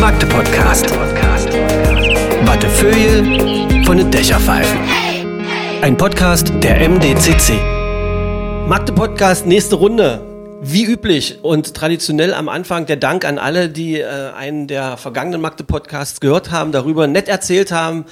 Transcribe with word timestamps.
Magde 0.00 0.26
Podcast. 0.26 0.86
Wattefeuille 2.44 3.84
von 3.84 3.96
den 3.96 4.10
Dächerpfeifen. 4.10 4.78
Ein 5.82 5.96
Podcast 5.96 6.52
der 6.62 6.88
MDCC. 6.88 7.54
Magde 8.68 8.92
Podcast, 8.92 9.46
nächste 9.46 9.76
Runde. 9.76 10.33
Wie 10.66 10.86
üblich 10.86 11.40
und 11.42 11.74
traditionell 11.74 12.32
am 12.32 12.48
Anfang 12.48 12.86
der 12.86 12.96
Dank 12.96 13.26
an 13.26 13.38
alle, 13.38 13.68
die 13.68 14.00
äh, 14.00 14.06
einen 14.34 14.66
der 14.66 14.96
vergangenen 14.96 15.42
Magde-Podcasts 15.42 16.20
gehört 16.20 16.50
haben, 16.50 16.72
darüber 16.72 17.06
nett 17.06 17.28
erzählt 17.28 17.70
haben, 17.70 18.06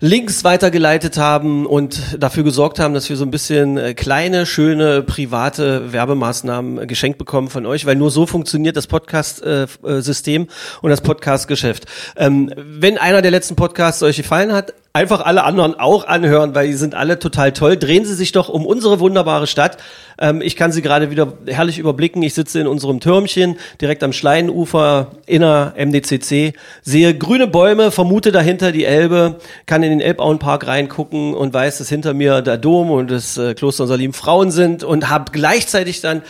Links 0.00 0.42
weitergeleitet 0.42 1.16
haben 1.16 1.64
und 1.64 2.00
dafür 2.18 2.42
gesorgt 2.42 2.80
haben, 2.80 2.92
dass 2.92 3.08
wir 3.08 3.16
so 3.16 3.24
ein 3.24 3.30
bisschen 3.30 3.78
äh, 3.78 3.94
kleine, 3.94 4.46
schöne, 4.46 5.02
private 5.02 5.92
Werbemaßnahmen 5.92 6.78
äh, 6.82 6.86
geschenkt 6.88 7.18
bekommen 7.18 7.50
von 7.50 7.66
euch, 7.66 7.86
weil 7.86 7.94
nur 7.94 8.10
so 8.10 8.26
funktioniert 8.26 8.76
das 8.76 8.88
Podcast-System 8.88 10.48
und 10.82 10.90
das 10.90 11.02
Podcast-Geschäft. 11.02 11.86
Ähm, 12.16 12.52
wenn 12.56 12.98
einer 12.98 13.22
der 13.22 13.30
letzten 13.30 13.54
Podcasts 13.54 14.02
euch 14.02 14.16
gefallen 14.16 14.52
hat, 14.52 14.74
einfach 14.92 15.22
alle 15.22 15.44
anderen 15.44 15.78
auch 15.78 16.06
anhören, 16.06 16.54
weil 16.54 16.66
die 16.66 16.74
sind 16.74 16.94
alle 16.94 17.18
total 17.18 17.52
toll. 17.52 17.76
Drehen 17.76 18.04
Sie 18.04 18.14
sich 18.14 18.32
doch 18.32 18.48
um 18.48 18.66
unsere 18.66 19.00
wunderbare 19.00 19.46
Stadt. 19.46 19.78
Ähm, 20.18 20.42
ich 20.42 20.54
kann 20.54 20.70
sie 20.70 20.82
gerade 20.82 21.10
wieder 21.10 21.32
herrlich 21.46 21.78
überblicken. 21.78 22.22
Ich 22.22 22.34
sitze 22.34 22.60
in 22.60 22.66
unserem 22.66 23.00
Türmchen 23.00 23.56
direkt 23.80 24.02
am 24.02 24.12
Schleinufer 24.12 25.12
inner 25.26 25.74
MDCC, 25.76 26.54
sehe 26.82 27.16
grüne 27.16 27.46
Bäume, 27.46 27.90
vermute 27.90 28.32
dahinter 28.32 28.72
die 28.72 28.84
Elbe, 28.84 29.36
kann 29.66 29.82
in 29.82 29.90
den 29.90 30.00
Elbauenpark 30.00 30.66
reingucken 30.66 31.34
und 31.34 31.54
weiß, 31.54 31.78
dass 31.78 31.88
hinter 31.88 32.12
mir 32.12 32.42
der 32.42 32.58
Dom 32.58 32.90
und 32.90 33.10
das 33.10 33.38
äh, 33.38 33.54
Kloster 33.54 33.86
Salim 33.86 34.12
Frauen 34.12 34.50
sind 34.50 34.84
und 34.84 35.08
habe 35.08 35.32
gleichzeitig 35.32 36.02
dann 36.02 36.22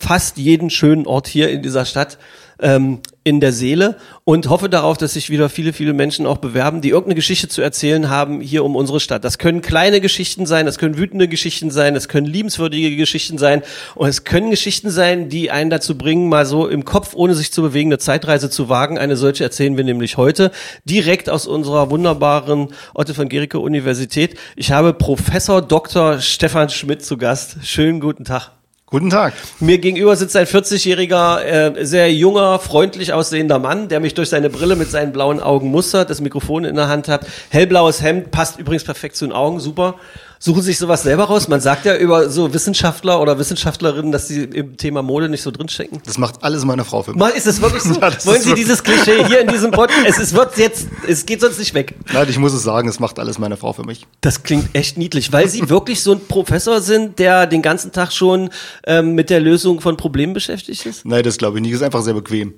fast 0.00 0.38
jeden 0.38 0.70
schönen 0.70 1.06
Ort 1.06 1.28
hier 1.28 1.50
in 1.50 1.62
dieser 1.62 1.84
Stadt 1.84 2.18
ähm, 2.60 3.00
in 3.28 3.40
der 3.40 3.52
Seele 3.52 3.96
und 4.24 4.48
hoffe 4.48 4.70
darauf, 4.70 4.96
dass 4.96 5.12
sich 5.12 5.28
wieder 5.28 5.50
viele, 5.50 5.74
viele 5.74 5.92
Menschen 5.92 6.26
auch 6.26 6.38
bewerben, 6.38 6.80
die 6.80 6.88
irgendeine 6.88 7.14
Geschichte 7.14 7.48
zu 7.48 7.60
erzählen 7.60 8.08
haben 8.08 8.40
hier 8.40 8.64
um 8.64 8.74
unsere 8.74 9.00
Stadt. 9.00 9.22
Das 9.22 9.36
können 9.36 9.60
kleine 9.60 10.00
Geschichten 10.00 10.46
sein, 10.46 10.64
das 10.64 10.78
können 10.78 10.96
wütende 10.96 11.28
Geschichten 11.28 11.70
sein, 11.70 11.92
das 11.92 12.08
können 12.08 12.26
liebenswürdige 12.26 12.96
Geschichten 12.96 13.36
sein 13.36 13.62
und 13.96 14.08
es 14.08 14.24
können 14.24 14.50
Geschichten 14.50 14.88
sein, 14.88 15.28
die 15.28 15.50
einen 15.50 15.68
dazu 15.68 15.98
bringen, 15.98 16.30
mal 16.30 16.46
so 16.46 16.66
im 16.66 16.86
Kopf, 16.86 17.14
ohne 17.14 17.34
sich 17.34 17.52
zu 17.52 17.60
bewegen, 17.60 17.90
eine 17.90 17.98
Zeitreise 17.98 18.48
zu 18.48 18.70
wagen. 18.70 18.98
Eine 18.98 19.16
solche 19.16 19.44
erzählen 19.44 19.76
wir 19.76 19.84
nämlich 19.84 20.16
heute 20.16 20.50
direkt 20.86 21.28
aus 21.28 21.46
unserer 21.46 21.90
wunderbaren 21.90 22.68
Otto 22.94 23.12
von 23.12 23.28
Gericke 23.28 23.58
Universität. 23.58 24.38
Ich 24.56 24.72
habe 24.72 24.94
Professor 24.94 25.60
Dr. 25.60 26.20
Stefan 26.20 26.70
Schmidt 26.70 27.04
zu 27.04 27.18
Gast. 27.18 27.58
Schönen 27.62 28.00
guten 28.00 28.24
Tag. 28.24 28.57
Guten 28.90 29.10
Tag. 29.10 29.34
Mir 29.60 29.76
gegenüber 29.76 30.16
sitzt 30.16 30.34
ein 30.34 30.46
40-jähriger, 30.46 31.42
äh, 31.42 31.84
sehr 31.84 32.10
junger, 32.10 32.58
freundlich 32.58 33.12
aussehender 33.12 33.58
Mann, 33.58 33.88
der 33.88 34.00
mich 34.00 34.14
durch 34.14 34.30
seine 34.30 34.48
Brille 34.48 34.76
mit 34.76 34.90
seinen 34.90 35.12
blauen 35.12 35.40
Augen 35.40 35.70
mustert, 35.70 36.08
das 36.08 36.22
Mikrofon 36.22 36.64
in 36.64 36.74
der 36.74 36.88
Hand 36.88 37.06
hat. 37.06 37.26
Hellblaues 37.50 38.00
Hemd, 38.00 38.30
passt 38.30 38.58
übrigens 38.58 38.84
perfekt 38.84 39.16
zu 39.16 39.26
den 39.26 39.34
Augen, 39.34 39.60
super. 39.60 39.96
Suchen 40.40 40.62
sich 40.62 40.78
sowas 40.78 41.02
selber 41.02 41.24
raus? 41.24 41.48
Man 41.48 41.60
sagt 41.60 41.84
ja 41.84 41.96
über 41.96 42.30
so 42.30 42.54
Wissenschaftler 42.54 43.20
oder 43.20 43.38
Wissenschaftlerinnen, 43.38 44.12
dass 44.12 44.28
sie 44.28 44.44
im 44.44 44.76
Thema 44.76 45.02
Mode 45.02 45.28
nicht 45.28 45.42
so 45.42 45.50
drinstecken. 45.50 46.00
Das 46.06 46.16
macht 46.18 46.44
alles 46.44 46.64
meine 46.64 46.84
Frau 46.84 47.02
für 47.02 47.10
mich. 47.10 47.18
Mal, 47.18 47.30
ist 47.30 47.46
es 47.46 47.60
wirklich 47.60 47.82
so? 47.82 47.88
Ja, 47.98 48.12
Wollen 48.24 48.42
Sie 48.42 48.54
dieses 48.54 48.82
Klischee 48.84 49.24
hier 49.26 49.40
in 49.40 49.48
diesem 49.48 49.72
Pod? 49.72 49.90
Es 50.06 50.18
ist, 50.18 50.32
wird 50.32 50.56
jetzt, 50.56 50.86
es 51.06 51.26
geht 51.26 51.40
sonst 51.40 51.58
nicht 51.58 51.74
weg. 51.74 51.94
Nein, 52.12 52.26
ich 52.28 52.38
muss 52.38 52.52
es 52.52 52.62
sagen, 52.62 52.88
es 52.88 53.00
macht 53.00 53.18
alles 53.18 53.38
meine 53.38 53.56
Frau 53.56 53.72
für 53.72 53.82
mich. 53.82 54.06
Das 54.20 54.44
klingt 54.44 54.74
echt 54.74 54.96
niedlich, 54.98 55.32
weil 55.32 55.48
Sie 55.48 55.68
wirklich 55.68 56.02
so 56.02 56.12
ein 56.12 56.20
Professor 56.26 56.80
sind, 56.80 57.18
der 57.18 57.46
den 57.46 57.60
ganzen 57.60 57.90
Tag 57.92 58.12
schon 58.12 58.50
ähm, 58.86 59.14
mit 59.14 59.30
der 59.30 59.40
Lösung 59.40 59.80
von 59.80 59.96
Problemen 59.96 60.32
beschäftigt 60.32 60.86
ist? 60.86 61.04
Nein, 61.04 61.24
das 61.24 61.38
glaube 61.38 61.58
ich 61.58 61.62
nicht. 61.62 61.72
Ist 61.72 61.82
einfach 61.82 62.02
sehr 62.02 62.14
bequem. 62.14 62.54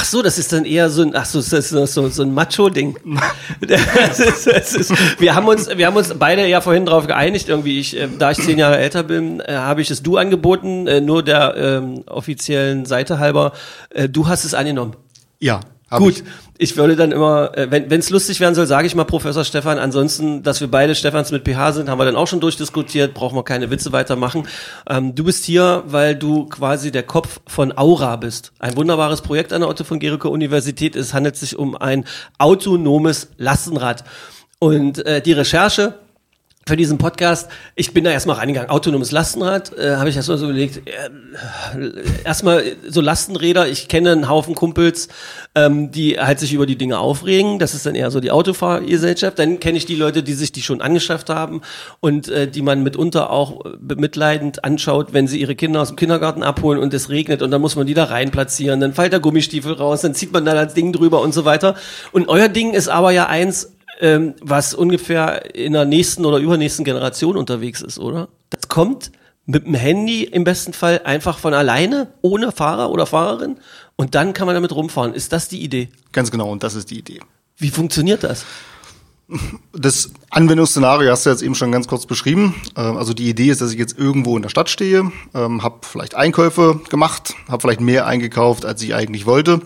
Ach 0.00 0.04
so, 0.04 0.22
das 0.22 0.38
ist 0.38 0.52
dann 0.52 0.64
eher 0.64 0.90
so 0.90 1.02
ein, 1.02 1.16
ach 1.16 1.24
so, 1.24 1.40
das 1.40 1.52
ist 1.52 1.70
so, 1.70 2.08
so, 2.08 2.22
ein 2.22 2.32
Macho-Ding. 2.32 2.96
Wir 5.18 5.34
haben 5.34 5.48
uns, 5.48 5.68
wir 5.76 5.86
haben 5.86 5.96
uns 5.96 6.14
beide 6.16 6.46
ja 6.46 6.60
vorhin 6.60 6.86
darauf 6.86 7.08
geeinigt, 7.08 7.48
irgendwie, 7.48 7.80
ich, 7.80 7.96
äh, 7.96 8.06
da 8.16 8.30
ich 8.30 8.38
zehn 8.38 8.58
Jahre 8.58 8.78
älter 8.78 9.02
bin, 9.02 9.40
äh, 9.40 9.54
habe 9.54 9.80
ich 9.80 9.88
das 9.88 10.04
Du 10.04 10.16
angeboten, 10.16 10.86
äh, 10.86 11.00
nur 11.00 11.24
der 11.24 11.56
ähm, 11.56 12.04
offiziellen 12.06 12.86
Seite 12.86 13.18
halber. 13.18 13.52
Äh, 13.90 14.08
du 14.08 14.28
hast 14.28 14.44
es 14.44 14.54
angenommen. 14.54 14.94
Ja. 15.40 15.62
Hab 15.90 16.00
Gut, 16.00 16.22
Ich. 16.58 16.72
ich. 16.72 16.76
würde 16.76 16.96
dann 16.96 17.12
immer, 17.12 17.56
äh, 17.56 17.70
wenn 17.70 17.98
es 17.98 18.10
lustig 18.10 18.40
werden 18.40 18.54
soll, 18.54 18.66
sage 18.66 18.86
ich 18.86 18.94
mal 18.94 19.04
Professor 19.04 19.44
Stefan. 19.44 19.78
Ansonsten, 19.78 20.42
dass 20.42 20.60
wir 20.60 20.68
beide 20.70 20.94
Stefans 20.94 21.30
mit 21.30 21.44
PH 21.44 21.72
sind, 21.72 21.88
haben 21.88 21.98
wir 21.98 22.04
dann 22.04 22.16
auch 22.16 22.26
schon 22.26 22.40
durchdiskutiert, 22.40 23.14
brauchen 23.14 23.36
wir 23.36 23.42
keine 23.42 23.70
Witze 23.70 23.90
weitermachen. 23.92 24.46
Ähm, 24.88 25.14
du 25.14 25.24
bist 25.24 25.44
hier, 25.44 25.84
weil 25.86 26.14
du 26.14 26.44
quasi 26.46 26.90
der 26.92 27.04
Kopf 27.04 27.40
von 27.46 27.76
Aura 27.76 28.16
bist. 28.16 28.52
Ein 28.58 28.76
wunderbares 28.76 29.22
Projekt 29.22 29.52
an 29.52 29.62
der 29.62 29.70
Otto 29.70 29.84
von 29.84 29.98
Gericke 29.98 30.28
Universität. 30.28 30.94
Es 30.94 31.14
handelt 31.14 31.36
sich 31.36 31.56
um 31.58 31.76
ein 31.76 32.04
autonomes 32.38 33.28
Lastenrad. 33.38 34.04
Und 34.58 35.06
äh, 35.06 35.22
die 35.22 35.32
Recherche 35.32 35.94
für 36.68 36.76
diesen 36.76 36.98
Podcast, 36.98 37.48
ich 37.74 37.92
bin 37.92 38.04
da 38.04 38.10
erstmal 38.10 38.36
reingegangen. 38.36 38.70
Autonomes 38.70 39.10
Lastenrad, 39.10 39.76
äh, 39.76 39.96
habe 39.96 40.08
ich 40.08 40.16
erstmal 40.16 40.38
so 40.38 40.44
überlegt. 40.44 40.86
Äh, 40.86 41.90
erstmal 42.24 42.62
so 42.86 43.00
Lastenräder, 43.00 43.68
ich 43.68 43.88
kenne 43.88 44.12
einen 44.12 44.28
Haufen 44.28 44.54
Kumpels, 44.54 45.08
ähm, 45.54 45.90
die 45.90 46.20
halt 46.20 46.38
sich 46.38 46.52
über 46.52 46.66
die 46.66 46.76
Dinge 46.76 46.98
aufregen. 46.98 47.58
Das 47.58 47.74
ist 47.74 47.86
dann 47.86 47.94
eher 47.94 48.10
so 48.10 48.20
die 48.20 48.30
Autofahrgesellschaft. 48.30 49.38
Dann 49.38 49.58
kenne 49.58 49.78
ich 49.78 49.86
die 49.86 49.96
Leute, 49.96 50.22
die 50.22 50.34
sich 50.34 50.52
die 50.52 50.62
schon 50.62 50.80
angeschafft 50.80 51.30
haben 51.30 51.62
und 52.00 52.28
äh, 52.28 52.46
die 52.46 52.62
man 52.62 52.82
mitunter 52.82 53.30
auch 53.30 53.64
bemitleidend 53.80 54.64
anschaut, 54.64 55.12
wenn 55.12 55.26
sie 55.26 55.40
ihre 55.40 55.56
Kinder 55.56 55.80
aus 55.80 55.88
dem 55.88 55.96
Kindergarten 55.96 56.42
abholen 56.42 56.78
und 56.78 56.92
es 56.94 57.08
regnet 57.08 57.42
und 57.42 57.50
dann 57.50 57.60
muss 57.60 57.74
man 57.76 57.86
die 57.86 57.94
da 57.94 58.04
rein 58.04 58.30
platzieren. 58.30 58.80
Dann 58.80 58.92
fällt 58.92 59.12
der 59.12 59.20
Gummistiefel 59.20 59.72
raus, 59.72 60.02
dann 60.02 60.14
zieht 60.14 60.32
man 60.32 60.44
da 60.44 60.54
das 60.54 60.74
Ding 60.74 60.92
drüber 60.92 61.22
und 61.22 61.32
so 61.32 61.44
weiter. 61.44 61.74
Und 62.12 62.28
euer 62.28 62.48
Ding 62.48 62.74
ist 62.74 62.88
aber 62.88 63.10
ja 63.10 63.26
eins, 63.26 63.72
ähm, 64.00 64.34
was 64.40 64.74
ungefähr 64.74 65.54
in 65.54 65.72
der 65.72 65.84
nächsten 65.84 66.24
oder 66.24 66.38
übernächsten 66.38 66.84
Generation 66.84 67.36
unterwegs 67.36 67.80
ist, 67.80 67.98
oder? 67.98 68.28
Das 68.50 68.68
kommt 68.68 69.12
mit 69.46 69.66
dem 69.66 69.74
Handy 69.74 70.24
im 70.24 70.44
besten 70.44 70.72
Fall 70.72 71.00
einfach 71.04 71.38
von 71.38 71.54
alleine, 71.54 72.08
ohne 72.20 72.52
Fahrer 72.52 72.90
oder 72.90 73.06
Fahrerin 73.06 73.56
und 73.96 74.14
dann 74.14 74.34
kann 74.34 74.46
man 74.46 74.54
damit 74.54 74.72
rumfahren. 74.72 75.14
Ist 75.14 75.32
das 75.32 75.48
die 75.48 75.62
Idee? 75.62 75.88
Ganz 76.12 76.30
genau, 76.30 76.50
und 76.50 76.62
das 76.62 76.74
ist 76.74 76.90
die 76.90 76.98
Idee. 76.98 77.20
Wie 77.56 77.70
funktioniert 77.70 78.22
das? 78.24 78.44
Das 79.74 80.10
Anwendungsszenario 80.30 81.10
hast 81.10 81.26
du 81.26 81.30
jetzt 81.30 81.42
eben 81.42 81.54
schon 81.54 81.70
ganz 81.70 81.86
kurz 81.86 82.06
beschrieben. 82.06 82.54
Ähm, 82.76 82.96
Also 82.96 83.12
die 83.12 83.28
Idee 83.28 83.48
ist, 83.50 83.60
dass 83.60 83.72
ich 83.72 83.78
jetzt 83.78 83.98
irgendwo 83.98 84.36
in 84.36 84.42
der 84.42 84.48
Stadt 84.48 84.70
stehe, 84.70 85.12
ähm, 85.34 85.62
habe 85.62 85.80
vielleicht 85.82 86.14
Einkäufe 86.14 86.80
gemacht, 86.88 87.34
habe 87.48 87.60
vielleicht 87.60 87.80
mehr 87.80 88.06
eingekauft, 88.06 88.64
als 88.64 88.80
ich 88.82 88.94
eigentlich 88.94 89.26
wollte 89.26 89.60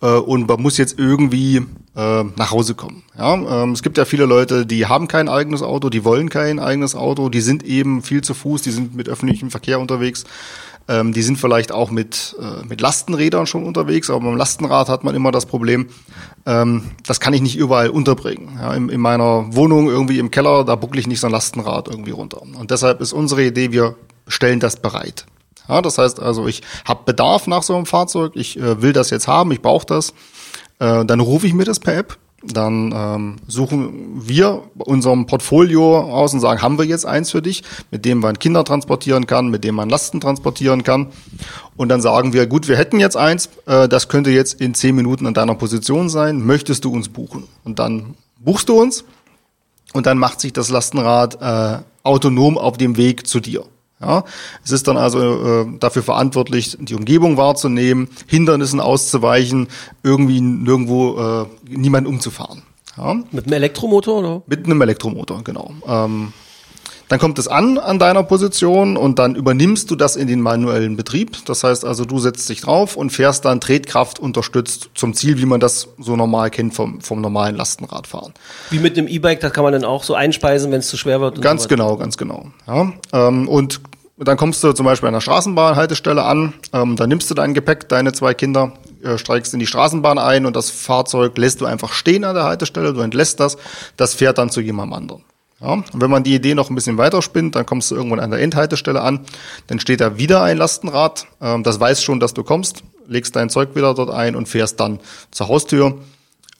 äh, 0.00 0.06
und 0.06 0.48
man 0.48 0.60
muss 0.62 0.76
jetzt 0.78 0.98
irgendwie 0.98 1.56
äh, 1.96 2.24
nach 2.36 2.50
Hause 2.50 2.74
kommen. 2.74 3.02
Ja, 3.16 3.34
ähm, 3.34 3.72
es 3.72 3.82
gibt 3.82 3.98
ja 3.98 4.04
viele 4.04 4.26
Leute, 4.26 4.66
die 4.66 4.86
haben 4.86 5.08
kein 5.08 5.28
eigenes 5.28 5.62
Auto, 5.62 5.90
die 5.90 6.04
wollen 6.04 6.30
kein 6.30 6.58
eigenes 6.58 6.94
Auto, 6.94 7.28
die 7.28 7.40
sind 7.40 7.64
eben 7.64 8.02
viel 8.02 8.22
zu 8.22 8.34
Fuß, 8.34 8.62
die 8.62 8.70
sind 8.70 8.94
mit 8.94 9.08
öffentlichem 9.08 9.50
Verkehr 9.50 9.80
unterwegs. 9.80 10.24
Ähm, 10.90 11.12
die 11.12 11.20
sind 11.20 11.36
vielleicht 11.36 11.70
auch 11.70 11.90
mit, 11.90 12.34
äh, 12.40 12.66
mit 12.66 12.80
Lastenrädern 12.80 13.46
schon 13.46 13.64
unterwegs, 13.64 14.08
aber 14.08 14.20
beim 14.20 14.36
Lastenrad 14.36 14.88
hat 14.88 15.04
man 15.04 15.14
immer 15.14 15.30
das 15.30 15.44
Problem, 15.44 15.88
ähm, 16.46 16.84
das 17.06 17.20
kann 17.20 17.34
ich 17.34 17.42
nicht 17.42 17.58
überall 17.58 17.90
unterbringen. 17.90 18.56
Ja, 18.58 18.72
in, 18.72 18.88
in 18.88 19.00
meiner 19.00 19.54
Wohnung 19.54 19.88
irgendwie 19.88 20.18
im 20.18 20.30
Keller, 20.30 20.64
da 20.64 20.76
buckle 20.76 20.98
ich 20.98 21.06
nicht 21.06 21.20
so 21.20 21.26
ein 21.26 21.32
Lastenrad 21.32 21.88
irgendwie 21.88 22.12
runter. 22.12 22.40
Und 22.40 22.70
deshalb 22.70 23.02
ist 23.02 23.12
unsere 23.12 23.44
Idee, 23.44 23.70
wir 23.70 23.96
stellen 24.28 24.60
das 24.60 24.76
bereit. 24.76 25.26
Ja, 25.68 25.82
das 25.82 25.98
heißt 25.98 26.20
also, 26.20 26.46
ich 26.46 26.62
habe 26.86 27.02
Bedarf 27.04 27.46
nach 27.46 27.62
so 27.62 27.76
einem 27.76 27.86
Fahrzeug, 27.86 28.32
ich 28.34 28.58
äh, 28.58 28.80
will 28.82 28.92
das 28.92 29.10
jetzt 29.10 29.28
haben, 29.28 29.52
ich 29.52 29.60
brauche 29.60 29.86
das. 29.86 30.10
Äh, 30.78 31.04
dann 31.04 31.20
rufe 31.20 31.46
ich 31.46 31.54
mir 31.54 31.64
das 31.64 31.80
per 31.80 31.96
App. 31.96 32.18
Dann 32.44 32.94
ähm, 32.94 33.36
suchen 33.48 34.12
wir 34.14 34.62
unserem 34.78 35.26
Portfolio 35.26 35.98
aus 35.98 36.32
und 36.34 36.38
sagen, 36.38 36.62
haben 36.62 36.78
wir 36.78 36.84
jetzt 36.84 37.04
eins 37.04 37.32
für 37.32 37.42
dich, 37.42 37.64
mit 37.90 38.04
dem 38.04 38.20
man 38.20 38.38
Kinder 38.38 38.62
transportieren 38.62 39.26
kann, 39.26 39.48
mit 39.48 39.64
dem 39.64 39.74
man 39.74 39.90
Lasten 39.90 40.20
transportieren 40.20 40.84
kann. 40.84 41.08
Und 41.76 41.88
dann 41.88 42.00
sagen 42.00 42.32
wir, 42.32 42.46
gut, 42.46 42.68
wir 42.68 42.76
hätten 42.76 43.00
jetzt 43.00 43.16
eins, 43.16 43.48
äh, 43.66 43.88
das 43.88 44.08
könnte 44.08 44.30
jetzt 44.30 44.60
in 44.60 44.74
zehn 44.74 44.94
Minuten 44.94 45.26
an 45.26 45.34
deiner 45.34 45.56
Position 45.56 46.08
sein. 46.08 46.40
Möchtest 46.46 46.84
du 46.84 46.92
uns 46.92 47.08
buchen? 47.08 47.42
Und 47.64 47.80
dann 47.80 48.14
buchst 48.38 48.68
du 48.68 48.80
uns 48.80 49.04
und 49.92 50.06
dann 50.06 50.16
macht 50.16 50.40
sich 50.40 50.52
das 50.52 50.68
Lastenrad 50.68 51.42
äh, 51.42 51.82
autonom 52.04 52.56
auf 52.56 52.78
dem 52.78 52.96
Weg 52.96 53.26
zu 53.26 53.40
dir. 53.40 53.64
Ja, 54.00 54.24
es 54.64 54.70
ist 54.70 54.86
dann 54.86 54.96
also 54.96 55.62
äh, 55.62 55.66
dafür 55.80 56.02
verantwortlich, 56.04 56.76
die 56.80 56.94
Umgebung 56.94 57.36
wahrzunehmen, 57.36 58.08
Hindernissen 58.26 58.78
auszuweichen, 58.80 59.66
irgendwie 60.04 60.40
nirgendwo 60.40 61.18
äh, 61.18 61.46
niemand 61.68 62.06
umzufahren. 62.06 62.62
Ja, 62.96 63.14
Mit 63.32 63.46
einem 63.46 63.54
Elektromotor 63.54 64.18
oder? 64.18 64.42
mit 64.46 64.64
einem 64.66 64.80
Elektromotor, 64.82 65.42
genau. 65.44 65.72
Ähm, 65.86 66.32
Dann 67.08 67.18
kommt 67.20 67.38
es 67.38 67.48
an 67.48 67.78
an 67.78 67.98
deiner 67.98 68.22
Position 68.22 68.96
und 68.98 69.18
dann 69.18 69.34
übernimmst 69.34 69.90
du 69.90 69.96
das 69.96 70.14
in 70.14 70.26
den 70.26 70.42
manuellen 70.42 70.96
Betrieb. 70.96 71.38
Das 71.46 71.64
heißt 71.64 71.84
also, 71.86 72.04
du 72.04 72.18
setzt 72.18 72.48
dich 72.50 72.60
drauf 72.60 72.96
und 72.96 73.10
fährst 73.10 73.44
dann 73.46 73.60
Tretkraft 73.62 74.18
unterstützt 74.18 74.90
zum 74.94 75.14
Ziel, 75.14 75.38
wie 75.38 75.46
man 75.46 75.58
das 75.60 75.88
so 75.98 76.16
normal 76.16 76.50
kennt 76.50 76.74
vom, 76.74 77.00
vom 77.00 77.20
normalen 77.22 77.56
Lastenradfahren. 77.56 78.34
Wie 78.70 78.78
mit 78.78 78.98
einem 78.98 79.08
E-Bike, 79.08 79.40
das 79.40 79.52
kann 79.54 79.64
man 79.64 79.72
dann 79.72 79.84
auch 79.84 80.02
so 80.02 80.14
einspeisen, 80.14 80.70
wenn 80.70 80.80
es 80.80 80.88
zu 80.88 80.96
schwer 80.98 81.20
wird. 81.22 81.36
und 81.36 81.40
Ganz 81.40 81.62
so 81.62 81.68
genau, 81.68 81.96
ganz 81.96 82.18
genau. 82.18 82.48
Ja, 82.66 82.92
ähm, 83.14 83.48
und 84.18 84.26
dann 84.26 84.36
kommst 84.36 84.62
du 84.64 84.72
zum 84.72 84.84
Beispiel 84.84 85.06
an 85.06 85.14
der 85.14 85.20
Straßenbahnhaltestelle 85.20 86.22
an, 86.24 86.54
ähm, 86.72 86.96
dann 86.96 87.08
nimmst 87.08 87.30
du 87.30 87.34
dein 87.34 87.54
Gepäck, 87.54 87.88
deine 87.88 88.12
zwei 88.12 88.34
Kinder, 88.34 88.72
äh, 89.02 89.16
steigst 89.16 89.54
in 89.54 89.60
die 89.60 89.66
Straßenbahn 89.66 90.18
ein 90.18 90.44
und 90.44 90.56
das 90.56 90.70
Fahrzeug 90.70 91.38
lässt 91.38 91.60
du 91.60 91.66
einfach 91.66 91.92
stehen 91.92 92.24
an 92.24 92.34
der 92.34 92.44
Haltestelle, 92.44 92.92
du 92.92 93.00
entlässt 93.00 93.38
das, 93.38 93.56
das 93.96 94.14
fährt 94.14 94.38
dann 94.38 94.50
zu 94.50 94.60
jemandem 94.60 94.94
anderen. 94.94 95.24
Ja, 95.60 95.72
und 95.72 96.00
wenn 96.00 96.10
man 96.10 96.22
die 96.22 96.34
Idee 96.34 96.54
noch 96.54 96.70
ein 96.70 96.74
bisschen 96.74 96.98
weiter 96.98 97.20
spinnt, 97.20 97.56
dann 97.56 97.66
kommst 97.66 97.90
du 97.90 97.96
irgendwann 97.96 98.20
an 98.20 98.30
der 98.30 98.40
Endhaltestelle 98.40 99.00
an, 99.00 99.20
dann 99.68 99.80
steht 99.80 100.00
da 100.00 100.16
wieder 100.16 100.42
ein 100.42 100.56
Lastenrad, 100.56 101.26
ähm, 101.40 101.62
das 101.62 101.78
weiß 101.78 102.02
schon, 102.02 102.18
dass 102.18 102.34
du 102.34 102.42
kommst, 102.42 102.82
legst 103.06 103.36
dein 103.36 103.50
Zeug 103.50 103.74
wieder 103.74 103.94
dort 103.94 104.10
ein 104.10 104.34
und 104.34 104.48
fährst 104.48 104.80
dann 104.80 104.98
zur 105.30 105.48
Haustür 105.48 105.98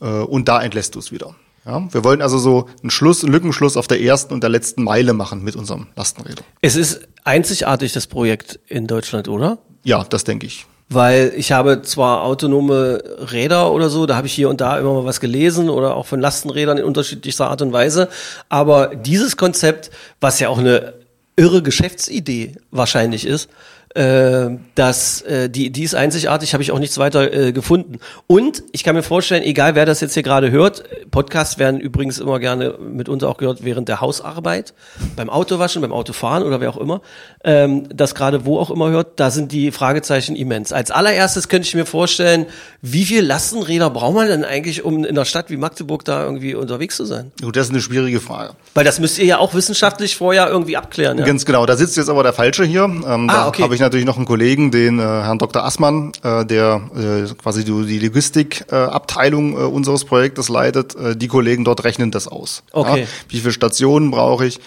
äh, 0.00 0.06
und 0.06 0.48
da 0.48 0.62
entlässt 0.62 0.94
du 0.94 1.00
es 1.00 1.10
wieder. 1.10 1.34
Ja, 1.68 1.86
wir 1.92 2.02
wollen 2.02 2.22
also 2.22 2.38
so 2.38 2.66
einen 2.82 2.90
Schluss, 2.90 3.22
einen 3.22 3.32
Lückenschluss 3.32 3.76
auf 3.76 3.86
der 3.86 4.00
ersten 4.00 4.32
und 4.32 4.42
der 4.42 4.48
letzten 4.48 4.84
Meile 4.84 5.12
machen 5.12 5.44
mit 5.44 5.54
unserem 5.54 5.88
Lastenräder. 5.96 6.42
Es 6.62 6.76
ist 6.76 7.06
einzigartig, 7.28 7.92
das 7.92 8.06
Projekt 8.06 8.58
in 8.66 8.86
Deutschland, 8.86 9.28
oder? 9.28 9.58
Ja, 9.84 10.04
das 10.04 10.24
denke 10.24 10.46
ich. 10.46 10.66
Weil 10.88 11.32
ich 11.36 11.52
habe 11.52 11.82
zwar 11.82 12.22
autonome 12.22 13.02
Räder 13.30 13.70
oder 13.72 13.90
so, 13.90 14.06
da 14.06 14.16
habe 14.16 14.26
ich 14.26 14.32
hier 14.32 14.48
und 14.48 14.62
da 14.62 14.78
immer 14.78 14.94
mal 14.94 15.04
was 15.04 15.20
gelesen 15.20 15.68
oder 15.68 15.94
auch 15.94 16.06
von 16.06 16.20
Lastenrädern 16.20 16.78
in 16.78 16.84
unterschiedlichster 16.84 17.50
Art 17.50 17.60
und 17.60 17.74
Weise. 17.74 18.08
Aber 18.48 18.96
dieses 18.96 19.36
Konzept, 19.36 19.90
was 20.20 20.40
ja 20.40 20.48
auch 20.48 20.58
eine 20.58 20.94
irre 21.36 21.62
Geschäftsidee 21.62 22.54
wahrscheinlich 22.70 23.26
ist, 23.26 23.50
äh, 23.94 24.50
dass 24.74 25.22
äh, 25.22 25.48
die, 25.48 25.70
die 25.70 25.82
ist 25.82 25.94
einzigartig, 25.94 26.52
habe 26.52 26.62
ich 26.62 26.72
auch 26.72 26.78
nichts 26.78 26.98
weiter 26.98 27.32
äh, 27.32 27.52
gefunden. 27.52 27.98
Und 28.26 28.62
ich 28.72 28.84
kann 28.84 28.94
mir 28.94 29.02
vorstellen, 29.02 29.42
egal 29.42 29.74
wer 29.74 29.86
das 29.86 30.00
jetzt 30.00 30.14
hier 30.14 30.22
gerade 30.22 30.50
hört, 30.50 30.84
Podcasts 31.10 31.58
werden 31.58 31.80
übrigens 31.80 32.18
immer 32.18 32.38
gerne 32.38 32.74
mitunter 32.78 33.28
auch 33.28 33.38
gehört 33.38 33.64
während 33.64 33.88
der 33.88 34.00
Hausarbeit, 34.00 34.74
beim 35.16 35.30
Autowaschen, 35.30 35.80
beim 35.80 35.92
Autofahren 35.92 36.42
oder 36.42 36.60
wer 36.60 36.70
auch 36.70 36.76
immer, 36.76 37.00
ähm, 37.44 37.88
das 37.94 38.14
gerade 38.14 38.44
wo 38.44 38.58
auch 38.58 38.70
immer 38.70 38.90
hört, 38.90 39.18
da 39.20 39.30
sind 39.30 39.52
die 39.52 39.70
Fragezeichen 39.70 40.36
immens. 40.36 40.72
Als 40.72 40.90
allererstes 40.90 41.48
könnte 41.48 41.66
ich 41.66 41.74
mir 41.74 41.86
vorstellen, 41.86 42.46
wie 42.82 43.04
viel 43.04 43.24
Lastenräder 43.24 43.90
braucht 43.90 44.14
man 44.14 44.28
denn 44.28 44.44
eigentlich, 44.44 44.84
um 44.84 45.04
in 45.04 45.06
einer 45.06 45.24
Stadt 45.24 45.50
wie 45.50 45.56
Magdeburg 45.56 46.04
da 46.04 46.24
irgendwie 46.24 46.54
unterwegs 46.54 46.96
zu 46.96 47.04
sein? 47.04 47.32
Gut, 47.40 47.56
das 47.56 47.66
ist 47.66 47.72
eine 47.72 47.80
schwierige 47.80 48.20
Frage. 48.20 48.54
Weil 48.74 48.84
das 48.84 49.00
müsst 49.00 49.18
ihr 49.18 49.24
ja 49.24 49.38
auch 49.38 49.54
wissenschaftlich 49.54 50.16
vorher 50.16 50.48
irgendwie 50.48 50.76
abklären. 50.76 51.18
Ja? 51.18 51.24
Ganz 51.24 51.44
genau, 51.44 51.64
da 51.66 51.76
sitzt 51.76 51.96
jetzt 51.96 52.10
aber 52.10 52.22
der 52.22 52.32
Falsche 52.32 52.64
hier. 52.64 52.84
Ähm, 52.84 53.28
Ah, 53.28 53.48
okay. 53.48 53.62
Ich 53.78 53.82
natürlich 53.82 54.06
noch 54.06 54.16
einen 54.16 54.26
Kollegen, 54.26 54.70
den 54.70 54.98
äh, 54.98 55.02
Herrn 55.02 55.38
Dr. 55.38 55.64
Assmann, 55.64 56.12
äh, 56.22 56.44
der 56.44 56.82
äh, 56.94 57.32
quasi 57.34 57.64
die, 57.64 57.86
die 57.86 57.98
Logistikabteilung 58.00 59.56
äh, 59.56 59.60
äh, 59.60 59.64
unseres 59.64 60.04
Projektes 60.04 60.48
leitet. 60.48 60.94
Äh, 60.96 61.16
die 61.16 61.28
Kollegen 61.28 61.64
dort 61.64 61.84
rechnen 61.84 62.10
das 62.10 62.28
aus. 62.28 62.62
Okay. 62.72 63.02
Ja? 63.02 63.06
Wie 63.28 63.38
viele 63.38 63.52
Stationen 63.52 64.10
brauche 64.10 64.46
ich? 64.46 64.60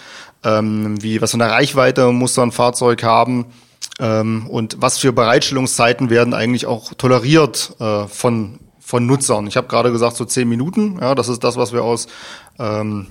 Ähm, 0.44 1.02
wie, 1.04 1.22
was 1.22 1.32
für 1.32 1.42
eine 1.42 1.52
Reichweite 1.52 2.12
muss 2.12 2.34
so 2.34 2.42
ein 2.42 2.52
Fahrzeug 2.52 3.04
haben? 3.04 3.46
Ähm, 4.00 4.48
und 4.48 4.78
was 4.80 4.98
für 4.98 5.12
Bereitstellungszeiten 5.14 6.10
werden 6.10 6.34
eigentlich 6.34 6.66
auch 6.66 6.94
toleriert 6.94 7.76
äh, 7.80 8.08
von, 8.08 8.60
von 8.80 9.06
Nutzern? 9.06 9.48
Ich 9.48 9.58
habe 9.58 9.68
gerade 9.68 9.92
gesagt, 9.92 10.16
so 10.16 10.26
zehn 10.26 10.48
Minuten. 10.48 10.98
Ja, 11.02 11.16
das 11.16 11.28
ist 11.28 11.44
das, 11.44 11.58
was 11.58 11.74
wir 11.74 11.84
aus 11.84 12.08
ähm, 12.58 13.08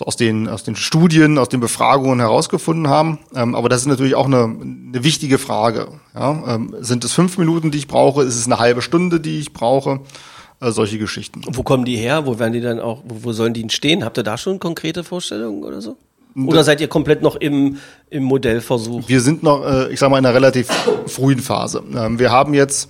so 0.00 0.06
aus 0.06 0.16
den, 0.16 0.48
aus 0.48 0.64
den 0.64 0.76
Studien, 0.76 1.36
aus 1.36 1.50
den 1.50 1.60
Befragungen 1.60 2.20
herausgefunden 2.20 2.88
haben. 2.88 3.18
Ähm, 3.34 3.54
aber 3.54 3.68
das 3.68 3.82
ist 3.82 3.86
natürlich 3.86 4.14
auch 4.14 4.24
eine, 4.24 4.44
eine 4.44 5.04
wichtige 5.04 5.36
Frage. 5.36 5.88
Ja? 6.14 6.54
Ähm, 6.54 6.74
sind 6.80 7.04
es 7.04 7.12
fünf 7.12 7.36
Minuten, 7.36 7.70
die 7.70 7.76
ich 7.76 7.86
brauche? 7.86 8.22
Ist 8.22 8.36
es 8.36 8.46
eine 8.46 8.58
halbe 8.58 8.80
Stunde, 8.80 9.20
die 9.20 9.38
ich 9.38 9.52
brauche? 9.52 10.00
Äh, 10.60 10.70
solche 10.72 10.98
Geschichten. 10.98 11.42
Wo 11.48 11.62
kommen 11.62 11.84
die 11.84 11.96
her? 11.96 12.24
Wo 12.24 12.38
werden 12.38 12.54
die 12.54 12.62
dann 12.62 12.80
auch, 12.80 13.02
wo, 13.04 13.24
wo 13.24 13.32
sollen 13.32 13.52
die 13.52 13.60
denn 13.60 13.68
stehen? 13.68 14.02
Habt 14.02 14.16
ihr 14.16 14.22
da 14.22 14.38
schon 14.38 14.58
konkrete 14.58 15.04
Vorstellungen 15.04 15.64
oder 15.64 15.82
so? 15.82 15.98
Oder 16.34 16.64
seid 16.64 16.80
ihr 16.80 16.88
komplett 16.88 17.20
noch 17.20 17.36
im, 17.36 17.76
im 18.08 18.22
Modellversuch? 18.22 19.06
Wir 19.06 19.20
sind 19.20 19.42
noch, 19.42 19.66
äh, 19.66 19.92
ich 19.92 19.98
sage 19.98 20.10
mal, 20.10 20.18
in 20.18 20.24
einer 20.24 20.34
relativ 20.34 20.68
frühen 21.08 21.40
Phase. 21.40 21.82
Ähm, 21.94 22.18
wir 22.18 22.30
haben 22.30 22.54
jetzt 22.54 22.88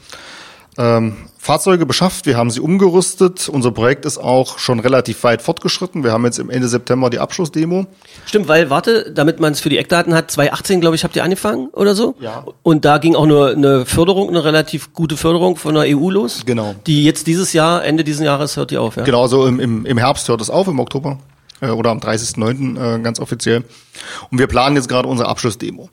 ähm, 0.78 1.16
Fahrzeuge 1.42 1.86
beschafft, 1.86 2.26
wir 2.26 2.36
haben 2.36 2.50
sie 2.50 2.60
umgerüstet. 2.60 3.48
Unser 3.48 3.72
Projekt 3.72 4.04
ist 4.04 4.18
auch 4.18 4.58
schon 4.58 4.78
relativ 4.78 5.24
weit 5.24 5.40
fortgeschritten. 5.40 6.04
Wir 6.04 6.12
haben 6.12 6.26
jetzt 6.26 6.38
im 6.38 6.50
Ende 6.50 6.68
September 6.68 7.08
die 7.08 7.18
Abschlussdemo. 7.18 7.86
Stimmt, 8.26 8.46
weil, 8.46 8.68
warte, 8.68 9.10
damit 9.10 9.40
man 9.40 9.54
es 9.54 9.60
für 9.60 9.70
die 9.70 9.78
Eckdaten 9.78 10.12
hat, 10.12 10.30
2018, 10.30 10.82
glaube 10.82 10.96
ich, 10.96 11.02
habt 11.02 11.16
ihr 11.16 11.24
angefangen 11.24 11.68
oder 11.68 11.94
so? 11.94 12.14
Ja. 12.20 12.44
Und 12.62 12.84
da 12.84 12.98
ging 12.98 13.16
auch 13.16 13.24
nur 13.24 13.52
eine 13.52 13.86
Förderung, 13.86 14.28
eine 14.28 14.44
relativ 14.44 14.92
gute 14.92 15.16
Förderung 15.16 15.56
von 15.56 15.74
der 15.74 15.84
EU 15.96 16.10
los. 16.10 16.42
Genau. 16.44 16.74
Die 16.86 17.04
jetzt 17.04 17.26
dieses 17.26 17.54
Jahr, 17.54 17.86
Ende 17.86 18.04
dieses 18.04 18.22
Jahres 18.22 18.58
hört 18.58 18.70
die 18.70 18.76
auf, 18.76 18.96
ja? 18.96 19.04
Genau, 19.04 19.26
so 19.26 19.46
im, 19.46 19.60
im, 19.60 19.86
im 19.86 19.96
Herbst 19.96 20.28
hört 20.28 20.42
es 20.42 20.50
auf, 20.50 20.68
im 20.68 20.78
Oktober 20.78 21.16
äh, 21.62 21.70
oder 21.70 21.88
am 21.88 22.00
30.09. 22.00 22.98
Äh, 22.98 23.00
ganz 23.00 23.18
offiziell. 23.18 23.64
Und 24.30 24.38
wir 24.38 24.46
planen 24.46 24.76
jetzt 24.76 24.90
gerade 24.90 25.08
unsere 25.08 25.30
Abschlussdemo. 25.30 25.88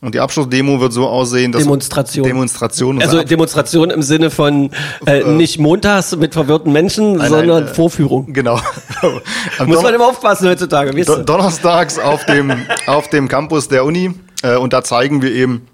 Und 0.00 0.14
die 0.14 0.20
Abschlussdemo 0.20 0.80
wird 0.80 0.92
so 0.92 1.08
aussehen, 1.08 1.50
dass 1.50 1.62
Demonstration. 1.62 2.24
Demonstration. 2.24 3.02
Also 3.02 3.24
Demonstration 3.24 3.90
im 3.90 4.02
Sinne 4.02 4.30
von 4.30 4.70
äh, 5.06 5.24
nicht 5.24 5.58
montags 5.58 6.14
mit 6.14 6.34
verwirrten 6.34 6.72
Menschen, 6.72 7.16
nein, 7.16 7.28
sondern 7.28 7.64
äh, 7.64 7.74
Vorführung. 7.74 8.32
genau. 8.32 8.60
Muss 9.66 9.82
man 9.82 9.94
immer 9.94 10.06
aufpassen 10.06 10.48
heutzutage, 10.48 10.92
Do 10.92 10.96
ihr? 10.98 11.24
donnerstags 11.24 11.98
auf 11.98 12.24
dem 12.26 12.52
auf 12.86 13.08
dem 13.10 13.26
Campus 13.26 13.66
der 13.66 13.84
Uni 13.84 14.14
äh, 14.42 14.56
und 14.56 14.72
da 14.72 14.84
zeigen 14.84 15.20
wir 15.20 15.32
eben 15.32 15.66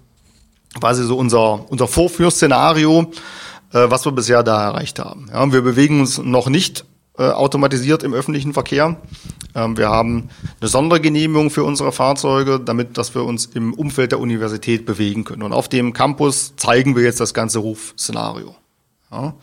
quasi 0.81 1.05
so 1.05 1.17
unser 1.19 1.71
unser 1.71 1.87
Vorführszenario, 1.87 3.13
äh, 3.75 3.91
was 3.91 4.07
wir 4.07 4.13
bisher 4.13 4.43
da 4.43 4.69
erreicht 4.69 5.01
haben. 5.01 5.29
Ja, 5.31 5.43
und 5.43 5.53
wir 5.53 5.61
bewegen 5.61 6.01
uns 6.01 6.17
noch 6.17 6.49
nicht 6.49 6.87
äh, 7.17 7.25
automatisiert 7.25 8.03
im 8.03 8.13
öffentlichen 8.13 8.53
Verkehr. 8.53 8.97
Ähm, 9.55 9.77
wir 9.77 9.89
haben 9.89 10.31
eine 10.61 10.69
Sondergenehmigung 10.69 11.51
für 11.51 11.63
unsere 11.63 11.93
Fahrzeuge, 11.93 12.59
damit 12.59 12.99
dass 12.99 13.15
wir 13.15 13.25
uns 13.25 13.47
im 13.47 13.73
Umfeld 13.73 14.13
der 14.13 14.19
Universität 14.19 14.85
bewegen 14.85 15.25
können. 15.25 15.43
Und 15.43 15.53
auf 15.53 15.69
dem 15.69 15.93
Campus 15.93 16.55
zeigen 16.57 16.97
wir 16.97 17.05
jetzt 17.05 17.21
das 17.21 17.33
ganze 17.33 17.61
Rufszenario. 17.61 18.57
Ja. 19.13 19.35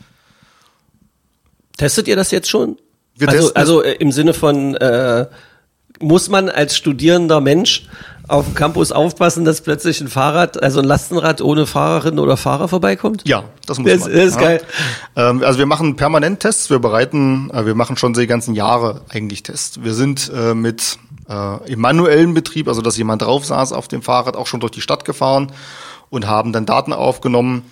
Testet 1.78 2.08
ihr 2.08 2.16
das 2.16 2.30
jetzt 2.30 2.50
schon? 2.50 2.76
Wir 3.16 3.28
also 3.28 3.54
also 3.54 3.82
äh, 3.82 3.92
im 3.92 4.12
Sinne 4.12 4.34
von, 4.34 4.74
äh, 4.76 5.26
muss 5.98 6.28
man 6.28 6.48
als 6.48 6.76
studierender 6.76 7.40
Mensch 7.40 7.88
auf 8.32 8.46
dem 8.46 8.54
Campus 8.54 8.92
aufpassen, 8.92 9.44
dass 9.44 9.60
plötzlich 9.60 10.00
ein 10.00 10.08
Fahrrad, 10.08 10.62
also 10.62 10.80
ein 10.80 10.84
Lastenrad 10.86 11.40
ohne 11.42 11.66
Fahrerin 11.66 12.18
oder 12.18 12.36
Fahrer 12.36 12.66
vorbeikommt? 12.68 13.26
Ja, 13.28 13.44
das 13.66 13.78
muss 13.78 13.90
Das- 13.90 14.00
man. 14.00 14.12
das 14.12 14.24
ist 14.24 14.34
ja. 14.36 14.40
geil. 14.40 14.62
Ähm, 15.16 15.42
also 15.44 15.58
wir 15.58 15.66
machen 15.66 15.96
permanent 15.96 16.40
Tests, 16.40 16.70
wir 16.70 16.78
bereiten, 16.78 17.50
äh, 17.52 17.66
wir 17.66 17.74
machen 17.74 17.96
schon 17.96 18.14
die 18.14 18.26
ganzen 18.26 18.54
Jahre 18.54 19.02
eigentlich 19.10 19.42
Tests. 19.42 19.82
Wir 19.82 19.94
sind 19.94 20.30
äh, 20.34 20.54
mit 20.54 20.98
äh, 21.28 21.70
im 21.72 21.80
manuellen 21.80 22.34
Betrieb, 22.34 22.68
also 22.68 22.82
dass 22.82 22.96
jemand 22.96 23.22
drauf 23.22 23.44
saß 23.44 23.72
auf 23.72 23.86
dem 23.88 24.02
Fahrrad, 24.02 24.36
auch 24.36 24.46
schon 24.46 24.60
durch 24.60 24.72
die 24.72 24.80
Stadt 24.80 25.04
gefahren 25.04 25.52
und 26.10 26.26
haben 26.26 26.52
dann 26.52 26.66
Daten 26.66 26.92
aufgenommen, 26.92 27.62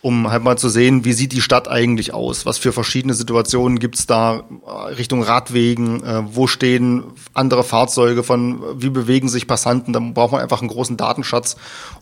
um 0.00 0.30
halt 0.30 0.44
mal 0.44 0.56
zu 0.56 0.68
sehen, 0.68 1.04
wie 1.04 1.12
sieht 1.12 1.32
die 1.32 1.40
Stadt 1.40 1.68
eigentlich 1.68 2.14
aus? 2.14 2.46
Was 2.46 2.58
für 2.58 2.72
verschiedene 2.72 3.14
Situationen 3.14 3.78
gibt's 3.78 4.06
da 4.06 4.44
äh, 4.66 4.94
Richtung 4.94 5.22
Radwegen? 5.22 6.04
Äh, 6.04 6.22
wo 6.34 6.46
stehen 6.46 7.04
andere 7.34 7.64
Fahrzeuge 7.64 8.22
von? 8.22 8.80
Wie 8.80 8.90
bewegen 8.90 9.28
sich 9.28 9.46
Passanten? 9.46 9.92
Da 9.92 9.98
braucht 9.98 10.32
man 10.32 10.40
einfach 10.40 10.60
einen 10.60 10.70
großen 10.70 10.96
Datenschatz, 10.96 11.56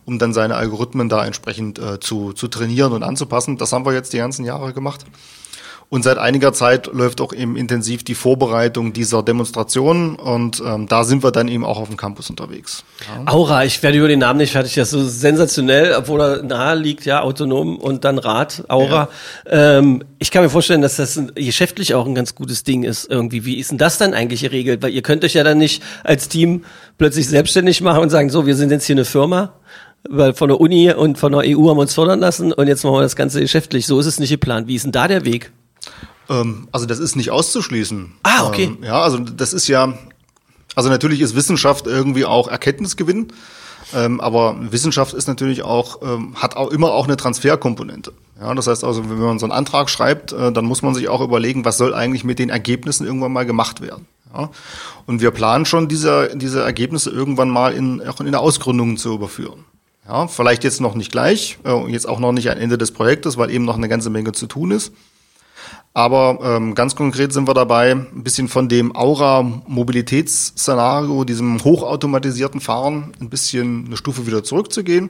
um 0.05 0.19
dann 0.19 0.33
seine 0.33 0.55
Algorithmen 0.55 1.09
da 1.09 1.25
entsprechend 1.25 1.79
äh, 1.79 1.99
zu, 1.99 2.33
zu 2.33 2.47
trainieren 2.47 2.93
und 2.93 3.03
anzupassen. 3.03 3.57
Das 3.57 3.73
haben 3.73 3.85
wir 3.85 3.93
jetzt 3.93 4.13
die 4.13 4.17
ganzen 4.17 4.45
Jahre 4.45 4.73
gemacht. 4.73 5.05
Und 5.89 6.03
seit 6.03 6.17
einiger 6.17 6.51
Zeit 6.51 6.87
läuft 6.87 7.21
auch 7.21 7.31
eben 7.31 7.55
intensiv 7.55 8.03
die 8.03 8.13
Vorbereitung 8.13 8.91
dieser 8.91 9.23
Demonstration 9.23 10.17
und 10.17 10.61
ähm, 10.65 10.89
da 10.89 11.05
sind 11.05 11.23
wir 11.23 11.31
dann 11.31 11.47
eben 11.47 11.63
auch 11.63 11.79
auf 11.79 11.87
dem 11.87 11.95
Campus 11.95 12.29
unterwegs. 12.29 12.83
Aura, 13.25 13.63
ich 13.63 13.81
werde 13.81 13.97
über 13.97 14.09
den 14.09 14.19
Namen 14.19 14.39
nicht 14.39 14.51
fertig. 14.51 14.75
Das 14.75 14.89
ist 14.89 14.99
so 14.99 15.07
sensationell, 15.07 15.95
obwohl 15.97 16.19
er 16.19 16.43
nahe 16.43 16.75
liegt, 16.75 17.05
ja, 17.05 17.21
autonom 17.21 17.77
und 17.77 18.03
dann 18.03 18.17
Rad, 18.17 18.65
Aura. 18.67 19.07
Ähm, 19.45 20.03
ich 20.19 20.29
kann 20.29 20.43
mir 20.43 20.49
vorstellen, 20.49 20.81
dass 20.81 20.97
das 20.97 21.21
geschäftlich 21.35 21.93
auch 21.93 22.05
ein 22.05 22.15
ganz 22.15 22.35
gutes 22.35 22.65
Ding 22.65 22.83
ist 22.83 23.09
irgendwie. 23.09 23.45
Wie 23.45 23.55
ist 23.57 23.71
denn 23.71 23.77
das 23.77 23.97
dann 23.97 24.13
eigentlich 24.13 24.41
geregelt? 24.41 24.83
Weil 24.83 24.91
ihr 24.91 25.03
könnt 25.03 25.23
euch 25.23 25.35
ja 25.35 25.45
dann 25.45 25.57
nicht 25.57 25.81
als 26.03 26.27
Team 26.27 26.65
plötzlich 26.97 27.29
selbstständig 27.29 27.79
machen 27.79 28.01
und 28.01 28.09
sagen, 28.09 28.29
so, 28.29 28.45
wir 28.45 28.57
sind 28.57 28.71
jetzt 28.71 28.85
hier 28.85 28.95
eine 28.95 29.05
Firma. 29.05 29.53
Weil 30.09 30.33
von 30.33 30.49
der 30.49 30.59
Uni 30.59 30.91
und 30.91 31.17
von 31.17 31.31
der 31.31 31.41
EU 31.45 31.69
haben 31.69 31.77
wir 31.77 31.81
uns 31.81 31.93
fördern 31.93 32.19
lassen 32.19 32.51
und 32.51 32.67
jetzt 32.67 32.83
machen 32.83 32.95
wir 32.95 33.01
das 33.01 33.15
Ganze 33.15 33.39
geschäftlich. 33.39 33.87
So 33.87 33.99
ist 33.99 34.05
es 34.05 34.19
nicht 34.19 34.29
geplant. 34.29 34.67
Wie 34.67 34.75
ist 34.75 34.83
denn 34.83 34.91
da 34.91 35.07
der 35.07 35.23
Weg? 35.23 35.51
Ähm, 36.29 36.67
also 36.71 36.85
das 36.85 36.99
ist 36.99 37.15
nicht 37.15 37.31
auszuschließen. 37.31 38.13
Ah, 38.23 38.45
okay. 38.47 38.65
Ähm, 38.65 38.77
ja, 38.83 39.01
also 39.01 39.19
das 39.19 39.53
ist 39.53 39.67
ja, 39.67 39.97
also 40.75 40.89
natürlich 40.89 41.21
ist 41.21 41.35
Wissenschaft 41.35 41.87
irgendwie 41.87 42.25
auch 42.25 42.47
Erkenntnisgewinn, 42.47 43.27
ähm, 43.95 44.19
aber 44.19 44.57
Wissenschaft 44.71 45.13
ist 45.13 45.27
natürlich 45.27 45.63
auch, 45.63 46.01
ähm, 46.01 46.35
hat 46.35 46.55
auch 46.55 46.71
immer 46.71 46.91
auch 46.91 47.05
eine 47.05 47.17
Transferkomponente. 47.17 48.13
Ja, 48.39 48.53
das 48.53 48.67
heißt 48.67 48.83
also, 48.83 49.09
wenn 49.09 49.17
man 49.17 49.39
so 49.39 49.45
einen 49.45 49.53
Antrag 49.53 49.89
schreibt, 49.89 50.31
äh, 50.33 50.51
dann 50.51 50.65
muss 50.65 50.81
man 50.81 50.93
sich 50.93 51.09
auch 51.09 51.21
überlegen, 51.21 51.65
was 51.65 51.77
soll 51.77 51.93
eigentlich 51.93 52.23
mit 52.23 52.39
den 52.39 52.49
Ergebnissen 52.49 53.05
irgendwann 53.05 53.33
mal 53.33 53.45
gemacht 53.45 53.81
werden. 53.81 54.05
Ja. 54.33 54.49
Und 55.05 55.21
wir 55.21 55.31
planen 55.31 55.65
schon, 55.65 55.87
diese, 55.87 56.31
diese 56.35 56.61
Ergebnisse 56.61 57.09
irgendwann 57.09 57.49
mal 57.49 57.73
in, 57.73 58.05
auch 58.07 58.19
in 58.19 58.31
der 58.31 58.41
Ausgründung 58.41 58.97
zu 58.97 59.13
überführen. 59.13 59.65
Ja, 60.07 60.27
vielleicht 60.27 60.63
jetzt 60.63 60.79
noch 60.79 60.95
nicht 60.95 61.11
gleich, 61.11 61.57
äh, 61.65 61.91
jetzt 61.91 62.07
auch 62.07 62.19
noch 62.19 62.31
nicht 62.31 62.49
am 62.49 62.57
Ende 62.57 62.77
des 62.77 62.91
Projektes, 62.91 63.37
weil 63.37 63.49
eben 63.51 63.65
noch 63.65 63.77
eine 63.77 63.89
ganze 63.89 64.09
Menge 64.09 64.33
zu 64.33 64.47
tun 64.47 64.71
ist. 64.71 64.93
Aber 65.97 66.39
ähm, 66.43 66.75
ganz 66.75 66.95
konkret 66.95 67.33
sind 67.33 67.47
wir 67.47 67.55
dabei, 67.55 67.93
ein 67.93 68.21
bisschen 68.21 68.49
von 68.49 68.69
dem 68.69 68.95
Aura-Mobilitätsszenario, 68.95 71.23
diesem 71.23 71.63
hochautomatisierten 71.63 72.61
Fahren, 72.61 73.13
ein 73.19 73.31
bisschen 73.31 73.87
eine 73.87 73.97
Stufe 73.97 74.27
wieder 74.27 74.43
zurückzugehen 74.43 75.09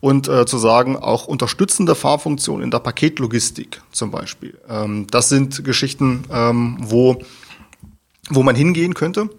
und 0.00 0.28
äh, 0.28 0.44
zu 0.44 0.58
sagen, 0.58 0.98
auch 0.98 1.26
unterstützende 1.26 1.94
Fahrfunktionen 1.94 2.62
in 2.62 2.70
der 2.70 2.80
Paketlogistik 2.80 3.80
zum 3.90 4.10
Beispiel. 4.10 4.58
Ähm, 4.68 5.06
das 5.10 5.30
sind 5.30 5.64
Geschichten, 5.64 6.24
ähm, 6.30 6.76
wo, 6.82 7.22
wo 8.28 8.42
man 8.42 8.54
hingehen 8.54 8.92
könnte. 8.92 9.30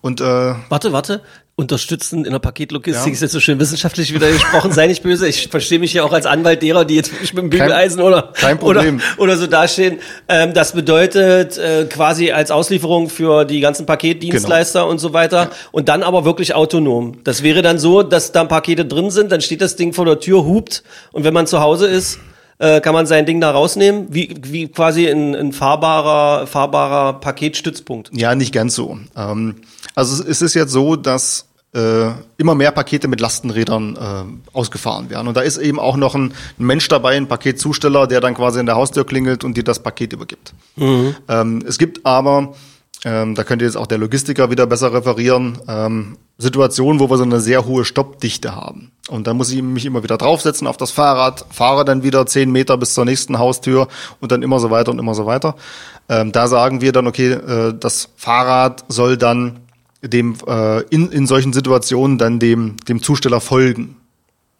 Und 0.00 0.22
äh, 0.22 0.54
Warte, 0.70 0.94
warte. 0.94 1.24
Unterstützen 1.58 2.26
in 2.26 2.32
der 2.32 2.38
Paketlogistik 2.38 3.06
Ja. 3.06 3.12
ist 3.12 3.22
jetzt 3.22 3.32
so 3.32 3.40
schön 3.40 3.58
wissenschaftlich 3.58 4.12
wieder 4.12 4.30
gesprochen. 4.30 4.72
Sei 4.72 4.86
nicht 4.88 5.02
böse. 5.02 5.26
Ich 5.26 5.48
verstehe 5.48 5.78
mich 5.78 5.94
ja 5.94 6.04
auch 6.04 6.12
als 6.12 6.26
Anwalt 6.26 6.60
derer, 6.62 6.84
die 6.84 6.94
jetzt 6.96 7.10
wirklich 7.12 7.32
mit 7.32 7.44
dem 7.44 7.48
Bügeleisen 7.50 8.02
oder, 8.02 8.34
oder, 8.60 8.84
oder 9.16 9.36
so 9.38 9.46
dastehen. 9.46 9.98
Ähm, 10.28 10.52
das 10.52 10.72
bedeutet 10.74 11.56
äh, 11.56 11.86
quasi 11.86 12.30
als 12.30 12.50
Auslieferung 12.50 13.08
für 13.08 13.46
die 13.46 13.60
ganzen 13.60 13.86
Paketdienstleister 13.86 14.80
Genau. 14.80 14.90
und 14.90 14.98
so 14.98 15.14
weiter. 15.14 15.48
Und 15.72 15.88
dann 15.88 16.02
aber 16.02 16.26
wirklich 16.26 16.54
autonom. 16.54 17.24
Das 17.24 17.42
wäre 17.42 17.62
dann 17.62 17.78
so, 17.78 18.02
dass 18.02 18.32
da 18.32 18.44
Pakete 18.44 18.84
drin 18.84 19.10
sind, 19.10 19.32
dann 19.32 19.40
steht 19.40 19.62
das 19.62 19.76
Ding 19.76 19.94
vor 19.94 20.04
der 20.04 20.20
Tür, 20.20 20.44
hupt. 20.44 20.82
Und 21.12 21.24
wenn 21.24 21.32
man 21.32 21.46
zu 21.46 21.60
Hause 21.60 21.86
ist, 21.86 22.18
äh, 22.58 22.82
kann 22.82 22.92
man 22.92 23.06
sein 23.06 23.24
Ding 23.24 23.40
da 23.40 23.50
rausnehmen, 23.50 24.08
wie, 24.10 24.34
wie 24.42 24.68
quasi 24.68 25.06
ein, 25.08 25.34
ein 25.34 25.52
fahrbarer, 25.52 26.46
fahrbarer 26.46 27.14
Paketstützpunkt. 27.20 28.10
Ja, 28.14 28.34
nicht 28.34 28.52
ganz 28.52 28.74
so. 28.74 28.98
Ähm, 29.16 29.56
also 29.96 30.22
es 30.22 30.42
ist 30.42 30.54
jetzt 30.54 30.70
so, 30.70 30.94
dass 30.94 31.46
äh, 31.74 32.12
immer 32.36 32.54
mehr 32.54 32.70
Pakete 32.70 33.08
mit 33.08 33.20
Lastenrädern 33.20 33.96
äh, 33.96 34.56
ausgefahren 34.56 35.10
werden. 35.10 35.26
Und 35.26 35.36
da 35.36 35.40
ist 35.40 35.58
eben 35.58 35.80
auch 35.80 35.96
noch 35.96 36.14
ein, 36.14 36.32
ein 36.58 36.64
Mensch 36.64 36.86
dabei, 36.88 37.16
ein 37.16 37.26
Paketzusteller, 37.26 38.06
der 38.06 38.20
dann 38.20 38.34
quasi 38.34 38.60
in 38.60 38.66
der 38.66 38.76
Haustür 38.76 39.04
klingelt 39.04 39.42
und 39.42 39.56
dir 39.56 39.64
das 39.64 39.82
Paket 39.82 40.12
übergibt. 40.12 40.54
Ähm, 41.28 41.64
es 41.66 41.78
gibt 41.78 42.06
aber, 42.06 42.54
ähm, 43.04 43.34
da 43.34 43.42
könnte 43.42 43.64
jetzt 43.64 43.76
auch 43.76 43.86
der 43.86 43.98
Logistiker 43.98 44.50
wieder 44.50 44.66
besser 44.66 44.92
referieren, 44.92 45.58
ähm, 45.66 46.16
Situationen, 46.38 47.00
wo 47.00 47.08
wir 47.08 47.16
so 47.16 47.24
eine 47.24 47.40
sehr 47.40 47.64
hohe 47.64 47.84
Stoppdichte 47.86 48.54
haben. 48.54 48.92
Und 49.08 49.26
da 49.26 49.32
muss 49.32 49.50
ich 49.50 49.62
mich 49.62 49.86
immer 49.86 50.02
wieder 50.02 50.18
draufsetzen 50.18 50.66
auf 50.66 50.76
das 50.76 50.90
Fahrrad, 50.90 51.46
fahre 51.50 51.86
dann 51.86 52.02
wieder 52.02 52.26
zehn 52.26 52.52
Meter 52.52 52.76
bis 52.76 52.92
zur 52.92 53.06
nächsten 53.06 53.38
Haustür 53.38 53.88
und 54.20 54.32
dann 54.32 54.42
immer 54.42 54.60
so 54.60 54.70
weiter 54.70 54.90
und 54.90 54.98
immer 54.98 55.14
so 55.14 55.24
weiter. 55.24 55.56
Ähm, 56.08 56.32
da 56.32 56.46
sagen 56.48 56.80
wir 56.80 56.92
dann, 56.92 57.06
okay, 57.06 57.32
äh, 57.32 57.74
das 57.78 58.10
Fahrrad 58.16 58.84
soll 58.88 59.16
dann 59.16 59.60
dem 60.08 60.36
äh, 60.46 60.82
in, 60.90 61.10
in 61.10 61.26
solchen 61.26 61.52
Situationen 61.52 62.18
dann 62.18 62.38
dem, 62.38 62.76
dem 62.88 63.02
Zusteller 63.02 63.40
folgen. 63.40 63.96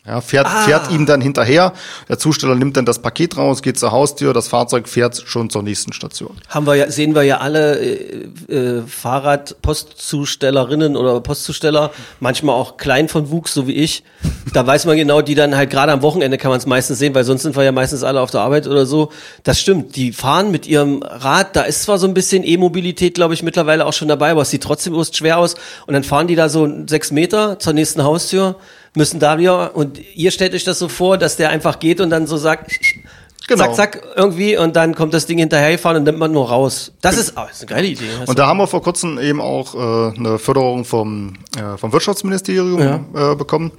Ja, 0.06 0.20
fährt, 0.20 0.46
fährt 0.64 0.92
ihm 0.92 1.04
dann 1.04 1.20
hinterher. 1.20 1.72
Der 2.08 2.16
Zusteller 2.16 2.54
nimmt 2.54 2.76
dann 2.76 2.86
das 2.86 3.00
Paket 3.00 3.36
raus, 3.36 3.60
geht 3.60 3.76
zur 3.76 3.90
Haustür, 3.90 4.32
das 4.32 4.46
Fahrzeug 4.46 4.88
fährt 4.88 5.20
schon 5.26 5.50
zur 5.50 5.64
nächsten 5.64 5.92
Station. 5.92 6.36
haben 6.48 6.64
wir 6.66 6.76
ja, 6.76 6.88
sehen 6.90 7.16
wir 7.16 7.24
ja 7.24 7.38
alle 7.38 7.80
äh, 7.80 8.28
äh, 8.48 8.82
Fahrradpostzustellerinnen 8.86 10.96
oder 10.96 11.20
Postzusteller, 11.20 11.90
manchmal 12.20 12.54
auch 12.54 12.76
klein 12.76 13.08
von 13.08 13.30
Wuchs, 13.30 13.52
so 13.52 13.66
wie 13.66 13.72
ich. 13.72 14.04
Da 14.52 14.64
weiß 14.64 14.86
man 14.86 14.96
genau, 14.96 15.22
die 15.22 15.34
dann 15.34 15.56
halt 15.56 15.70
gerade 15.70 15.90
am 15.90 16.02
Wochenende 16.02 16.38
kann 16.38 16.50
man 16.50 16.58
es 16.58 16.66
meistens 16.66 17.00
sehen, 17.00 17.12
weil 17.14 17.24
sonst 17.24 17.42
sind 17.42 17.56
wir 17.56 17.64
ja 17.64 17.72
meistens 17.72 18.04
alle 18.04 18.20
auf 18.20 18.30
der 18.30 18.42
Arbeit 18.42 18.68
oder 18.68 18.86
so. 18.86 19.10
Das 19.42 19.60
stimmt, 19.60 19.96
die 19.96 20.12
fahren 20.12 20.52
mit 20.52 20.68
ihrem 20.68 21.02
Rad, 21.02 21.56
da 21.56 21.62
ist 21.62 21.82
zwar 21.82 21.98
so 21.98 22.06
ein 22.06 22.14
bisschen 22.14 22.44
E-Mobilität, 22.44 23.14
glaube 23.14 23.34
ich, 23.34 23.42
mittlerweile 23.42 23.84
auch 23.84 23.92
schon 23.92 24.06
dabei, 24.06 24.30
aber 24.30 24.42
es 24.42 24.50
sieht 24.50 24.62
trotzdem 24.62 24.94
urst 24.94 25.16
schwer 25.16 25.38
aus. 25.38 25.56
Und 25.86 25.94
dann 25.94 26.04
fahren 26.04 26.28
die 26.28 26.36
da 26.36 26.48
so 26.48 26.68
sechs 26.86 27.10
Meter 27.10 27.58
zur 27.58 27.72
nächsten 27.72 28.04
Haustür, 28.04 28.54
müssen 28.96 29.20
da 29.20 29.38
wieder, 29.38 29.76
und 29.76 30.00
ihr 30.14 30.30
stellt 30.30 30.54
euch 30.54 30.64
das 30.64 30.78
so 30.78 30.88
vor, 30.88 31.18
dass 31.18 31.36
der 31.36 31.50
einfach 31.50 31.78
geht 31.78 32.00
und 32.00 32.10
dann 32.10 32.26
so 32.26 32.36
sagt, 32.36 32.70
Genau. 33.48 33.72
Zack, 33.74 33.94
zack, 33.94 34.02
irgendwie 34.16 34.56
und 34.56 34.74
dann 34.74 34.96
kommt 34.96 35.14
das 35.14 35.26
Ding 35.26 35.38
hinterhergefahren 35.38 35.98
und 35.98 36.04
nimmt 36.04 36.18
man 36.18 36.32
nur 36.32 36.48
raus. 36.48 36.92
Das 37.00 37.16
ist, 37.16 37.34
oh, 37.36 37.42
das 37.46 37.58
ist 37.58 37.62
eine 37.62 37.76
geile 37.76 37.86
Idee. 37.86 38.08
Und 38.26 38.38
da 38.38 38.48
haben 38.48 38.58
wir 38.58 38.66
vor 38.66 38.82
kurzem 38.82 39.20
eben 39.20 39.40
auch 39.40 39.74
äh, 39.74 40.18
eine 40.18 40.38
Förderung 40.40 40.84
vom, 40.84 41.34
äh, 41.56 41.76
vom 41.76 41.92
Wirtschaftsministerium 41.92 42.80
äh, 43.14 43.36
bekommen 43.36 43.70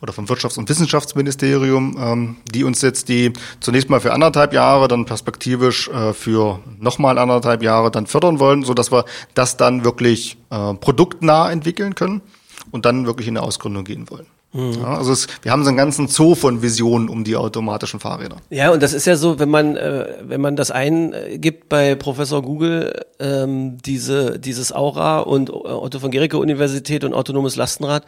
oder 0.00 0.14
vom 0.14 0.26
Wirtschafts- 0.26 0.58
und 0.58 0.70
Wissenschaftsministerium, 0.70 1.96
ähm, 2.00 2.36
die 2.54 2.64
uns 2.64 2.80
jetzt 2.80 3.08
die 3.08 3.34
zunächst 3.60 3.90
mal 3.90 4.00
für 4.00 4.12
anderthalb 4.12 4.54
Jahre, 4.54 4.88
dann 4.88 5.04
perspektivisch 5.04 5.88
äh, 5.88 6.14
für 6.14 6.60
nochmal 6.78 7.18
anderthalb 7.18 7.62
Jahre 7.62 7.90
dann 7.90 8.06
fördern 8.06 8.38
wollen, 8.38 8.64
so 8.64 8.72
dass 8.72 8.90
wir 8.90 9.04
das 9.34 9.58
dann 9.58 9.84
wirklich 9.84 10.38
äh, 10.50 10.74
produktnah 10.74 11.50
entwickeln 11.50 11.94
können 11.94 12.22
und 12.70 12.86
dann 12.86 13.04
wirklich 13.06 13.28
in 13.28 13.36
eine 13.36 13.46
Ausgründung 13.46 13.84
gehen 13.84 14.10
wollen. 14.10 14.26
Ja, 14.54 14.96
also 14.96 15.12
es, 15.12 15.26
wir 15.42 15.50
haben 15.50 15.64
so 15.64 15.68
einen 15.68 15.76
ganzen 15.76 16.06
Zoo 16.06 16.36
von 16.36 16.62
Visionen 16.62 17.08
um 17.08 17.24
die 17.24 17.34
automatischen 17.34 17.98
Fahrräder. 17.98 18.36
Ja, 18.50 18.70
und 18.70 18.82
das 18.84 18.92
ist 18.92 19.04
ja 19.04 19.16
so, 19.16 19.40
wenn 19.40 19.48
man, 19.48 19.76
äh, 19.76 20.06
wenn 20.22 20.40
man 20.40 20.54
das 20.54 20.70
eingibt 20.70 21.68
bei 21.68 21.96
Professor 21.96 22.40
Google, 22.40 23.04
ähm, 23.18 23.78
diese, 23.84 24.38
dieses 24.38 24.72
Aura 24.72 25.20
und 25.20 25.50
Otto 25.50 25.98
von 25.98 26.12
Gericke 26.12 26.38
Universität 26.38 27.02
und 27.02 27.14
autonomes 27.14 27.56
Lastenrad, 27.56 28.04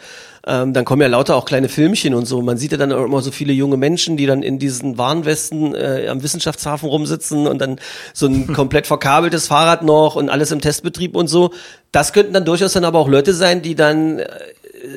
ähm, 0.46 0.72
dann 0.72 0.84
kommen 0.84 1.02
ja 1.02 1.08
lauter 1.08 1.34
auch 1.34 1.46
kleine 1.46 1.68
Filmchen 1.68 2.14
und 2.14 2.26
so. 2.26 2.40
Man 2.42 2.58
sieht 2.58 2.70
ja 2.70 2.78
dann 2.78 2.92
auch 2.92 3.04
immer 3.04 3.22
so 3.22 3.32
viele 3.32 3.52
junge 3.52 3.76
Menschen, 3.76 4.16
die 4.16 4.26
dann 4.26 4.44
in 4.44 4.60
diesen 4.60 4.98
Warnwesten 4.98 5.74
äh, 5.74 6.06
am 6.08 6.22
Wissenschaftshafen 6.22 6.88
rumsitzen 6.88 7.48
und 7.48 7.58
dann 7.58 7.80
so 8.14 8.26
ein 8.26 8.46
komplett 8.52 8.86
verkabeltes 8.86 9.48
Fahrrad 9.48 9.82
noch 9.82 10.14
und 10.14 10.28
alles 10.28 10.52
im 10.52 10.60
Testbetrieb 10.60 11.16
und 11.16 11.26
so. 11.26 11.50
Das 11.90 12.12
könnten 12.12 12.32
dann 12.34 12.44
durchaus 12.44 12.72
dann 12.72 12.84
aber 12.84 13.00
auch 13.00 13.08
Leute 13.08 13.34
sein, 13.34 13.62
die 13.62 13.74
dann 13.74 14.20
äh, 14.20 14.26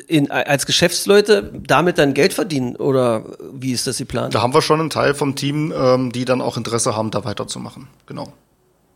in, 0.06 0.30
als 0.30 0.66
Geschäftsleute 0.66 1.52
damit 1.66 1.98
dann 1.98 2.14
Geld 2.14 2.32
verdienen 2.32 2.76
oder 2.76 3.24
wie 3.52 3.72
ist 3.72 3.86
das 3.86 3.98
geplant? 3.98 4.34
Da 4.34 4.42
haben 4.42 4.54
wir 4.54 4.62
schon 4.62 4.80
einen 4.80 4.90
Teil 4.90 5.14
vom 5.14 5.36
Team, 5.36 5.72
ähm, 5.76 6.12
die 6.12 6.24
dann 6.24 6.40
auch 6.40 6.56
Interesse 6.56 6.96
haben, 6.96 7.10
da 7.10 7.24
weiterzumachen. 7.24 7.88
Genau. 8.06 8.32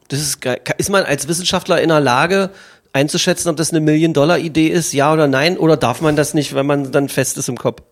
Das 0.09 0.21
ist 0.21 0.41
geil. 0.41 0.61
Ist 0.79 0.91
man 0.91 1.05
als 1.05 1.29
Wissenschaftler 1.29 1.81
in 1.81 1.89
der 1.89 2.01
Lage 2.01 2.51
einzuschätzen, 2.93 3.49
ob 3.49 3.57
das 3.57 3.71
eine 3.71 3.81
Million-Dollar-Idee 3.81 4.69
ist, 4.69 4.93
ja 4.93 5.13
oder 5.13 5.27
nein? 5.27 5.59
Oder 5.59 5.77
darf 5.77 6.01
man 6.01 6.17
das 6.17 6.35
nicht, 6.35 6.55
wenn 6.55 6.67
man 6.67 6.93
dann 6.93 7.09
fest 7.09 7.39
ist 7.39 7.49
im 7.49 7.59
Kopf? 7.59 7.83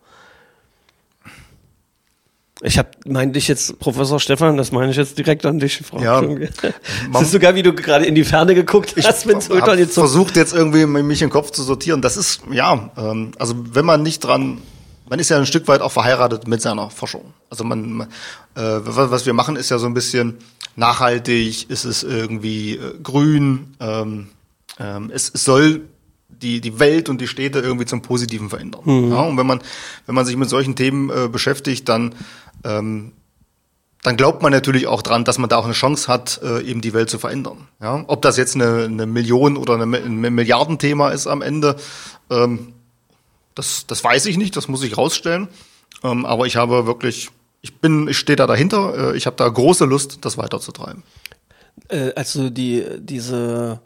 Ich 2.64 2.78
habe, 2.78 2.90
meine 3.07 3.33
dich 3.33 3.49
jetzt, 3.49 3.78
Professor 3.81 4.21
Stefan, 4.21 4.57
das 4.57 4.71
meine 4.71 4.92
ich 4.92 4.97
jetzt 4.97 5.19
direkt 5.19 5.45
an 5.45 5.59
dich, 5.59 5.78
Frau. 5.78 6.00
Ja, 6.00 6.23
Es 7.14 7.23
ist 7.23 7.33
sogar, 7.33 7.57
wie 7.57 7.62
du 7.62 7.73
gerade 7.73 8.04
in 8.07 8.14
die 8.14 8.23
Ferne 8.25 8.54
geguckt 8.54 8.95
hast, 8.97 9.04
hab 9.62 9.76
gezuckt. 9.76 10.07
versucht 10.07 10.37
jetzt 10.37 10.54
irgendwie 10.54 10.87
mich 10.87 11.23
im 11.23 11.31
Kopf 11.31 11.50
zu 11.50 11.62
sortieren. 11.64 12.02
Das 12.02 12.16
ist, 12.16 12.40
ja, 12.52 12.90
ähm, 12.97 13.33
also 13.38 13.54
wenn 13.75 13.85
man 13.85 14.02
nicht 14.02 14.21
dran, 14.21 14.59
man 15.09 15.19
ist 15.19 15.28
ja 15.28 15.38
ein 15.38 15.47
Stück 15.47 15.66
weit 15.66 15.81
auch 15.81 15.90
verheiratet 15.90 16.47
mit 16.47 16.62
seiner 16.62 16.88
Forschung. 16.88 17.35
Also 17.50 17.64
man, 17.64 17.92
man 17.92 18.09
äh, 18.54 18.81
was 18.85 19.26
wir 19.26 19.33
machen, 19.33 19.57
ist 19.57 19.71
ja 19.71 19.78
so 19.78 19.87
ein 19.87 19.95
bisschen 19.95 20.38
nachhaltig, 20.76 21.69
ist 21.69 21.85
es 21.85 22.04
irgendwie 22.04 22.76
äh, 22.76 22.95
grün, 23.02 23.75
ähm, 23.81 24.28
ähm, 24.78 25.11
es, 25.12 25.31
es 25.35 25.45
soll 25.45 25.83
die, 26.28 26.61
die 26.61 26.78
Welt 26.78 27.09
und 27.09 27.21
die 27.21 27.28
Städte 27.28 27.61
irgendwie 27.61 27.87
zum 27.87 28.02
Positiven 28.02 28.49
verändern. 28.49 28.83
Ja, 29.11 29.21
und 29.21 29.37
wenn 29.37 29.47
man, 29.47 29.61
wenn 30.07 30.14
man 30.14 30.26
sich 30.26 30.37
mit 30.37 30.49
solchen 30.49 30.76
Themen 30.76 31.11
äh, 31.11 31.28
beschäftigt, 31.28 31.88
dann 31.88 32.14
ähm, 32.64 33.12
dann 34.02 34.16
glaubt 34.16 34.42
man 34.42 34.50
natürlich 34.50 34.88
auch 34.88 35.02
dran, 35.02 35.25
dass 35.25 35.38
man 35.38 35.49
da 35.49 35.59
auch 35.59 35.64
eine 35.64 35.75
Chance 35.75 36.09
hat, 36.09 36.40
äh, 36.42 36.61
eben 36.62 36.81
die 36.81 36.92
Welt 36.92 37.09
zu 37.09 37.19
verändern. 37.19 37.69
Ja? 37.81 38.04
Ob 38.09 38.23
das 38.23 38.37
jetzt 38.37 38.57
eine, 38.57 38.85
eine 38.85 39.07
Million 39.07 39.57
oder 39.57 39.75
eine, 39.75 39.97
ein 39.97 40.19
Milliardenthema 40.19 41.11
ist 41.11 41.28
am 41.28 41.40
Ende, 41.40 41.76
ähm, 42.28 42.75
das, 43.54 43.87
das 43.87 44.02
weiß 44.02 44.26
ich 44.26 44.38
nicht, 44.38 44.57
das 44.57 44.66
muss 44.66 44.83
ich 44.83 44.97
rausstellen. 44.97 45.49
Ähm, 46.02 46.26
aber 46.26 46.47
ich 46.47 46.57
habe 46.57 46.87
wirklich, 46.87 47.31
ich 47.61 47.78
bin, 47.78 48.09
ich 48.09 48.19
stehe 48.19 48.37
da 48.37 48.49
dahinter, 48.49 49.12
äh, 49.12 49.16
ich 49.16 49.26
habe 49.26 49.37
da 49.37 49.49
große 49.49 49.85
Lust, 49.85 50.25
das 50.25 50.37
weiterzutreiben. 50.37 51.04
äh, 51.88 52.12
als 52.14 52.33
du 52.33 52.50
die, 52.50 52.85
diese 52.99 53.81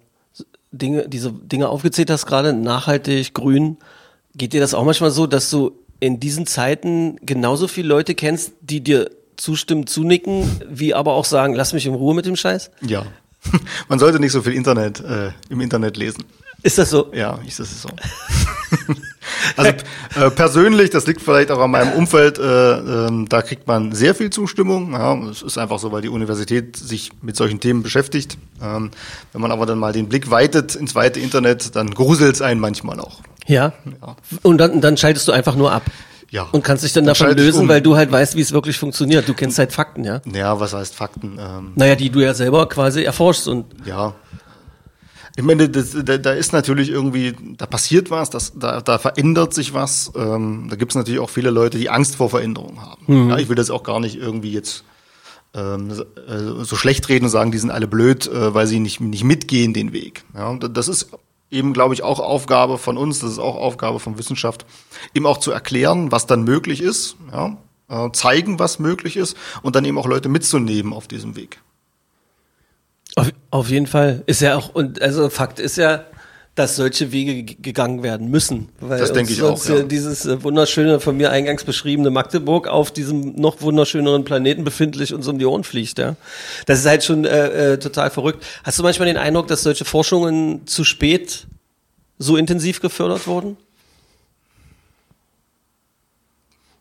Dinge, 0.73 1.09
diese 1.09 1.31
Dinge 1.31 1.69
aufgezählt 1.69 2.11
hast, 2.11 2.27
gerade 2.27 2.53
nachhaltig, 2.53 3.35
grün, 3.35 3.77
geht 4.35 4.53
dir 4.53 4.61
das 4.61 4.75
auch 4.75 4.85
manchmal 4.85 5.11
so, 5.11 5.27
dass 5.27 5.51
du 5.51 5.73
in 6.01 6.21
diesen 6.21 6.47
Zeiten 6.47 7.17
genauso 7.25 7.69
viele 7.69 7.89
Leute 7.89 8.15
kennst, 8.15 8.53
die 8.61 8.81
dir 8.81 9.11
zustimmen, 9.37 9.87
zunicken, 9.87 10.61
wie 10.69 10.95
aber 10.95 11.13
auch 11.15 11.25
sagen, 11.25 11.55
lass 11.55 11.73
mich 11.73 11.87
in 11.87 11.95
Ruhe 11.95 12.15
mit 12.15 12.27
dem 12.27 12.37
Scheiß? 12.37 12.71
Ja. 12.83 13.07
Man 13.89 13.99
sollte 13.99 14.19
nicht 14.19 14.33
so 14.33 14.43
viel 14.43 14.55
Internet 14.55 15.01
äh, 15.01 15.31
im 15.49 15.61
Internet 15.61 15.97
lesen. 15.97 16.25
Ist 16.63 16.79
das 16.79 16.91
so? 16.91 17.13
Ja, 17.15 17.39
ich, 17.47 17.57
das 17.57 17.71
ist 17.71 17.83
so. 17.83 17.89
also 19.57 19.71
äh, 20.17 20.31
persönlich, 20.31 20.91
das 20.91 21.07
liegt 21.07 21.21
vielleicht 21.21 21.51
auch 21.51 21.61
an 21.61 21.71
meinem 21.71 21.93
Umfeld, 21.93 22.39
äh, 22.39 22.43
ähm, 22.43 23.29
da 23.29 23.43
kriegt 23.43 23.69
man 23.69 23.93
sehr 23.93 24.15
viel 24.15 24.31
Zustimmung. 24.31 24.93
Ja, 24.93 25.15
es 25.29 25.43
ist 25.43 25.59
einfach 25.59 25.79
so, 25.79 25.93
weil 25.93 26.03
die 26.03 26.09
Universität 26.09 26.77
sich 26.77 27.11
mit 27.23 27.37
solchen 27.37 27.61
Themen 27.61 27.83
beschäftigt. 27.83 28.39
Ähm, 28.61 28.91
wenn 29.33 29.41
man 29.41 29.53
aber 29.53 29.67
dann 29.67 29.79
mal 29.79 29.93
den 29.93 30.09
Blick 30.09 30.31
weitet 30.31 30.75
ins 30.75 30.95
weite 30.95 31.21
Internet, 31.21 31.77
dann 31.77 31.95
gruselt 31.95 32.35
es 32.35 32.43
einen 32.43 32.61
manchmal 32.61 32.99
auch. 32.99 33.21
Ja. 33.47 33.73
Und 34.43 34.59
dann, 34.59 34.81
dann 34.81 34.97
schaltest 34.97 35.27
du 35.29 35.33
einfach 35.33 35.55
nur 35.57 35.73
ab. 35.73 35.83
Ja. 36.31 36.49
Und 36.53 36.65
kannst 36.65 36.83
dich 36.85 36.93
dann, 36.93 37.05
Dann 37.05 37.15
davon 37.15 37.37
lösen, 37.37 37.63
um. 37.63 37.69
weil 37.69 37.81
du 37.81 37.97
halt 37.97 38.11
weißt, 38.11 38.35
wie 38.37 38.41
es 38.41 38.53
wirklich 38.53 38.77
funktioniert. 38.79 39.29
Du 39.29 39.35
kennst 39.35 39.59
halt 39.59 39.73
Fakten, 39.73 40.03
ja. 40.05 40.21
Ja, 40.33 40.59
was 40.59 40.75
heißt 40.75 40.95
Fakten? 40.95 41.39
Ähm, 41.39 41.73
Naja, 41.77 41.95
die 41.95 42.11
du 42.11 42.21
ja 42.21 42.35
selber 42.35 42.69
quasi 42.69 43.03
erforschst 43.05 43.47
und 43.49 43.65
ja. 43.85 44.15
Ich 45.39 45.45
meine, 45.45 45.69
das, 45.69 45.95
da, 46.03 46.17
da 46.17 46.33
ist 46.33 46.53
natürlich 46.55 46.89
irgendwie, 46.89 47.35
da 47.59 47.67
passiert 47.67 48.11
was, 48.11 48.31
das, 48.31 48.55
da, 48.57 48.81
da 48.81 48.99
verändert 48.99 49.53
sich 49.53 49.75
was. 49.75 50.11
Ähm, 50.17 50.67
da 50.71 50.77
gibt 50.77 50.93
es 50.93 50.97
natürlich 50.97 51.21
auch 51.21 51.29
viele 51.31 51.51
Leute, 51.51 51.79
die 51.79 51.91
Angst 51.91 52.17
vor 52.17 52.31
Veränderung 52.31 52.81
haben. 52.81 53.29
Ja, 53.31 53.37
ich 53.39 53.49
will 53.51 53.55
das 53.57 53.71
auch 53.71 53.83
gar 53.83 54.01
nicht 54.01 54.17
irgendwie 54.17 54.53
jetzt 54.53 54.83
ähm, 55.55 55.93
so- 55.93 56.03
äh, 56.05 56.65
so 56.65 56.75
schlecht 56.77 57.09
reden 57.11 57.27
und 57.27 57.31
sagen, 57.31 57.53
die 57.53 57.59
sind 57.59 57.71
alle 57.71 57.87
blöd, 57.87 58.27
äh, 58.27 58.55
weil 58.55 58.67
sie 58.67 58.81
nicht, 58.81 59.01
nicht 59.01 59.25
mitgehen 59.25 59.75
den 59.75 59.93
Weg. 59.93 60.25
Ja, 60.35 60.57
das 60.57 60.89
ist 60.89 61.11
eben, 61.51 61.73
glaube 61.73 61.95
ich, 61.95 62.03
auch 62.03 62.21
Aufgabe 62.21 62.79
von 62.79 62.97
uns, 62.97 63.21
das 63.21 63.33
ist 63.33 63.39
auch 63.39 63.57
Aufgabe 63.57 64.01
von 64.01 64.19
Wissenschaft, 64.19 64.67
eben 65.15 65.27
auch 65.27 65.39
zu 65.39 65.51
erklären, 65.51 66.13
was 66.13 66.27
dann 66.27 66.45
möglich 66.45 66.81
ist, 66.81 67.17
ja, 67.33 67.57
äh, 67.89 68.11
zeigen, 68.13 68.59
was 68.59 68.79
möglich 68.79 69.17
ist 69.17 69.37
und 69.63 69.77
dann 69.77 69.85
eben 69.85 69.99
auch 69.99 70.07
Leute 70.07 70.29
mitzunehmen 70.29 70.93
auf 70.93 71.07
diesem 71.07 71.37
Weg. 71.37 71.61
Auf, 73.15 73.31
auf 73.51 73.71
jeden 73.71 73.87
Fall. 73.87 74.23
Ist 74.27 74.43
ja 74.43 74.57
auch, 74.57 74.75
und 74.75 75.01
also 75.01 75.31
Fakt 75.31 75.59
ist 75.59 75.77
ja, 75.77 76.05
dass 76.57 76.75
solche 76.75 77.13
Wege 77.13 77.45
gegangen 77.45 78.03
werden 78.03 78.31
müssen. 78.31 78.71
Weil 78.81 78.99
Das 78.99 79.13
denke 79.13 79.33
ich 79.33 79.43
auch, 79.43 79.63
ja 79.67 79.83
Dieses 79.83 80.25
äh, 80.25 80.43
wunderschöne, 80.43 81.01
von 81.01 81.17
mir 81.17 81.31
eingangs 81.31 81.65
beschriebene 81.65 82.11
Magdeburg 82.11 82.67
auf 82.67 82.91
diesem 82.91 83.35
noch 83.37 83.61
wunderschöneren 83.61 84.25
Planeten 84.25 84.65
befindlich 84.65 85.13
uns 85.13 85.29
um 85.29 85.39
die 85.39 85.45
Ohren 85.45 85.65
fliegt, 85.65 85.99
ja. 85.99 86.17
Das 86.65 86.81
ist 86.81 86.87
halt 86.87 87.05
schon 87.05 87.27
äh, 87.27 87.75
äh, 87.75 87.79
total 87.79 88.11
verrückt. 88.11 88.43
Hast 88.65 88.79
du 88.79 88.83
manchmal 88.83 89.07
den 89.07 89.19
Eindruck, 89.19 89.49
dass 89.49 89.63
solche 89.63 89.85
Forschungen 89.85 90.67
zu 90.67 90.83
spät 90.83 91.47
so 92.19 92.39
intensiv 92.39 92.81
gefördert 92.81 93.27
wurden? 93.27 93.59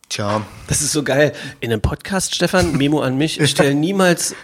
Tja, 0.10 0.46
Das 0.68 0.82
ist 0.82 0.92
so 0.92 1.04
geil. 1.04 1.34
In 1.60 1.72
einem 1.72 1.82
Podcast, 1.82 2.36
Stefan, 2.36 2.78
Memo 2.78 3.02
an 3.02 3.18
mich, 3.18 3.40
ich 3.40 3.50
stelle 3.50 3.74
niemals 3.74 4.36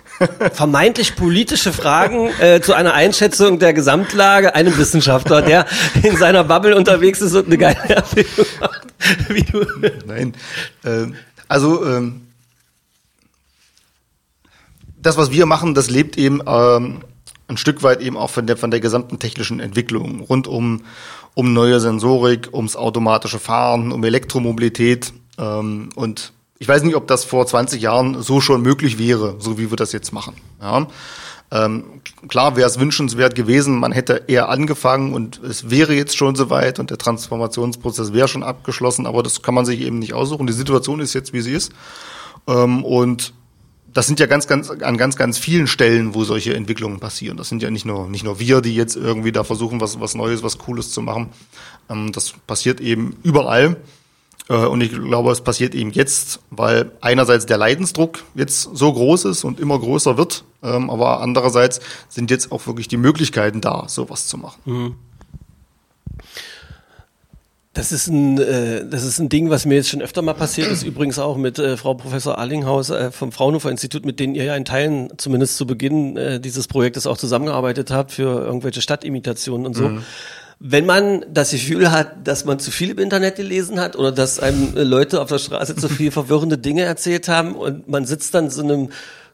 vermeintlich 0.54 1.16
politische 1.16 1.72
Fragen 1.72 2.30
äh, 2.40 2.62
zu 2.62 2.74
einer 2.74 2.94
Einschätzung 2.94 3.60
der 3.60 3.74
Gesamtlage 3.74 4.56
einem 4.56 4.76
Wissenschaftler, 4.78 5.42
der 5.42 5.68
in 6.02 6.18
seiner 6.18 6.44
Bubble 6.44 6.76
unterwegs 6.76 7.22
ist 7.22 7.36
und 7.36 7.46
eine 7.46 7.58
geile 7.58 7.78
Erfindung 7.90 8.46
macht. 8.60 8.88
Wie 9.30 9.44
du. 9.44 9.66
Nein. 10.06 10.34
Ähm, 10.84 11.16
also 11.48 11.86
ähm, 11.86 12.28
das, 15.02 15.18
was 15.18 15.32
wir 15.32 15.46
machen, 15.46 15.74
das 15.74 15.90
lebt 15.90 16.18
eben 16.18 16.42
ähm, 16.46 17.02
ein 17.48 17.58
Stück 17.58 17.84
weit 17.84 18.02
eben 18.02 18.18
auch 18.18 18.30
von 18.30 18.48
der, 18.48 18.58
von 18.58 18.72
der 18.72 18.80
gesamten 18.80 19.20
technischen 19.20 19.60
Entwicklung 19.60 20.22
rund 20.22 20.48
um, 20.48 20.84
um 21.34 21.54
neue 21.54 21.80
Sensorik, 21.80 22.50
ums 22.54 22.76
automatische 22.76 23.40
Fahren, 23.40 23.92
um 23.92 24.04
Elektromobilität. 24.04 25.14
Ähm, 25.42 25.90
und 25.96 26.32
ich 26.60 26.68
weiß 26.68 26.84
nicht, 26.84 26.96
ob 26.96 27.08
das 27.08 27.26
vor 27.26 27.46
20 27.48 27.82
Jahren 27.82 28.22
so 28.22 28.40
schon 28.40 28.62
möglich 28.62 29.00
wäre, 29.00 29.36
so 29.40 29.58
wie 29.58 29.72
wir 29.72 29.78
das 29.78 29.92
jetzt 29.92 30.14
machen. 30.14 30.36
Ja. 30.62 30.88
Ähm, 31.54 31.84
klar 32.30 32.56
wäre 32.56 32.70
es 32.70 32.80
wünschenswert 32.80 33.36
gewesen, 33.36 33.78
man 33.78 33.92
hätte 33.92 34.24
eher 34.28 34.48
angefangen 34.48 35.14
und 35.14 35.42
es 35.44 35.70
wäre 35.70 35.94
jetzt 35.94 36.16
schon 36.16 36.36
soweit 36.36 36.80
und 36.80 36.92
der 36.92 36.98
Transformationsprozess 36.98 38.14
wäre 38.14 38.30
schon 38.30 38.44
abgeschlossen, 38.44 39.06
aber 39.06 39.22
das 39.22 39.42
kann 39.42 39.54
man 39.54 39.66
sich 39.66 39.82
eben 39.82 40.00
nicht 40.00 40.14
aussuchen. 40.14 40.48
Die 40.48 40.54
Situation 40.54 41.02
ist 41.02 41.14
jetzt, 41.14 41.34
wie 41.34 41.42
sie 41.42 41.52
ist. 41.52 41.74
Ähm, 42.48 42.86
und 42.86 43.34
das 43.94 44.08
sind 44.08 44.22
ja 44.22 44.28
ganz, 44.28 44.48
ganz, 44.48 44.70
an 44.70 44.98
ganz, 44.98 45.18
ganz 45.18 45.38
vielen 45.38 45.68
Stellen, 45.68 46.16
wo 46.16 46.24
solche 46.24 46.54
Entwicklungen 46.54 47.02
passieren. 47.02 47.36
Das 47.36 47.50
sind 47.50 47.62
ja 47.62 47.70
nicht 47.70 47.86
nur, 47.86 48.08
nicht 48.08 48.24
nur 48.24 48.40
wir, 48.40 48.62
die 48.62 48.74
jetzt 48.74 48.96
irgendwie 48.96 49.34
da 49.34 49.44
versuchen, 49.44 49.82
was, 49.82 50.00
was 50.00 50.16
Neues, 50.16 50.44
was 50.44 50.58
Cooles 50.58 50.92
zu 50.92 51.02
machen. 51.02 51.30
Ähm, 51.90 52.12
das 52.14 52.34
passiert 52.48 52.80
eben 52.80 53.18
überall. 53.24 53.78
Äh, 54.50 54.54
Und 54.54 54.82
ich 54.82 54.92
glaube, 54.92 55.32
es 55.32 55.42
passiert 55.42 55.76
eben 55.76 55.92
jetzt, 55.92 56.40
weil 56.50 56.92
einerseits 57.02 57.46
der 57.46 57.58
Leidensdruck 57.58 58.24
jetzt 58.36 58.70
so 58.74 58.92
groß 58.92 59.26
ist 59.26 59.44
und 59.44 59.60
immer 59.60 59.80
größer 59.80 60.18
wird, 60.18 60.44
ähm, 60.64 60.90
aber 60.90 61.22
andererseits 61.22 61.80
sind 62.10 62.32
jetzt 62.32 62.52
auch 62.52 62.68
wirklich 62.68 62.88
die 62.88 62.98
Möglichkeiten 62.98 63.62
da, 63.62 63.86
sowas 63.88 64.28
zu 64.28 64.38
machen. 64.38 64.96
Das 67.74 67.94
ist 67.94 68.08
ein, 68.08 68.38
äh, 68.38 68.86
das 68.86 69.04
ist 69.06 69.20
ein 69.20 69.30
Ding, 69.30 69.50
was 69.50 69.66
mir 69.66 69.76
jetzt 69.76 69.88
schon 69.88 70.02
öfter 70.02 70.22
mal 70.22 70.34
passiert 70.34 70.68
ist, 70.68 70.84
übrigens 70.84 71.18
auch 71.20 71.38
mit 71.38 71.58
äh, 71.58 71.78
Frau 71.78 71.94
Professor 71.94 72.38
Arlinghaus 72.38 72.90
äh, 72.90 73.12
vom 73.12 73.32
Fraunhofer 73.32 73.72
Institut, 73.72 74.06
mit 74.06 74.20
denen 74.20 74.36
ihr 74.36 74.44
ja 74.44 74.58
in 74.58 74.66
Teilen 74.66 75.14
zumindest 75.18 75.56
zu 75.56 75.66
Beginn 75.66 76.18
äh, 76.18 76.42
dieses 76.42 76.68
Projektes 76.68 77.08
auch 77.08 77.18
zusammengearbeitet 77.18 77.90
habt 77.90 78.12
für 78.12 78.44
irgendwelche 78.44 78.82
Stadtimitationen 78.82 79.66
und 79.66 79.74
so. 79.76 79.90
Wenn 80.64 80.86
man 80.86 81.26
das 81.34 81.50
Gefühl 81.52 81.90
hat, 81.90 82.28
dass 82.28 82.46
man 82.46 82.60
zu 82.60 82.70
viel 82.70 82.92
im 82.92 83.00
Internet 83.00 83.36
gelesen 83.36 83.80
hat 83.80 83.96
oder 83.96 84.12
dass 84.12 84.40
einem 84.40 84.74
Leute 84.76 85.20
auf 85.20 85.30
der 85.30 85.40
Straße 85.40 85.76
zu 85.76 85.90
viel 85.90 86.12
verwirrende 86.12 86.60
Dinge 86.60 86.84
erzählt 86.84 87.28
haben 87.28 87.56
und 87.56 87.90
man 87.90 88.06
sitzt 88.06 88.36
dann 88.36 88.52
so 88.52 88.62
einem 88.62 88.90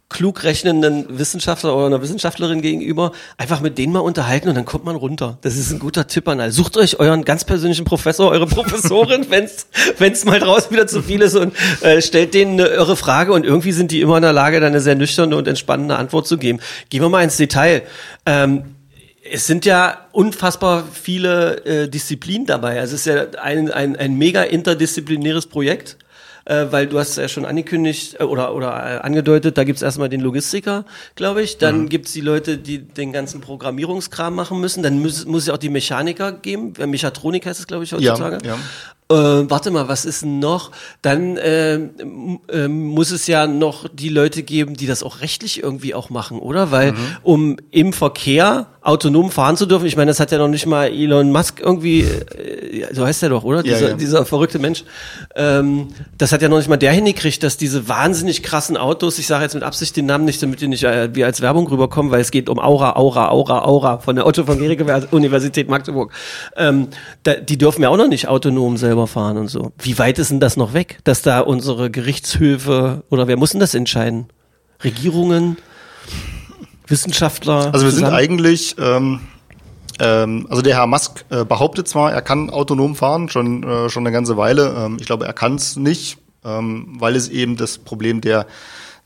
klug 0.10 0.44
rechnenden 0.44 1.20
Wissenschaftler 1.20 1.76
oder 1.76 1.88
einer 1.88 2.02
Wissenschaftlerin 2.02 2.62
gegenüber, 2.62 3.12
einfach 3.38 3.60
mit 3.60 3.78
denen 3.78 3.92
mal 3.92 4.00
unterhalten 4.00 4.48
und 4.48 4.56
dann 4.56 4.64
kommt 4.64 4.86
man 4.86 4.96
runter. 4.96 5.38
Das 5.42 5.58
ist 5.58 5.70
ein 5.72 5.80
guter 5.80 6.08
Tipp 6.08 6.30
an 6.30 6.40
alle. 6.40 6.54
Sucht 6.54 6.78
euch 6.78 7.00
euren 7.00 7.26
ganz 7.26 7.44
persönlichen 7.44 7.84
Professor, 7.84 8.32
eure 8.32 8.48
Professorin, 8.48 9.26
wenn's 9.30 9.68
wenn's 9.98 10.24
mal 10.24 10.40
draußen 10.40 10.72
wieder 10.72 10.88
zu 10.88 11.02
viel 11.02 11.22
ist 11.22 11.36
und 11.36 11.54
äh, 11.82 12.02
stellt 12.02 12.34
denen 12.36 12.54
eine 12.54 12.70
irre 12.70 12.96
Frage 12.96 13.34
und 13.34 13.46
irgendwie 13.46 13.74
sind 13.74 13.92
die 13.92 14.00
immer 14.00 14.16
in 14.16 14.24
der 14.24 14.32
Lage, 14.32 14.62
dann 14.62 14.72
eine 14.72 14.80
sehr 14.80 14.96
nüchterne 14.96 15.36
und 15.36 15.46
entspannende 15.46 15.98
Antwort 15.98 16.26
zu 16.26 16.38
geben. 16.38 16.60
Gehen 16.90 17.02
wir 17.02 17.10
mal 17.10 17.24
ins 17.24 17.36
Detail. 17.36 17.84
Ähm, 18.26 18.77
es 19.32 19.48
sind 19.48 19.66
ja 19.66 20.08
unfassbar 20.12 20.84
viele 20.92 21.66
äh, 21.66 21.90
Disziplinen 21.90 22.46
dabei. 22.46 22.80
Also 22.80 22.96
es 22.96 23.06
ist 23.06 23.14
ja 23.14 23.42
ein, 23.42 23.72
ein, 23.72 23.96
ein 23.96 24.18
mega 24.18 24.44
interdisziplinäres 24.44 25.48
Projekt, 25.48 25.98
äh, 26.46 26.68
weil 26.72 26.88
du 26.88 27.00
hast 27.00 27.18
ja 27.18 27.28
schon 27.28 27.46
angekündigt 27.46 28.18
äh, 28.20 28.24
oder, 28.24 28.56
oder 28.56 28.68
äh, 28.68 28.98
angedeutet, 29.00 29.58
da 29.58 29.64
gibt's 29.64 29.82
erstmal 29.82 30.10
den 30.10 30.22
Logistiker, 30.22 30.86
glaube 31.16 31.42
ich. 31.42 31.58
Dann 31.58 31.90
gibt's 31.90 32.14
die 32.14 32.22
Leute, 32.22 32.58
die 32.58 32.80
den 32.80 33.12
ganzen 33.12 33.42
Programmierungskram 33.42 34.34
machen 34.34 34.60
müssen. 34.60 34.84
Dann 34.84 35.02
muss, 35.02 35.26
muss 35.26 35.44
es 35.44 35.48
ja 35.48 35.54
auch 35.54 35.58
die 35.58 35.70
Mechaniker 35.70 36.32
geben. 36.32 36.74
Äh, 36.78 36.88
Mechatronik 36.88 37.46
heißt 37.46 37.60
es, 37.60 37.68
glaube 37.68 37.84
ich, 37.84 37.94
heutzutage. 37.94 38.40
ja. 38.46 38.58
Äh, 39.10 39.50
warte 39.50 39.72
mal, 39.72 39.88
was 39.88 40.04
ist 40.04 40.24
denn 40.24 40.40
noch? 40.40 40.72
Dann 41.02 41.40
ähm, 41.42 42.40
ähm, 42.52 42.88
muss 42.88 43.12
es 43.12 43.26
ja 43.26 43.48
noch 43.48 43.88
die 43.88 44.10
Leute 44.10 44.44
geben, 44.44 44.76
die 44.76 44.86
das 44.86 45.02
auch 45.02 45.22
rechtlich 45.22 45.64
irgendwie 45.64 45.94
auch 45.94 46.10
machen, 46.10 46.40
oder? 46.40 46.72
Weil 46.72 46.94
um 47.24 47.56
im 47.72 47.94
Verkehr 47.94 48.68
autonom 48.88 49.32
fahren 49.32 49.58
zu 49.58 49.66
dürfen, 49.66 49.86
ich 49.86 49.98
meine, 49.98 50.10
das 50.10 50.20
hat 50.20 50.32
ja 50.32 50.38
noch 50.38 50.48
nicht 50.48 50.66
mal 50.66 50.88
Elon 50.88 51.32
Musk 51.32 51.60
irgendwie, 51.60 52.02
äh, 52.02 52.88
so 52.94 53.06
heißt 53.06 53.22
er 53.22 53.30
doch, 53.30 53.44
oder? 53.44 53.58
Ja, 53.58 53.74
dieser, 53.74 53.90
ja. 53.90 53.96
dieser 53.96 54.26
verrückte 54.26 54.60
Mensch. 54.60 54.86
Ähm, 55.36 55.90
das 56.18 56.32
hat 56.32 56.42
ja 56.42 56.48
noch 56.48 56.58
nicht 56.58 56.70
mal 56.70 56.78
der 56.78 56.94
hingekriegt, 56.94 57.44
dass 57.44 57.58
diese 57.58 57.90
wahnsinnig 57.90 58.44
krassen 58.44 58.78
Autos, 58.78 59.20
ich 59.20 59.28
sage 59.28 59.44
jetzt 59.44 59.56
mit 59.56 59.64
Absicht 59.64 59.98
den 59.98 60.06
Namen 60.06 60.24
nicht, 60.24 60.42
damit 60.42 60.62
die 60.62 60.70
nicht 60.70 60.86
äh, 60.86 61.14
wie 61.14 61.26
als 61.26 61.42
Werbung 61.42 61.68
rüberkommen, 61.68 62.12
weil 62.14 62.22
es 62.22 62.32
geht 62.32 62.48
um 62.48 62.60
Aura, 62.60 62.96
Aura, 62.96 63.30
Aura, 63.30 63.66
Aura 63.66 64.00
von 64.00 64.16
der 64.16 64.26
Otto 64.26 64.46
von 64.46 64.58
Gericke 64.58 65.08
Universität 65.12 65.68
Magdeburg. 65.68 66.14
Ähm, 66.56 66.88
da, 67.24 67.34
die 67.36 67.58
dürfen 67.58 67.84
ja 67.84 67.90
auch 67.90 67.98
noch 67.98 68.08
nicht 68.08 68.30
autonom 68.30 68.78
selber 68.78 69.08
fahren 69.08 69.38
und 69.38 69.50
so. 69.50 69.74
Wie 69.80 70.00
weit 70.00 70.18
ist 70.18 70.32
denn 70.32 70.40
das 70.40 70.56
noch 70.56 70.74
weg, 70.74 71.00
dass 71.04 71.22
da 71.22 71.42
unsere 71.42 71.92
Gerichtshöfe 71.92 73.04
oder 73.10 73.28
wer 73.28 73.36
muss 73.36 73.52
denn 73.52 73.60
das 73.60 73.74
entscheiden? 73.74 74.28
Regierungen, 74.82 75.58
Wissenschaftler? 76.88 77.72
Also 77.74 77.86
wir 77.86 77.92
sind 77.92 78.06
zusammen? 78.06 78.16
eigentlich, 78.16 78.76
ähm, 78.80 79.20
ähm, 80.00 80.48
also 80.50 80.62
der 80.62 80.76
Herr 80.76 80.88
Musk 80.88 81.26
äh, 81.30 81.46
behauptet 81.46 81.88
zwar, 81.88 82.12
er 82.12 82.22
kann 82.22 82.50
autonom 82.50 82.96
fahren, 82.96 83.30
schon, 83.30 83.64
äh, 83.64 83.90
schon 83.90 84.04
eine 84.04 84.12
ganze 84.14 84.38
Weile. 84.38 84.76
Ähm, 84.78 84.98
ich 85.00 85.06
glaube, 85.06 85.26
er 85.26 85.34
kann 85.34 85.56
es 85.56 85.76
nicht, 85.76 86.18
ähm, 86.46 86.96
weil 87.00 87.16
es 87.16 87.30
eben 87.30 87.58
das 87.58 87.78
Problem 87.78 88.22
der, 88.22 88.46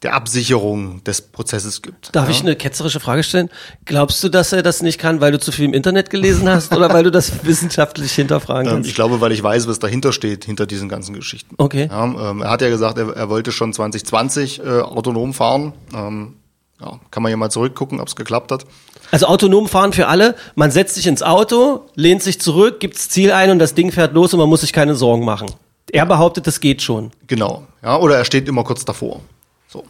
der 0.04 0.16
Absicherung 0.16 1.04
des 1.04 1.22
Prozesses 1.22 1.82
gibt. 1.82 2.16
Darf 2.16 2.26
ja. 2.26 2.32
ich 2.32 2.42
eine 2.42 2.56
ketzerische 2.56 3.00
Frage 3.00 3.24
stellen? 3.24 3.50
Glaubst 3.86 4.24
du, 4.24 4.30
dass 4.30 4.52
er 4.52 4.64
das 4.64 4.82
nicht 4.82 5.00
kann, 5.00 5.22
weil 5.22 5.32
du 5.32 5.40
zu 5.40 5.52
viel 5.52 5.66
im 5.66 5.74
Internet 5.74 6.10
gelesen 6.10 6.50
hast 6.50 6.76
oder 6.76 6.92
weil 6.92 7.04
du 7.04 7.12
das 7.12 7.32
wissenschaftlich 7.46 8.12
hinterfragen 8.14 8.68
Ähm, 8.68 8.74
kannst? 8.76 8.90
ich 8.90 8.96
glaube, 8.96 9.22
weil 9.22 9.32
ich 9.32 9.44
weiß, 9.44 9.68
was 9.68 9.80
dahinter 9.80 10.12
steht, 10.12 10.46
hinter 10.46 10.66
diesen 10.66 10.90
ganzen 10.90 11.14
Geschichten. 11.14 11.56
Okay. 11.58 11.88
Ja, 11.90 12.04
ähm, 12.04 12.42
er 12.42 12.50
hat 12.50 12.62
ja 12.62 12.70
gesagt, 12.70 12.98
er, 12.98 13.16
er 13.16 13.30
wollte 13.30 13.52
schon 13.52 13.74
2020 13.74 14.60
äh, 14.60 14.80
autonom 14.80 15.34
fahren. 15.34 15.74
Ähm, 15.94 16.36
ja, 16.82 17.00
kann 17.12 17.24
man 17.24 17.30
ja 17.30 17.38
mal 17.38 17.50
zurückgucken, 17.50 18.00
ob 18.00 18.08
es 18.08 18.16
geklappt 18.16 18.52
hat. 18.52 18.66
Also 19.12 19.28
autonom 19.28 19.68
fahren 19.68 19.94
für 19.94 20.08
alle. 20.08 20.36
Man 20.56 20.72
setzt 20.72 20.96
sich 20.96 21.08
ins 21.08 21.22
Auto, 21.22 21.86
lehnt 21.96 22.24
sich 22.24 22.42
zurück, 22.42 22.80
gibt 22.80 22.96
das 22.96 23.10
Ziel 23.10 23.32
ein 23.32 23.52
und 23.52 23.60
das 23.60 23.76
Ding 23.76 23.92
fährt 23.92 24.14
los 24.14 24.34
und 24.34 24.40
man 24.40 24.50
muss 24.50 24.62
sich 24.62 24.74
keine 24.74 24.96
Sorgen 24.96 25.26
machen. 25.26 25.52
Er 25.92 26.06
behauptet, 26.06 26.48
das 26.48 26.60
geht 26.60 26.82
schon. 26.82 27.12
Genau. 27.28 27.68
Ja, 27.84 27.98
oder 27.98 28.18
er 28.18 28.26
steht 28.26 28.48
immer 28.48 28.64
kurz 28.64 28.86
davor. 28.86 29.22
So. 29.68 29.86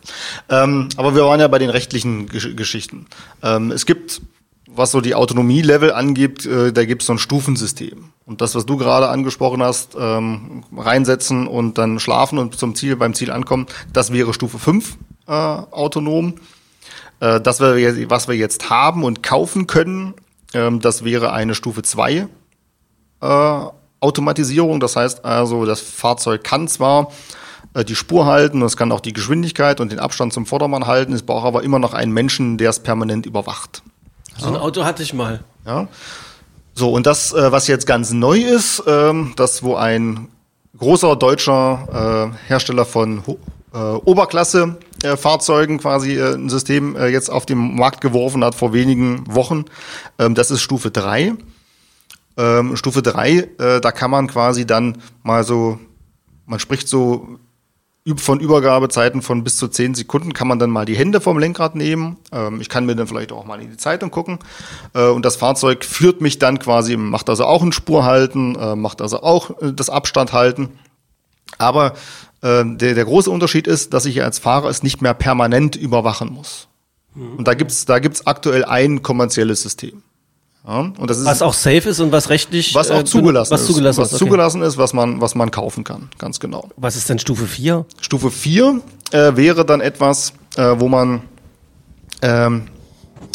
Ähm, 0.49 0.89
aber 0.97 1.15
wir 1.15 1.23
waren 1.23 1.39
ja 1.39 1.47
bei 1.47 1.59
den 1.59 1.69
rechtlichen 1.69 2.27
Gesch 2.27 2.55
Geschichten. 2.55 3.07
Ähm, 3.41 3.71
es 3.71 3.85
gibt, 3.85 4.21
was 4.67 4.91
so 4.91 5.01
die 5.01 5.15
Autonomie-Level 5.15 5.91
angibt, 5.91 6.45
äh, 6.45 6.71
da 6.71 6.85
gibt 6.85 7.03
es 7.03 7.07
so 7.07 7.13
ein 7.13 7.19
Stufensystem. 7.19 8.05
Und 8.25 8.41
das, 8.41 8.55
was 8.55 8.65
du 8.65 8.77
gerade 8.77 9.09
angesprochen 9.09 9.61
hast, 9.61 9.95
ähm, 9.99 10.63
reinsetzen 10.75 11.47
und 11.47 11.77
dann 11.77 11.99
schlafen 11.99 12.37
und 12.37 12.57
zum 12.57 12.75
Ziel, 12.75 12.95
beim 12.95 13.13
Ziel 13.13 13.31
ankommen, 13.31 13.67
das 13.91 14.13
wäre 14.13 14.33
Stufe 14.33 14.59
5 14.59 14.97
äh, 15.27 15.31
autonom. 15.31 16.35
Äh, 17.21 17.39
das, 17.39 17.61
was 17.61 18.27
wir 18.27 18.35
jetzt 18.35 18.69
haben 18.69 19.05
und 19.05 19.23
kaufen 19.23 19.67
können, 19.67 20.15
ähm, 20.53 20.81
das 20.81 21.05
wäre 21.05 21.31
eine 21.31 21.55
Stufe 21.55 21.83
2 21.83 22.27
äh, 23.21 23.65
Automatisierung. 24.01 24.79
Das 24.79 24.95
heißt 24.97 25.23
also, 25.23 25.65
das 25.65 25.79
Fahrzeug 25.79 26.43
kann 26.43 26.67
zwar 26.67 27.11
äh, 27.73 27.85
die 27.85 27.95
Spur 27.95 28.25
halten 28.25 28.61
es 28.63 28.75
kann 28.75 28.91
auch 28.91 28.99
die 28.99 29.13
Geschwindigkeit 29.13 29.79
und 29.79 29.91
den 29.91 29.99
Abstand 29.99 30.33
zum 30.33 30.45
Vordermann 30.45 30.87
halten, 30.87 31.13
es 31.13 31.23
braucht 31.23 31.45
aber 31.45 31.63
immer 31.63 31.79
noch 31.79 31.93
einen 31.93 32.11
Menschen, 32.11 32.57
der 32.57 32.71
es 32.71 32.79
permanent 32.79 33.25
überwacht. 33.25 33.83
So 34.37 34.47
ein 34.47 34.55
Auto 34.55 34.83
hatte 34.83 35.03
ich 35.03 35.13
mal. 35.13 35.41
Ja. 35.65 35.87
So, 36.73 36.91
und 36.91 37.05
das, 37.05 37.33
äh, 37.33 37.51
was 37.51 37.67
jetzt 37.67 37.85
ganz 37.85 38.11
neu 38.11 38.39
ist, 38.39 38.83
ähm, 38.87 39.33
das, 39.35 39.61
wo 39.61 39.75
ein 39.75 40.29
großer 40.77 41.15
deutscher 41.15 42.31
äh, 42.33 42.47
Hersteller 42.47 42.85
von 42.85 43.25
Ho 43.27 43.37
äh, 43.73 43.77
Oberklasse 43.77 44.77
äh, 45.03 45.17
Fahrzeugen 45.17 45.79
quasi 45.79 46.17
äh, 46.17 46.35
ein 46.35 46.49
System 46.49 46.95
äh, 46.95 47.07
jetzt 47.07 47.29
auf 47.29 47.45
den 47.45 47.75
Markt 47.75 48.01
geworfen 48.01 48.43
hat 48.43 48.55
vor 48.55 48.73
wenigen 48.73 49.23
Wochen. 49.33 49.65
Ähm, 50.19 50.35
das 50.35 50.51
ist 50.51 50.61
Stufe 50.61 50.91
3. 50.91 51.33
Ähm, 52.37 52.75
Stufe 52.75 53.01
3, 53.01 53.31
äh, 53.31 53.81
da 53.81 53.91
kann 53.91 54.11
man 54.11 54.27
quasi 54.27 54.65
dann 54.65 54.97
mal 55.23 55.43
so, 55.43 55.79
man 56.45 56.59
spricht 56.59 56.87
so 56.87 57.39
von 58.15 58.39
Übergabezeiten 58.39 59.21
von 59.21 59.43
bis 59.43 59.57
zu 59.57 59.67
10 59.67 59.93
Sekunden, 59.93 60.33
kann 60.33 60.47
man 60.47 60.57
dann 60.57 60.71
mal 60.71 60.85
die 60.85 60.95
Hände 60.95 61.21
vom 61.21 61.37
Lenkrad 61.37 61.75
nehmen. 61.75 62.17
Ähm, 62.31 62.59
ich 62.61 62.69
kann 62.69 62.85
mir 62.85 62.95
dann 62.95 63.05
vielleicht 63.05 63.31
auch 63.31 63.45
mal 63.45 63.61
in 63.61 63.69
die 63.69 63.77
Zeitung 63.77 64.09
gucken. 64.09 64.39
Und 64.93 65.23
das 65.23 65.35
Fahrzeug 65.35 65.85
führt 65.85 66.21
mich 66.21 66.39
dann 66.39 66.57
quasi, 66.57 66.97
macht 66.97 67.29
also 67.29 67.45
auch 67.45 67.61
ein 67.61 67.71
Spurhalten, 67.71 68.55
äh, 68.55 68.75
macht 68.75 69.01
also 69.01 69.21
auch 69.21 69.51
das 69.61 69.89
Abstand 69.89 70.33
halten. 70.33 70.69
Aber 71.59 71.93
äh, 72.41 72.63
der, 72.65 72.95
der 72.95 73.05
große 73.05 73.29
Unterschied 73.29 73.67
ist, 73.67 73.93
dass 73.93 74.05
ich 74.05 74.23
als 74.23 74.39
Fahrer 74.39 74.69
es 74.69 74.83
nicht 74.83 75.01
mehr 75.01 75.13
permanent 75.13 75.75
überwachen 75.75 76.31
muss. 76.31 76.67
Und 77.13 77.45
da 77.45 77.55
gibt's 77.55 77.85
da 77.85 77.99
gibt's 77.99 78.25
aktuell 78.25 78.63
ein 78.63 79.01
kommerzielles 79.01 79.61
System. 79.61 80.01
Ja, 80.65 80.79
und 80.97 81.09
das 81.09 81.17
ist 81.17 81.25
Was 81.25 81.41
auch 81.41 81.53
safe 81.53 81.89
ist 81.89 81.99
und 81.99 82.11
was 82.11 82.29
rechtlich 82.29 82.75
was 82.75 82.91
auch 82.91 82.99
äh, 82.99 83.05
zugelassen 83.05 83.51
was 83.51 83.61
ist. 83.61 83.67
zugelassen 83.67 84.01
was 84.01 84.07
ist. 84.09 84.13
Okay. 84.15 84.25
zugelassen 84.25 84.61
ist, 84.61 84.77
was 84.77 84.93
man, 84.93 85.19
was 85.19 85.33
man 85.33 85.49
kaufen 85.49 85.83
kann, 85.83 86.09
ganz 86.19 86.39
genau. 86.39 86.69
Was 86.77 86.95
ist 86.95 87.09
denn 87.09 87.17
Stufe 87.19 87.47
4? 87.47 87.85
Stufe 87.99 88.29
4 88.29 88.79
äh, 89.11 89.35
wäre 89.35 89.65
dann 89.65 89.81
etwas, 89.81 90.33
äh, 90.55 90.75
wo 90.77 90.87
man 90.87 91.23
ähm, 92.21 92.67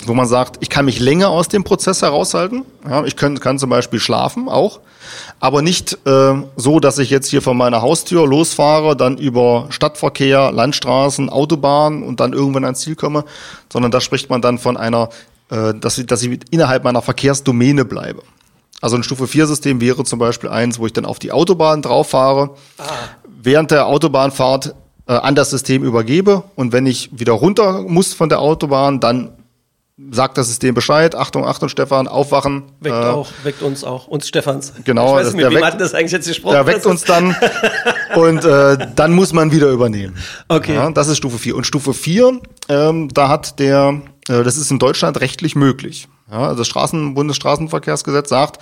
wo 0.07 0.14
man 0.14 0.27
sagt, 0.27 0.57
ich 0.61 0.70
kann 0.70 0.85
mich 0.85 1.01
länger 1.01 1.29
aus 1.29 1.49
dem 1.49 1.64
Prozess 1.64 2.03
heraushalten. 2.03 2.64
Ja, 2.88 3.05
ich 3.05 3.16
kann, 3.16 3.40
kann 3.40 3.59
zum 3.59 3.70
Beispiel 3.70 4.01
schlafen 4.01 4.49
auch, 4.49 4.81
aber 5.40 5.62
nicht 5.62 5.99
äh, 6.07 6.35
so, 6.57 6.81
dass 6.81 6.99
ich 6.99 7.11
jetzt 7.11 7.29
hier 7.29 7.42
von 7.42 7.57
meiner 7.57 7.83
Haustür 7.83 8.27
losfahre, 8.27 8.96
dann 8.96 9.18
über 9.18 9.66
Stadtverkehr, 9.70 10.53
Landstraßen, 10.53 11.29
Autobahn 11.29 12.03
und 12.03 12.20
dann 12.20 12.33
irgendwann 12.33 12.64
ans 12.64 12.81
Ziel 12.81 12.96
komme, 12.96 13.25
sondern 13.72 13.90
da 13.90 14.01
spricht 14.01 14.31
man 14.31 14.40
dann 14.40 14.59
von 14.59 14.77
einer, 14.77 15.09
äh, 15.51 15.75
dass, 15.75 15.99
ich, 15.99 16.07
dass 16.07 16.22
ich 16.22 16.40
innerhalb 16.51 16.85
meiner 16.85 17.03
Verkehrsdomäne 17.03 17.85
bleibe. 17.85 18.22
Also 18.81 18.96
ein 18.96 19.03
Stufe 19.03 19.27
4 19.27 19.46
System 19.46 19.81
wäre 19.81 20.05
zum 20.05 20.18
Beispiel 20.18 20.51
eins, 20.51 20.79
wo 20.79 20.87
ich 20.87 20.92
dann 20.92 21.07
auf 21.07 21.18
die 21.18 21.33
Autobahn 21.33 21.83
drauf 21.83 22.11
fahre, 22.11 22.51
während 23.42 23.70
der 23.70 23.87
Autobahnfahrt 23.87 24.75
äh, 25.07 25.12
an 25.12 25.35
das 25.35 25.51
System 25.51 25.83
übergebe 25.83 26.44
und 26.57 26.72
wenn 26.72 26.87
ich 26.87 27.11
wieder 27.12 27.33
runter 27.33 27.83
muss 27.83 28.12
von 28.12 28.29
der 28.29 28.40
Autobahn, 28.40 29.01
dann 29.01 29.33
sagt 30.11 30.37
das 30.37 30.48
System 30.48 30.74
Bescheid, 30.74 31.14
Achtung, 31.14 31.46
Achtung, 31.46 31.68
Stefan, 31.70 32.06
aufwachen. 32.06 32.64
Weckt 32.80 32.94
Äh, 32.94 32.98
auch, 32.98 33.28
weckt 33.44 33.62
uns 33.62 33.82
auch, 33.82 34.06
uns 34.09 34.28
Stefans. 34.28 34.74
Genau, 34.85 35.09
Ich 35.09 35.12
weiß 35.14 35.24
das- 35.26 35.35
nicht, 35.35 35.37
mit 35.37 35.44
der 35.44 35.50
wem 35.50 35.56
weckt- 35.56 35.72
hat 35.72 35.80
das 35.80 35.94
eigentlich 35.94 36.12
jetzt 36.12 36.28
gesprochen? 36.28 36.52
Der 36.52 36.66
weckt 36.66 36.85
uns 36.85 37.02
dann 37.04 37.35
und 38.16 38.44
äh, 38.44 38.88
dann 38.94 39.12
muss 39.12 39.32
man 39.32 39.52
wieder 39.52 39.70
übernehmen. 39.70 40.16
Okay. 40.48 40.74
Ja, 40.74 40.90
das 40.90 41.09
ist 41.09 41.16
Stufe 41.16 41.38
4. 41.38 41.56
Und 41.56 41.66
Stufe 41.66 41.94
4, 41.94 42.40
ähm, 42.68 43.09
da 43.14 43.28
hat 43.28 43.59
der, 43.59 44.02
äh, 44.28 44.42
das 44.42 44.56
ist 44.59 44.70
in 44.70 44.78
Deutschland 44.78 45.18
rechtlich 45.20 45.56
möglich. 45.56 46.09
Ja, 46.30 46.40
also 46.40 46.56
das 46.59 46.68
Straßen, 46.68 47.14
Bundesstraßenverkehrsgesetz 47.14 48.28
sagt, 48.28 48.61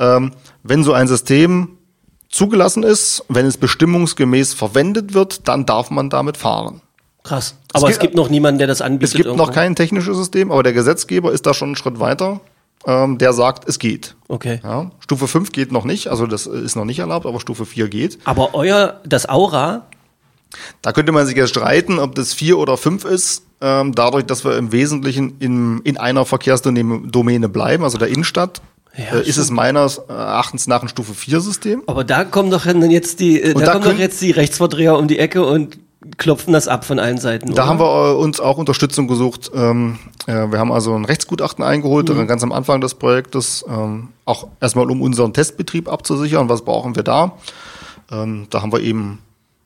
ähm, 0.00 0.32
wenn 0.64 0.82
so 0.82 0.92
ein 0.92 1.06
System 1.06 1.76
zugelassen 2.30 2.82
ist, 2.82 3.24
wenn 3.28 3.46
es 3.46 3.56
bestimmungsgemäß 3.58 4.54
verwendet 4.54 5.14
wird, 5.14 5.46
dann 5.46 5.66
darf 5.66 5.90
man 5.90 6.10
damit 6.10 6.36
fahren. 6.36 6.80
Krass. 7.28 7.56
Aber 7.74 7.88
es 7.88 7.98
gibt- 7.98 8.12
gibt, 8.12 8.14
noch 8.14 8.30
niemanden, 8.30 8.58
der 8.58 8.66
das 8.66 8.80
anbietet. 8.80 9.08
Es 9.10 9.14
gibt 9.14 9.26
irgendwo. 9.26 9.44
noch 9.44 9.52
kein 9.52 9.76
technisches 9.76 10.16
System, 10.16 10.50
aber 10.50 10.62
der 10.62 10.72
Gesetzgeber 10.72 11.30
ist 11.30 11.44
da 11.44 11.52
schon 11.52 11.68
einen 11.68 11.76
Schritt 11.76 12.00
weiter. 12.00 12.40
Ähm, 12.86 13.18
der 13.18 13.34
sagt, 13.34 13.68
es 13.68 13.78
geht. 13.78 14.14
Okay. 14.28 14.60
Ja, 14.62 14.90
Stufe 15.00 15.28
5 15.28 15.52
geht 15.52 15.70
noch 15.70 15.84
nicht, 15.84 16.08
also 16.08 16.26
das 16.26 16.46
ist 16.46 16.74
noch 16.74 16.86
nicht 16.86 17.00
erlaubt, 17.00 17.26
aber 17.26 17.38
Stufe 17.38 17.66
4 17.66 17.88
geht. 17.88 18.18
Aber 18.24 18.54
euer, 18.54 19.00
das 19.04 19.28
Aura, 19.28 19.82
Da 20.80 20.92
könnte 20.92 21.12
man 21.12 21.26
sich 21.26 21.36
ja 21.36 21.46
streiten, 21.46 21.98
ob 21.98 22.14
das 22.14 22.32
4 22.32 22.56
oder 22.56 22.78
5 22.78 23.04
ist, 23.04 23.42
ähm, 23.60 23.94
dadurch, 23.94 24.24
dass 24.24 24.46
wir 24.46 24.56
im 24.56 24.72
Wesentlichen 24.72 25.36
in, 25.40 25.80
in 25.84 25.98
einer 25.98 26.24
Verkehrsdomäne 26.24 27.50
bleiben, 27.50 27.84
also 27.84 27.98
der 27.98 28.08
Innenstadt. 28.08 28.62
Ja, 28.96 29.18
äh, 29.18 29.28
ist 29.28 29.36
es 29.36 29.50
meines 29.50 29.98
Erachtens 29.98 30.66
nach 30.66 30.80
ein 30.80 30.88
Stufe 30.88 31.12
4 31.12 31.40
System. 31.40 31.82
aber 31.86 32.04
da 32.04 32.24
kommen 32.24 32.50
doch 32.50 32.64
dann 32.64 32.90
jetzt 32.90 33.20
die, 33.20 33.42
äh, 33.42 33.52
da, 33.52 33.60
da 33.60 33.72
kommen 33.72 33.84
doch 33.84 33.98
jetzt 33.98 34.22
die 34.22 34.30
Rechtsverdreher 34.30 34.96
um 34.96 35.06
die 35.08 35.18
Ecke 35.18 35.44
und 35.44 35.78
klopfen 36.16 36.52
das 36.52 36.68
ab 36.68 36.84
von 36.84 36.98
allen 36.98 37.18
Seiten. 37.18 37.54
Da 37.54 37.62
oder? 37.62 37.66
haben 37.66 37.80
wir 37.80 38.10
äh, 38.10 38.14
uns 38.14 38.40
auch 38.40 38.58
Unterstützung 38.58 39.06
gesucht. 39.08 39.50
Ähm, 39.54 39.98
äh, 40.26 40.50
wir 40.50 40.58
haben 40.58 40.72
also 40.72 40.94
ein 40.94 41.04
Rechtsgutachten 41.04 41.64
eingeholt, 41.64 42.08
Mhm. 42.08 42.20
äh, 42.20 42.26
ganz 42.26 42.42
am 42.42 42.52
Anfang 42.52 42.80
des 42.80 42.94
Projektes, 42.94 43.64
ähm, 43.68 44.08
auch 44.24 44.48
erstmal 44.60 44.90
um 44.90 45.02
unseren 45.02 45.32
Testbetrieb 45.32 45.88
abzusichern. 45.88 46.48
Was 46.48 46.62
brauchen 46.62 46.96
wir 46.96 47.02
da? 47.02 47.32
Ähm, 48.10 48.46
da 48.50 48.62
haben 48.62 48.72
wir 48.72 48.80
eben 48.80 49.18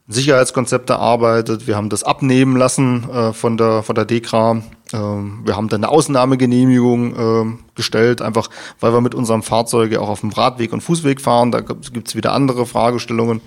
Sicherheitskonzept 0.08 0.90
erarbeitet. 0.90 1.66
Wir 1.66 1.76
haben 1.76 1.88
das 1.88 2.02
abnehmen 2.02 2.56
lassen 2.56 3.08
äh, 3.10 3.32
von 3.32 3.56
der 3.56 3.82
von 3.82 3.94
der 3.94 4.04
DEKRA. 4.04 4.62
Ähm, 4.92 5.40
wir 5.44 5.56
haben 5.56 5.68
dann 5.68 5.84
eine 5.84 5.92
Ausnahmegenehmigung 5.92 7.16
ähm, 7.16 7.58
gestellt, 7.74 8.20
einfach 8.20 8.50
weil 8.80 8.92
wir 8.92 9.00
mit 9.00 9.14
unserem 9.14 9.42
Fahrzeug 9.42 9.92
ja 9.92 10.00
auch 10.00 10.08
auf 10.08 10.20
dem 10.20 10.30
Radweg 10.30 10.72
und 10.72 10.80
Fußweg 10.82 11.20
fahren. 11.20 11.52
Da 11.52 11.60
gibt 11.60 12.08
es 12.08 12.16
wieder 12.16 12.32
andere 12.32 12.66
Fragestellungen. 12.66 13.40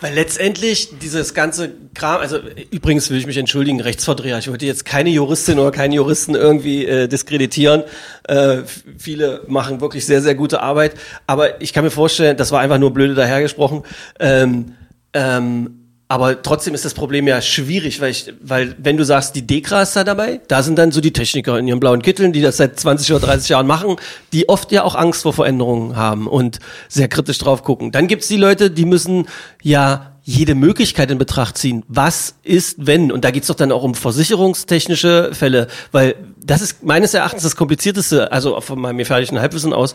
Weil 0.00 0.14
letztendlich 0.14 0.98
dieses 1.00 1.34
ganze 1.34 1.72
Kram, 1.94 2.20
also 2.20 2.38
übrigens 2.70 3.10
will 3.10 3.18
ich 3.18 3.26
mich 3.26 3.36
entschuldigen, 3.36 3.80
Rechtsverdreher, 3.80 4.38
ich 4.38 4.48
wollte 4.48 4.66
jetzt 4.66 4.84
keine 4.84 5.10
Juristin 5.10 5.58
oder 5.58 5.70
keinen 5.70 5.92
Juristen 5.92 6.34
irgendwie 6.34 6.86
äh, 6.86 7.08
diskreditieren. 7.08 7.84
Äh, 8.26 8.62
viele 8.98 9.42
machen 9.46 9.80
wirklich 9.80 10.06
sehr, 10.06 10.22
sehr 10.22 10.34
gute 10.34 10.62
Arbeit, 10.62 10.94
aber 11.26 11.60
ich 11.60 11.72
kann 11.72 11.84
mir 11.84 11.90
vorstellen, 11.90 12.36
das 12.36 12.50
war 12.52 12.60
einfach 12.60 12.78
nur 12.78 12.92
blöde 12.92 13.14
dahergesprochen. 13.14 13.82
Ähm, 14.18 14.74
ähm, 15.12 15.79
aber 16.10 16.42
trotzdem 16.42 16.74
ist 16.74 16.84
das 16.84 16.92
Problem 16.92 17.28
ja 17.28 17.40
schwierig, 17.40 18.00
weil 18.00 18.10
ich, 18.10 18.32
weil 18.42 18.74
wenn 18.78 18.96
du 18.96 19.04
sagst, 19.04 19.36
die 19.36 19.46
Dekra 19.46 19.82
ist 19.82 19.94
da 19.94 20.02
dabei, 20.02 20.40
da 20.48 20.64
sind 20.64 20.76
dann 20.76 20.90
so 20.90 21.00
die 21.00 21.12
Techniker 21.12 21.56
in 21.56 21.68
ihren 21.68 21.78
blauen 21.78 22.02
Kitteln, 22.02 22.32
die 22.32 22.42
das 22.42 22.56
seit 22.56 22.80
20 22.80 23.12
oder 23.12 23.26
30 23.26 23.50
Jahren 23.50 23.68
machen, 23.68 23.94
die 24.32 24.48
oft 24.48 24.72
ja 24.72 24.82
auch 24.82 24.96
Angst 24.96 25.22
vor 25.22 25.32
Veränderungen 25.32 25.94
haben 25.94 26.26
und 26.26 26.58
sehr 26.88 27.06
kritisch 27.06 27.38
drauf 27.38 27.62
gucken. 27.62 27.92
Dann 27.92 28.08
gibt's 28.08 28.26
die 28.26 28.38
Leute, 28.38 28.72
die 28.72 28.86
müssen 28.86 29.28
ja 29.62 30.10
jede 30.24 30.56
Möglichkeit 30.56 31.12
in 31.12 31.18
Betracht 31.18 31.56
ziehen. 31.56 31.84
Was 31.86 32.34
ist, 32.42 32.84
wenn? 32.84 33.12
Und 33.12 33.24
da 33.24 33.30
geht's 33.30 33.46
doch 33.46 33.54
dann 33.54 33.70
auch 33.70 33.84
um 33.84 33.94
versicherungstechnische 33.94 35.30
Fälle, 35.32 35.68
weil 35.92 36.16
das 36.44 36.60
ist 36.60 36.82
meines 36.82 37.14
Erachtens 37.14 37.44
das 37.44 37.54
Komplizierteste, 37.54 38.32
also 38.32 38.60
von 38.60 38.80
meinem 38.80 38.98
gefährlichen 38.98 39.38
Halbwissen 39.38 39.72
aus, 39.72 39.94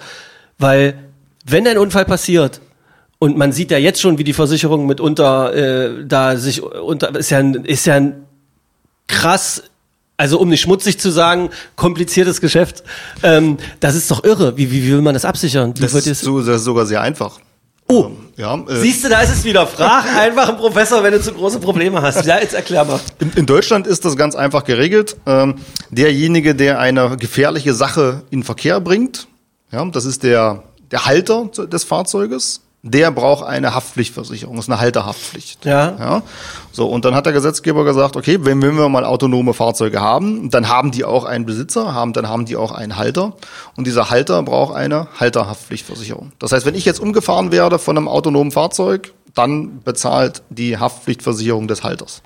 weil 0.60 0.97
wenn 1.45 1.67
ein 1.67 1.78
Unfall 1.78 2.06
passiert 2.06 2.62
und 3.19 3.38
man 3.38 3.51
sieht 3.51 3.71
ja 3.71 3.78
jetzt 3.78 4.01
schon, 4.01 4.17
wie 4.17 4.23
die 4.23 4.34
Versicherung 4.34 4.86
mitunter 4.86 5.54
äh, 5.54 6.06
da 6.06 6.38
sich 6.38 6.62
unter 6.62 7.15
ist 7.15 7.30
ja 7.30 7.39
ein, 7.39 7.56
ist 7.65 7.86
ja 7.86 7.95
ein 7.95 8.25
krass, 9.08 9.63
also 10.17 10.39
um 10.39 10.49
nicht 10.49 10.62
schmutzig 10.62 10.99
zu 10.99 11.12
sagen, 11.12 11.49
kompliziertes 11.75 12.41
Geschäft. 12.41 12.84
Ähm, 13.23 13.58
das 13.80 13.95
ist 13.95 14.10
doch 14.12 14.23
irre. 14.23 14.58
Wie, 14.58 14.71
wie, 14.71 14.84
wie 14.84 14.91
will 14.91 15.01
man 15.01 15.13
das 15.13 15.25
absichern? 15.25 15.73
Wie 15.75 15.82
Das 15.82 15.93
ist, 15.93 16.21
so, 16.21 16.39
das 16.39 16.58
ist 16.58 16.63
sogar 16.63 16.86
sehr 16.86 17.01
einfach. 17.01 17.39
Oh, 17.88 18.10
Ja, 18.36 18.56
äh, 18.56 18.78
siehst 18.78 19.04
du, 19.04 19.10
da 19.10 19.21
ist 19.21 19.32
es 19.32 19.43
wieder. 19.43 19.67
Frag 19.67 20.06
einfach 20.17 20.49
einen 20.49 20.58
Professor, 20.58 21.04
wenn 21.04 21.13
du 21.13 21.21
zu 21.21 21.34
große 21.34 21.60
Probleme 21.60 22.01
hast. 22.01 22.25
Ja, 22.25 22.39
jetzt 22.39 22.56
erklär 22.56 22.84
mal. 22.84 22.99
In, 23.19 23.32
in 23.36 23.45
Deutschland 23.45 23.86
ist 23.86 24.06
das 24.06 24.17
ganz 24.17 24.36
einfach 24.36 24.63
geregelt. 24.63 25.17
Ähm, 25.28 25.56
derjenige, 25.91 26.56
der 26.56 26.80
eine 26.80 27.15
gefährliche 27.17 27.73
Sache 27.73 28.23
in 28.32 28.43
Verkehr 28.43 28.82
bringt, 28.82 29.28
ja, 29.71 29.86
das 29.86 30.06
ist 30.06 30.23
der, 30.23 30.63
der 30.91 31.06
Halter 31.06 31.45
des 31.45 31.84
Fahrzeuges, 31.84 32.62
der 32.87 33.09
braucht 33.09 33.43
eine 33.43 33.73
Haftpflichtversicherung, 33.73 34.57
das 34.57 34.65
ist 34.65 34.71
eine 34.71 34.79
Halterhaftpflicht. 34.79 35.65
Ja. 35.65 35.97
ja. 35.97 36.23
So, 36.71 36.85
und 36.85 37.03
dann 37.03 37.15
hat 37.15 37.25
der 37.25 37.33
Gesetzgeber 37.33 37.83
gesagt, 37.83 38.15
okay, 38.15 38.37
wenn, 38.41 38.61
wenn 38.61 38.77
wir 38.77 38.87
mal 38.89 39.05
autonome 39.05 39.55
Fahrzeuge 39.55 40.01
haben, 40.01 40.51
dann 40.51 40.69
haben 40.69 40.91
die 40.91 41.03
auch 41.03 41.25
einen 41.25 41.47
Besitzer, 41.47 41.95
haben, 41.95 42.13
dann 42.13 42.29
haben 42.29 42.45
die 42.45 42.55
auch 42.55 42.71
einen 42.71 42.95
Halter. 42.95 43.33
Und 43.75 43.87
dieser 43.87 44.11
Halter 44.11 44.43
braucht 44.43 44.75
eine 44.75 45.07
Halterhaftpflichtversicherung. 45.19 46.31
Das 46.37 46.51
heißt, 46.51 46.67
wenn 46.67 46.75
ich 46.75 46.85
jetzt 46.85 46.99
umgefahren 46.99 47.51
werde 47.51 47.79
von 47.79 47.97
einem 47.97 48.07
autonomen 48.07 48.51
Fahrzeug, 48.51 49.13
dann 49.33 49.81
bezahlt 49.81 50.43
die 50.51 50.77
Haftpflichtversicherung 50.77 51.67
des 51.67 51.83
Halters. 51.83 52.21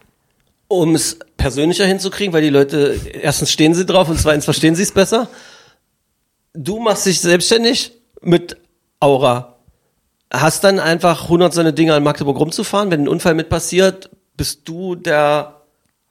Um 0.67 0.93
es 0.93 1.19
persönlicher 1.37 1.85
hinzukriegen, 1.85 2.33
weil 2.33 2.41
die 2.41 2.49
Leute, 2.49 2.99
erstens 3.13 3.49
stehen 3.49 3.73
sie 3.73 3.85
drauf 3.85 4.09
und 4.09 4.19
zweitens 4.19 4.43
verstehen 4.43 4.75
sie 4.75 4.83
es 4.83 4.91
besser. 4.91 5.29
Du 6.53 6.79
machst 6.79 7.05
dich 7.05 7.21
selbstständig 7.21 7.93
mit 8.21 8.57
Aura. 8.99 9.55
Hast 10.31 10.63
dann 10.63 10.79
einfach 10.79 11.23
100 11.23 11.53
seine 11.53 11.73
Dinger 11.73 11.97
in 11.97 12.03
Magdeburg 12.03 12.39
rumzufahren. 12.39 12.91
Wenn 12.91 13.03
ein 13.03 13.07
Unfall 13.07 13.33
mit 13.33 13.49
passiert, 13.49 14.09
bist 14.37 14.67
du 14.67 14.95
der 14.95 15.59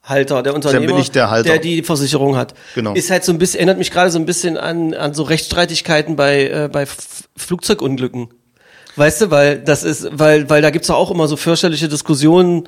Halter, 0.03 0.43
der 0.43 0.53
Unternehmer, 0.55 0.87
bin 0.87 0.97
ich 0.97 1.11
der 1.11 1.29
Halter. 1.29 1.49
der 1.49 1.59
die 1.59 1.83
Versicherung 1.83 2.35
hat. 2.35 2.53
Genau. 2.73 2.93
Ist 2.93 3.11
halt 3.11 3.23
so 3.23 3.31
ein 3.31 3.37
bisschen, 3.37 3.59
erinnert 3.59 3.77
mich 3.77 3.91
gerade 3.91 4.09
so 4.09 4.17
ein 4.17 4.25
bisschen 4.25 4.57
an, 4.57 4.93
an 4.93 5.13
so 5.13 5.23
Rechtsstreitigkeiten 5.23 6.15
bei, 6.15 6.47
äh, 6.47 6.69
bei 6.71 6.83
F 6.83 7.27
Flugzeugunglücken. 7.37 8.29
Weißt 8.95 9.21
du, 9.21 9.31
weil 9.31 9.59
das 9.59 9.83
ist, 9.83 10.07
weil, 10.11 10.49
weil 10.49 10.61
da 10.61 10.71
gibt's 10.71 10.87
doch 10.87 10.97
auch 10.97 11.11
immer 11.11 11.27
so 11.27 11.37
fürchterliche 11.37 11.87
Diskussionen, 11.87 12.67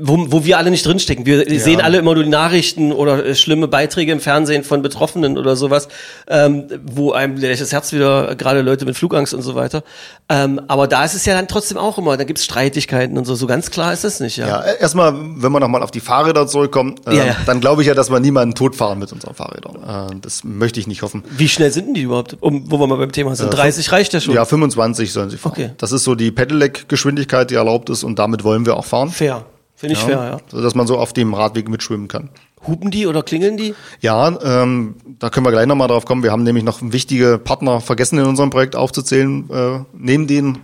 wo, 0.00 0.30
wo 0.30 0.44
wir 0.44 0.58
alle 0.58 0.70
nicht 0.70 0.86
drinstecken. 0.86 1.26
Wir 1.26 1.58
sehen 1.58 1.80
alle 1.80 1.98
immer 1.98 2.14
nur 2.14 2.22
die 2.22 2.30
Nachrichten 2.30 2.92
oder 2.92 3.26
äh, 3.26 3.34
schlimme 3.34 3.66
Beiträge 3.66 4.12
im 4.12 4.20
Fernsehen 4.20 4.62
von 4.62 4.80
Betroffenen 4.80 5.36
oder 5.36 5.56
sowas, 5.56 5.88
ähm, 6.28 6.68
wo 6.84 7.10
einem 7.10 7.40
das 7.40 7.72
Herz 7.72 7.92
wieder, 7.92 8.36
gerade 8.36 8.62
Leute 8.62 8.84
mit 8.84 8.96
Flugangst 8.96 9.34
und 9.34 9.42
so 9.42 9.56
weiter. 9.56 9.82
Ähm, 10.28 10.60
aber 10.68 10.86
da 10.86 11.04
ist 11.04 11.14
es 11.14 11.24
ja 11.24 11.34
dann 11.34 11.48
trotzdem 11.48 11.78
auch 11.78 11.98
immer, 11.98 12.16
da 12.16 12.22
gibt 12.22 12.38
es 12.38 12.44
Streitigkeiten 12.44 13.18
und 13.18 13.24
so. 13.24 13.34
So 13.34 13.48
ganz 13.48 13.72
klar 13.72 13.92
ist 13.92 14.04
das 14.04 14.20
nicht, 14.20 14.36
ja. 14.36 14.46
Ja, 14.46 14.60
äh, 14.60 14.80
erstmal, 14.80 15.14
wenn 15.16 15.50
wir 15.50 15.58
nochmal 15.58 15.82
auf 15.82 15.90
die 15.90 15.98
Fahrräder 15.98 16.46
zurückkommen, 16.46 16.94
äh, 17.04 17.16
Ja, 17.16 17.24
ja. 17.24 17.36
dann 17.44 17.60
glaube 17.60 17.82
ich 17.82 17.88
ja, 17.88 17.94
dass 17.94 18.08
wir 18.08 18.20
niemanden 18.20 18.54
totfahren 18.54 19.00
mit 19.00 19.12
unseren 19.12 19.34
Fahrrädern. 19.34 20.12
Äh, 20.12 20.20
das 20.20 20.44
möchte 20.44 20.78
ich 20.78 20.86
nicht 20.86 21.02
hoffen. 21.02 21.24
Wie 21.28 21.48
schnell 21.48 21.72
sind 21.72 21.86
denn 21.86 21.94
die 21.94 22.02
überhaupt? 22.02 22.36
Um, 22.38 22.70
wo 22.70 22.78
wir 22.78 22.86
mal 22.86 22.98
beim 22.98 23.10
Thema 23.10 23.34
sind. 23.34 23.50
30 23.50 23.90
reicht 23.90 24.12
ja 24.12 24.20
schon. 24.20 24.32
Ja, 24.32 24.44
25 24.44 25.12
sollen 25.12 25.28
sie 25.28 25.38
fahren. 25.38 25.52
Okay. 25.54 25.70
Das 25.78 25.90
ist 25.90 26.04
so 26.04 26.14
die 26.14 26.30
Pedelec-Geschwindigkeit, 26.30 27.50
die 27.50 27.56
erlaubt 27.56 27.90
ist 27.90 28.04
und 28.04 28.20
damit 28.20 28.44
wollen 28.44 28.64
wir 28.64 28.76
auch 28.76 28.84
fahren. 28.84 29.10
Fair. 29.10 29.44
Finde 29.78 29.94
ich 29.94 30.00
fair, 30.00 30.16
ja. 30.16 30.36
So 30.50 30.60
dass 30.60 30.74
man 30.74 30.88
so 30.88 30.98
auf 30.98 31.12
dem 31.12 31.34
Radweg 31.34 31.68
mitschwimmen 31.68 32.08
kann. 32.08 32.30
Hupen 32.66 32.90
die 32.90 33.06
oder 33.06 33.22
klingeln 33.22 33.56
die? 33.56 33.74
Ja, 34.00 34.36
ähm, 34.42 34.96
da 35.20 35.30
können 35.30 35.46
wir 35.46 35.52
gleich 35.52 35.66
nochmal 35.66 35.86
drauf 35.86 36.04
kommen. 36.04 36.24
Wir 36.24 36.32
haben 36.32 36.42
nämlich 36.42 36.64
noch 36.64 36.80
wichtige 36.82 37.38
Partner 37.38 37.80
vergessen 37.80 38.18
in 38.18 38.24
unserem 38.26 38.50
Projekt 38.50 38.74
aufzuzählen, 38.74 39.48
äh, 39.50 39.78
neben 39.96 40.26
den 40.26 40.58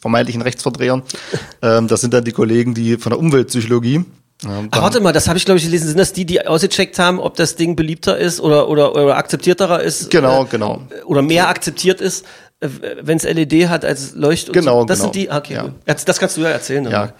vermeintlichen 0.00 0.42
Rechtsverdrehern. 0.42 1.02
ähm, 1.62 1.86
das 1.86 2.00
sind 2.00 2.12
dann 2.12 2.24
die 2.24 2.32
Kollegen, 2.32 2.74
die 2.74 2.96
von 2.96 3.10
der 3.10 3.20
Umweltpsychologie. 3.20 4.04
Ähm, 4.44 4.68
Ach, 4.72 4.82
warte 4.82 5.00
mal, 5.00 5.12
das 5.12 5.28
habe 5.28 5.38
ich 5.38 5.44
glaube 5.44 5.58
ich 5.58 5.64
gelesen. 5.64 5.86
Sind 5.86 5.98
das 6.00 6.12
die, 6.12 6.24
die 6.26 6.44
ausgecheckt 6.44 6.98
haben, 6.98 7.20
ob 7.20 7.36
das 7.36 7.54
Ding 7.54 7.76
beliebter 7.76 8.18
ist 8.18 8.40
oder 8.40 8.68
oder, 8.68 8.92
oder 8.96 9.16
akzeptierterer 9.16 9.80
ist? 9.80 10.10
Genau, 10.10 10.42
äh, 10.42 10.46
genau. 10.50 10.82
Oder 11.06 11.22
mehr 11.22 11.48
akzeptiert 11.48 12.00
ist, 12.00 12.26
wenn 12.60 13.16
es 13.18 13.22
LED 13.22 13.68
hat 13.68 13.84
als 13.84 14.16
Leucht. 14.16 14.48
Und 14.48 14.54
Genau, 14.54 14.80
so. 14.80 14.86
Das 14.86 14.98
genau. 14.98 15.12
sind 15.12 15.14
die. 15.22 15.30
ah, 15.30 15.38
Okay, 15.38 15.54
Ja. 15.54 15.68
das 15.86 16.18
kannst 16.18 16.36
du 16.36 16.40
ja 16.40 16.48
erzählen. 16.48 16.82
dann. 16.84 16.92
Ja. 16.92 17.12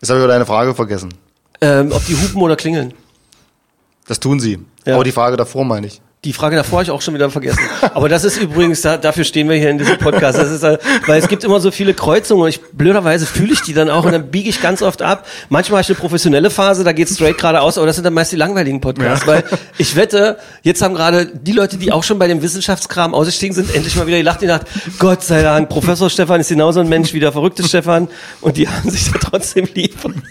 Jetzt 0.00 0.10
habe 0.10 0.20
ich 0.20 0.26
deine 0.26 0.46
Frage 0.46 0.74
vergessen. 0.74 1.12
Ähm, 1.60 1.90
ob 1.92 2.04
die 2.04 2.14
hupen 2.14 2.42
oder 2.42 2.56
klingeln. 2.56 2.92
Das 4.06 4.20
tun 4.20 4.40
sie. 4.40 4.58
Ja. 4.84 4.94
Aber 4.94 5.04
die 5.04 5.12
Frage 5.12 5.36
davor 5.36 5.64
meine 5.64 5.86
ich. 5.86 6.00
Die 6.24 6.32
Frage 6.32 6.56
davor 6.56 6.78
habe 6.78 6.82
ich 6.84 6.90
auch 6.90 7.02
schon 7.02 7.14
wieder 7.14 7.30
vergessen. 7.30 7.60
Aber 7.94 8.08
das 8.08 8.24
ist 8.24 8.38
übrigens, 8.40 8.80
da, 8.80 8.96
dafür 8.96 9.22
stehen 9.22 9.48
wir 9.48 9.56
hier 9.56 9.70
in 9.70 9.78
diesem 9.78 9.96
Podcast. 9.98 10.36
Das 10.36 10.50
ist, 10.50 10.64
äh, 10.64 10.76
weil 11.06 11.20
es 11.20 11.28
gibt 11.28 11.44
immer 11.44 11.60
so 11.60 11.70
viele 11.70 11.94
Kreuzungen 11.94 12.42
und 12.42 12.48
ich, 12.48 12.60
blöderweise 12.72 13.26
fühle 13.26 13.52
ich 13.52 13.60
die 13.62 13.74
dann 13.74 13.88
auch 13.90 14.04
und 14.04 14.10
dann 14.10 14.28
biege 14.28 14.48
ich 14.48 14.60
ganz 14.60 14.82
oft 14.82 15.02
ab. 15.02 15.24
Manchmal 15.50 15.76
habe 15.78 15.82
ich 15.82 15.88
eine 15.96 16.00
professionelle 16.00 16.50
Phase, 16.50 16.82
da 16.82 16.92
geht 16.92 17.08
straight 17.10 17.38
geradeaus, 17.38 17.78
aber 17.78 17.86
das 17.86 17.94
sind 17.96 18.04
dann 18.04 18.14
meist 18.14 18.32
die 18.32 18.36
langweiligen 18.36 18.80
Podcasts, 18.80 19.24
weil 19.26 19.44
ich 19.78 19.94
wette, 19.94 20.38
jetzt 20.62 20.82
haben 20.82 20.94
gerade 20.96 21.26
die 21.26 21.52
Leute, 21.52 21.76
die 21.76 21.92
auch 21.92 22.02
schon 22.02 22.18
bei 22.18 22.26
dem 22.26 22.42
Wissenschaftskram 22.42 23.14
ausgestiegen 23.14 23.54
sind, 23.54 23.72
endlich 23.72 23.94
mal 23.94 24.08
wieder 24.08 24.16
gelacht 24.18 24.38
und 24.40 24.48
gedacht, 24.48 24.66
Gott 24.98 25.22
sei 25.22 25.42
Dank, 25.42 25.68
Professor 25.68 26.10
Stefan 26.10 26.40
ist 26.40 26.48
genauso 26.48 26.80
ein 26.80 26.88
Mensch 26.88 27.12
wie 27.12 27.20
der 27.20 27.30
verrückte 27.30 27.62
Stefan 27.62 28.08
und 28.40 28.56
die 28.56 28.68
haben 28.68 28.90
sich 28.90 29.12
da 29.12 29.18
trotzdem 29.20 29.68
lieb. 29.74 29.94
Und 30.04 30.22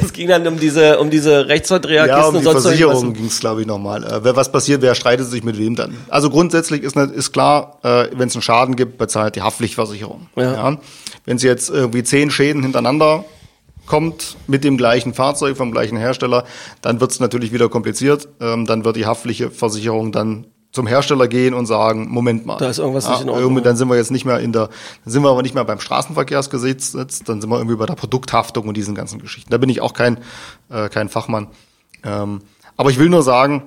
es 0.00 0.12
ging 0.12 0.28
dann 0.28 0.46
um 0.46 0.60
diese, 0.60 1.00
um 1.00 1.10
diese 1.10 1.48
Rechtsverdreherkisten 1.48 2.20
Ja, 2.22 2.28
um 2.28 2.34
und 2.36 2.40
die 2.40 2.44
sonst 2.44 2.62
Versicherung 2.62 3.12
ging 3.14 3.26
es, 3.26 3.40
glaube 3.40 3.62
ich, 3.62 3.66
nochmal. 3.66 4.04
Äh, 4.04 4.22
wer- 4.22 4.36
was 4.36 4.52
passiert, 4.52 4.82
wer 4.82 4.94
streitet 4.98 5.26
sich 5.28 5.42
mit 5.42 5.56
wem 5.58 5.74
dann? 5.76 5.96
Also 6.08 6.28
grundsätzlich 6.28 6.82
ist, 6.82 6.94
nicht- 6.96 7.12
ist 7.12 7.32
klar, 7.32 7.78
äh, 7.82 8.08
wenn 8.14 8.28
es 8.28 8.34
einen 8.34 8.42
Schaden 8.42 8.76
gibt, 8.76 8.98
bezahlt 8.98 9.34
die 9.36 9.42
Haftpflichtversicherung. 9.42 10.26
Ja. 10.36 10.76
Wenn 11.24 11.36
es 11.36 11.42
jetzt 11.42 11.70
irgendwie 11.70 12.02
zehn 12.02 12.30
Schäden 12.30 12.62
hintereinander 12.62 13.24
kommt 13.86 14.36
mit 14.46 14.64
dem 14.64 14.76
gleichen 14.76 15.14
Fahrzeug 15.14 15.56
vom 15.56 15.72
gleichen 15.72 15.96
Hersteller, 15.96 16.44
dann 16.82 17.00
wird 17.00 17.10
es 17.10 17.20
natürlich 17.20 17.52
wieder 17.52 17.70
kompliziert. 17.70 18.28
Ähm, 18.40 18.66
dann 18.66 18.84
wird 18.84 18.96
die 18.96 19.06
Haftpflichtversicherung 19.06 20.12
dann 20.12 20.46
zum 20.72 20.86
Hersteller 20.86 21.26
gehen 21.28 21.54
und 21.54 21.64
sagen, 21.64 22.06
Moment 22.10 22.44
mal. 22.44 22.58
Da 22.58 22.68
ist 22.68 22.78
irgendwas 22.78 23.08
nicht 23.08 23.22
in 23.22 23.28
Ordnung. 23.30 23.42
irgendwie- 23.46 23.62
Dann 23.62 23.76
sind 23.76 23.88
wir 23.88 23.96
jetzt 23.96 24.10
nicht 24.10 24.26
mehr 24.26 24.40
in 24.40 24.52
der, 24.52 24.66
dann 25.04 25.12
sind 25.12 25.22
wir 25.22 25.30
aber 25.30 25.40
nicht 25.40 25.54
mehr 25.54 25.64
beim 25.64 25.80
Straßenverkehrsgesetz, 25.80 26.92
dann 26.92 27.40
sind 27.40 27.48
wir 27.48 27.56
irgendwie 27.56 27.76
bei 27.76 27.86
der 27.86 27.94
Produkthaftung 27.94 28.68
und 28.68 28.76
diesen 28.76 28.94
ganzen 28.94 29.18
Geschichten. 29.18 29.50
Da 29.50 29.56
bin 29.56 29.70
ich 29.70 29.80
auch 29.80 29.94
kein, 29.94 30.18
äh, 30.70 30.90
kein 30.90 31.08
Fachmann. 31.08 31.48
Ähm, 32.04 32.42
aber 32.76 32.90
ich 32.90 32.98
will 32.98 33.08
nur 33.08 33.22
sagen, 33.22 33.62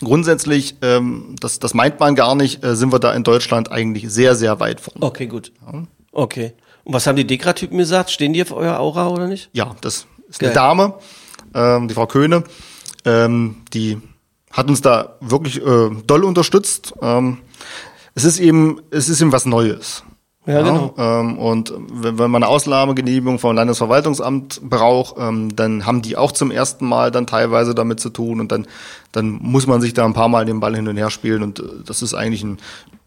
grundsätzlich, 0.00 0.76
ähm, 0.82 1.36
das, 1.40 1.58
das 1.58 1.74
meint 1.74 2.00
man 2.00 2.14
gar 2.14 2.34
nicht, 2.34 2.64
äh, 2.64 2.76
sind 2.76 2.92
wir 2.92 2.98
da 2.98 3.12
in 3.12 3.24
Deutschland 3.24 3.70
eigentlich 3.70 4.10
sehr, 4.10 4.34
sehr 4.34 4.60
weit 4.60 4.80
vorne. 4.80 5.04
Okay, 5.04 5.26
gut. 5.26 5.52
Okay. 6.12 6.52
Und 6.84 6.94
was 6.94 7.06
haben 7.06 7.16
die 7.16 7.26
Dekra-Typen 7.26 7.78
gesagt? 7.78 8.10
Stehen 8.10 8.32
die 8.32 8.42
auf 8.42 8.52
euer 8.52 8.78
Aura 8.78 9.08
oder 9.08 9.26
nicht? 9.26 9.50
Ja, 9.52 9.76
das 9.80 10.06
ist 10.28 10.38
Geil. 10.38 10.50
eine 10.50 10.54
Dame, 10.54 10.94
ähm, 11.54 11.88
die 11.88 11.94
Frau 11.94 12.06
Köhne, 12.06 12.44
ähm, 13.04 13.56
die 13.72 13.98
hat 14.50 14.68
uns 14.68 14.80
da 14.80 15.16
wirklich 15.20 15.60
äh, 15.60 15.90
doll 16.06 16.24
unterstützt. 16.24 16.94
Ähm, 17.02 17.38
es 18.14 18.24
ist 18.24 18.40
eben, 18.40 18.80
es 18.90 19.08
ist 19.08 19.20
eben 19.20 19.32
was 19.32 19.44
Neues. 19.44 20.02
Ja, 20.48 20.62
genau. 20.62 20.94
Ähm, 20.96 21.38
und 21.38 21.74
wenn, 21.92 22.18
wenn 22.18 22.30
man 22.30 22.42
eine 22.42 22.50
Ausnahmegenehmigung 22.50 23.38
vom 23.38 23.54
Landesverwaltungsamt 23.54 24.62
braucht, 24.62 25.16
ähm, 25.18 25.54
dann 25.54 25.84
haben 25.84 26.00
die 26.00 26.16
auch 26.16 26.32
zum 26.32 26.50
ersten 26.50 26.86
Mal 26.86 27.10
dann 27.10 27.26
teilweise 27.26 27.74
damit 27.74 28.00
zu 28.00 28.08
tun 28.08 28.40
und 28.40 28.50
dann, 28.50 28.66
dann 29.12 29.28
muss 29.42 29.66
man 29.66 29.82
sich 29.82 29.92
da 29.92 30.06
ein 30.06 30.14
paar 30.14 30.28
Mal 30.28 30.46
den 30.46 30.58
Ball 30.58 30.74
hin 30.74 30.88
und 30.88 30.96
her 30.96 31.10
spielen 31.10 31.42
und 31.42 31.60
äh, 31.60 31.64
das 31.84 32.00
ist 32.00 32.14
eigentlich 32.14 32.42
ein, 32.44 32.56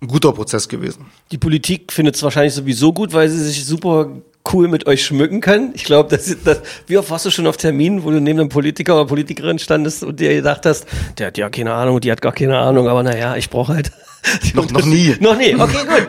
ein 0.04 0.08
guter 0.08 0.34
Prozess 0.34 0.70
gewesen. 0.70 1.08
Die 1.32 1.40
Politik 1.40 1.92
findet 1.92 2.14
es 2.14 2.22
wahrscheinlich 2.22 2.54
sowieso 2.54 2.94
gut, 2.94 3.12
weil 3.12 3.28
sie 3.28 3.44
sich 3.44 3.66
super 3.66 4.10
cool 4.54 4.68
mit 4.68 4.86
euch 4.86 5.04
schmücken 5.04 5.42
können. 5.42 5.72
Ich 5.74 5.84
glaube, 5.84 6.16
das, 6.16 6.36
das, 6.44 6.62
wie 6.86 7.00
oft 7.00 7.10
warst 7.10 7.26
du 7.26 7.32
schon 7.32 7.48
auf 7.48 7.58
Terminen, 7.58 8.04
wo 8.04 8.12
du 8.12 8.22
neben 8.22 8.40
einem 8.40 8.50
Politiker 8.50 8.94
oder 8.94 9.06
Politikerin 9.06 9.58
standest 9.58 10.04
und 10.04 10.20
dir 10.20 10.36
gedacht 10.36 10.68
hast, 10.68 10.86
der 11.18 11.28
hat 11.28 11.40
ja 11.40 11.50
keine 11.50 11.74
Ahnung, 11.74 12.02
die 12.02 12.12
hat 12.12 12.22
gar 12.22 12.34
keine 12.34 12.60
Ahnung, 12.60 12.88
aber 12.88 13.02
naja, 13.02 13.36
ich 13.36 13.50
brauche 13.50 13.74
halt. 13.74 13.92
Noch- 14.54 14.70
noch 14.72 14.86
nie. 14.86 15.16
Noch 15.20 15.38
nie, 15.38 15.56
okay, 15.56 15.78
gut. 15.88 16.08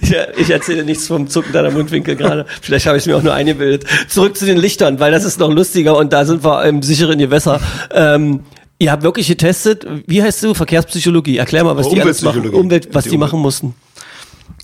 Ich, 0.00 0.14
ich 0.36 0.50
erzähle 0.50 0.84
nichts 0.84 1.06
vom 1.08 1.28
Zucken 1.28 1.52
deiner 1.52 1.70
Mundwinkel 1.70 2.14
gerade. 2.16 2.46
Vielleicht 2.62 2.86
habe 2.86 2.96
ich 2.96 3.02
es 3.02 3.06
mir 3.06 3.16
auch 3.16 3.22
nur 3.22 3.34
eingebildet. 3.34 3.84
Zurück 4.08 4.36
zu 4.36 4.46
den 4.46 4.56
Lichtern, 4.56 5.00
weil 5.00 5.10
das 5.12 5.24
ist 5.24 5.40
noch 5.40 5.50
lustiger 5.50 5.96
und 5.96 6.12
da 6.12 6.24
sind 6.24 6.44
wir 6.44 6.64
im 6.64 6.82
sicheren 6.82 7.18
Gewässer. 7.18 7.60
Ähm, 7.92 8.40
ihr 8.78 8.92
habt 8.92 9.02
wirklich 9.02 9.26
getestet, 9.28 9.86
wie 10.06 10.22
heißt 10.22 10.42
du? 10.44 10.54
Verkehrspsychologie. 10.54 11.38
Erklär 11.38 11.64
mal, 11.64 11.76
was 11.76 11.88
die 11.88 12.00
alles 12.00 12.22
machen. 12.22 12.48
Umwelt, 12.50 12.88
was 12.92 13.04
Die 13.04 13.10
die 13.10 13.18
machen 13.18 13.40
mussten. 13.40 13.74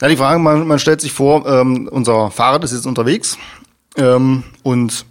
Ja, 0.00 0.08
die 0.08 0.16
Frage, 0.16 0.38
man, 0.38 0.66
man 0.66 0.78
stellt 0.78 1.00
sich 1.00 1.12
vor, 1.12 1.46
ähm, 1.46 1.88
unser 1.90 2.30
Fahrrad 2.30 2.62
ist 2.64 2.72
jetzt 2.72 2.86
unterwegs 2.86 3.38
ähm, 3.96 4.42
und 4.62 5.06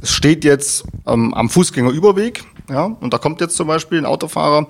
es 0.00 0.12
steht 0.12 0.44
jetzt 0.44 0.84
ähm, 1.06 1.34
am 1.34 1.48
Fußgängerüberweg, 1.48 2.44
ja, 2.70 2.84
und 2.84 3.14
da 3.14 3.18
kommt 3.18 3.40
jetzt 3.40 3.56
zum 3.56 3.66
Beispiel 3.66 3.98
ein 3.98 4.04
Autofahrer 4.04 4.66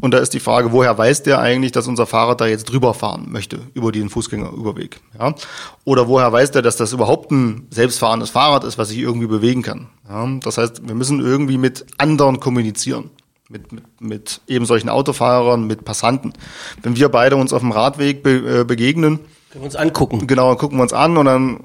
und 0.00 0.12
da 0.12 0.18
ist 0.18 0.34
die 0.34 0.40
Frage, 0.40 0.72
woher 0.72 0.98
weiß 0.98 1.22
der 1.22 1.38
eigentlich, 1.38 1.72
dass 1.72 1.86
unser 1.86 2.06
Fahrrad 2.06 2.40
da 2.40 2.46
jetzt 2.46 2.64
drüber 2.64 2.92
fahren 2.92 3.26
möchte 3.30 3.60
über 3.74 3.92
den 3.92 4.08
Fußgängerüberweg, 4.08 5.00
ja? 5.18 5.34
Oder 5.84 6.08
woher 6.08 6.32
weiß 6.32 6.50
der, 6.50 6.62
dass 6.62 6.76
das 6.76 6.92
überhaupt 6.92 7.30
ein 7.30 7.68
selbstfahrendes 7.70 8.30
Fahrrad 8.30 8.64
ist, 8.64 8.78
was 8.78 8.88
sich 8.88 8.98
irgendwie 8.98 9.28
bewegen 9.28 9.62
kann? 9.62 9.86
Ja? 10.08 10.28
Das 10.42 10.58
heißt, 10.58 10.86
wir 10.86 10.94
müssen 10.94 11.20
irgendwie 11.20 11.58
mit 11.58 11.86
anderen 11.98 12.40
kommunizieren. 12.40 13.10
Mit, 13.48 13.70
mit, 13.70 13.84
mit 14.00 14.40
eben 14.48 14.66
solchen 14.66 14.88
Autofahrern, 14.88 15.68
mit 15.68 15.84
Passanten. 15.84 16.32
Wenn 16.82 16.96
wir 16.96 17.08
beide 17.08 17.36
uns 17.36 17.52
auf 17.52 17.60
dem 17.60 17.70
Radweg 17.70 18.24
be, 18.24 18.62
äh, 18.62 18.64
begegnen, 18.64 19.20
Können 19.52 19.62
wir 19.62 19.66
uns 19.66 19.76
angucken. 19.76 20.26
Genau, 20.26 20.48
dann 20.48 20.58
gucken 20.58 20.78
wir 20.78 20.82
uns 20.82 20.92
an 20.92 21.16
und 21.16 21.26
dann 21.26 21.60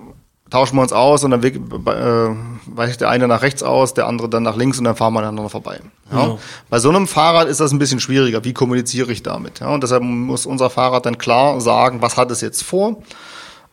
tauschen 0.51 0.75
wir 0.75 0.83
uns 0.83 0.93
aus 0.93 1.23
und 1.23 1.31
dann 1.31 1.43
äh, 1.43 2.35
weicht 2.67 3.01
der 3.01 3.09
eine 3.09 3.27
nach 3.27 3.41
rechts 3.41 3.63
aus, 3.63 3.95
der 3.95 4.05
andere 4.05 4.29
dann 4.29 4.43
nach 4.43 4.55
links 4.55 4.77
und 4.77 4.83
dann 4.83 4.95
fahren 4.95 5.13
wir 5.13 5.19
aneinander 5.19 5.49
vorbei. 5.49 5.79
Ja? 6.11 6.21
Genau. 6.21 6.39
Bei 6.69 6.77
so 6.79 6.89
einem 6.89 7.07
Fahrrad 7.07 7.47
ist 7.47 7.59
das 7.59 7.71
ein 7.71 7.79
bisschen 7.79 7.99
schwieriger. 7.99 8.43
Wie 8.43 8.53
kommuniziere 8.53 9.11
ich 9.11 9.23
damit? 9.23 9.61
Ja? 9.61 9.69
Und 9.69 9.81
deshalb 9.81 10.03
muss 10.03 10.45
unser 10.45 10.69
Fahrrad 10.69 11.05
dann 11.05 11.17
klar 11.17 11.59
sagen, 11.61 12.01
was 12.01 12.17
hat 12.17 12.29
es 12.29 12.41
jetzt 12.41 12.63
vor? 12.63 13.01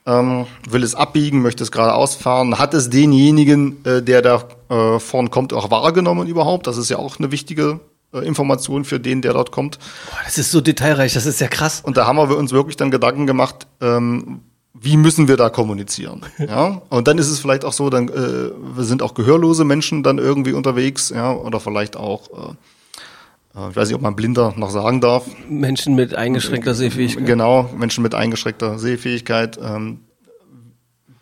Ähm, 0.07 0.47
will 0.71 0.85
es 0.85 0.95
abbiegen, 0.95 1.43
möchte 1.43 1.65
es 1.65 1.73
geradeaus 1.73 2.15
fahren? 2.15 2.59
Hat 2.59 2.73
es 2.73 2.89
denjenigen, 2.89 3.85
äh, 3.85 4.01
der 4.01 4.23
da 4.23 4.45
äh, 4.71 4.99
vorn 5.01 5.31
kommt, 5.31 5.53
auch 5.53 5.71
wahrgenommen 5.71 6.29
überhaupt? 6.29 6.67
Das 6.67 6.79
ist 6.79 6.89
ja 6.89 6.99
auch 6.99 7.19
eine 7.19 7.33
wichtige 7.33 7.81
äh, 8.15 8.21
Information 8.21 8.85
für 8.85 9.01
den, 9.01 9.21
der 9.21 9.35
dort 9.35 9.51
kommt. 9.51 9.79
Boah, 10.11 10.19
das 10.25 10.39
ist 10.39 10.53
so 10.53 10.61
detailreich, 10.61 11.13
das 11.13 11.27
ist 11.27 11.41
ja 11.41 11.49
krass. 11.49 11.83
Und 11.85 11.97
da 11.97 12.07
haben 12.07 12.17
wir 12.17 12.39
uns 12.39 12.53
wirklich 12.53 12.77
dann 12.77 12.91
Gedanken 12.91 13.27
gemacht, 13.27 13.67
ähm, 13.83 14.41
wie 14.81 14.97
müssen 14.97 15.29
wir 15.29 15.37
da 15.37 15.51
kommunizieren? 15.51 16.23
Ja, 16.39 16.83
und 16.89 17.09
dann 17.09 17.19
ist 17.19 17.29
es 17.29 17.39
vielleicht 17.41 17.65
auch 17.65 17.73
so, 17.73 17.91
dann 17.91 18.09
äh, 18.09 18.83
sind 18.83 19.03
auch 19.03 19.15
gehörlose 19.15 19.65
Menschen 19.65 20.03
dann 20.03 20.19
irgendwie 20.19 20.53
unterwegs, 20.53 21.11
ja, 21.11 21.33
oder 21.33 21.61
vielleicht 21.61 21.97
auch, 21.97 22.29
äh, 22.31 23.59
äh, 23.59 23.71
ich 23.71 23.77
weiß 23.77 23.89
nicht, 23.89 23.97
ob 23.97 24.03
man 24.03 24.17
Blinder 24.17 24.55
noch 24.57 24.71
sagen 24.71 25.01
darf. 25.01 25.27
Menschen 25.49 25.95
mit 25.95 26.15
eingeschränkter 26.15 26.75
Sehfähigkeit. 26.75 27.27
Genau, 27.27 27.71
Menschen 27.77 28.03
mit 28.03 28.15
eingeschränkter 28.15 28.79
Sehfähigkeit, 28.79 29.59
ähm, 29.63 30.01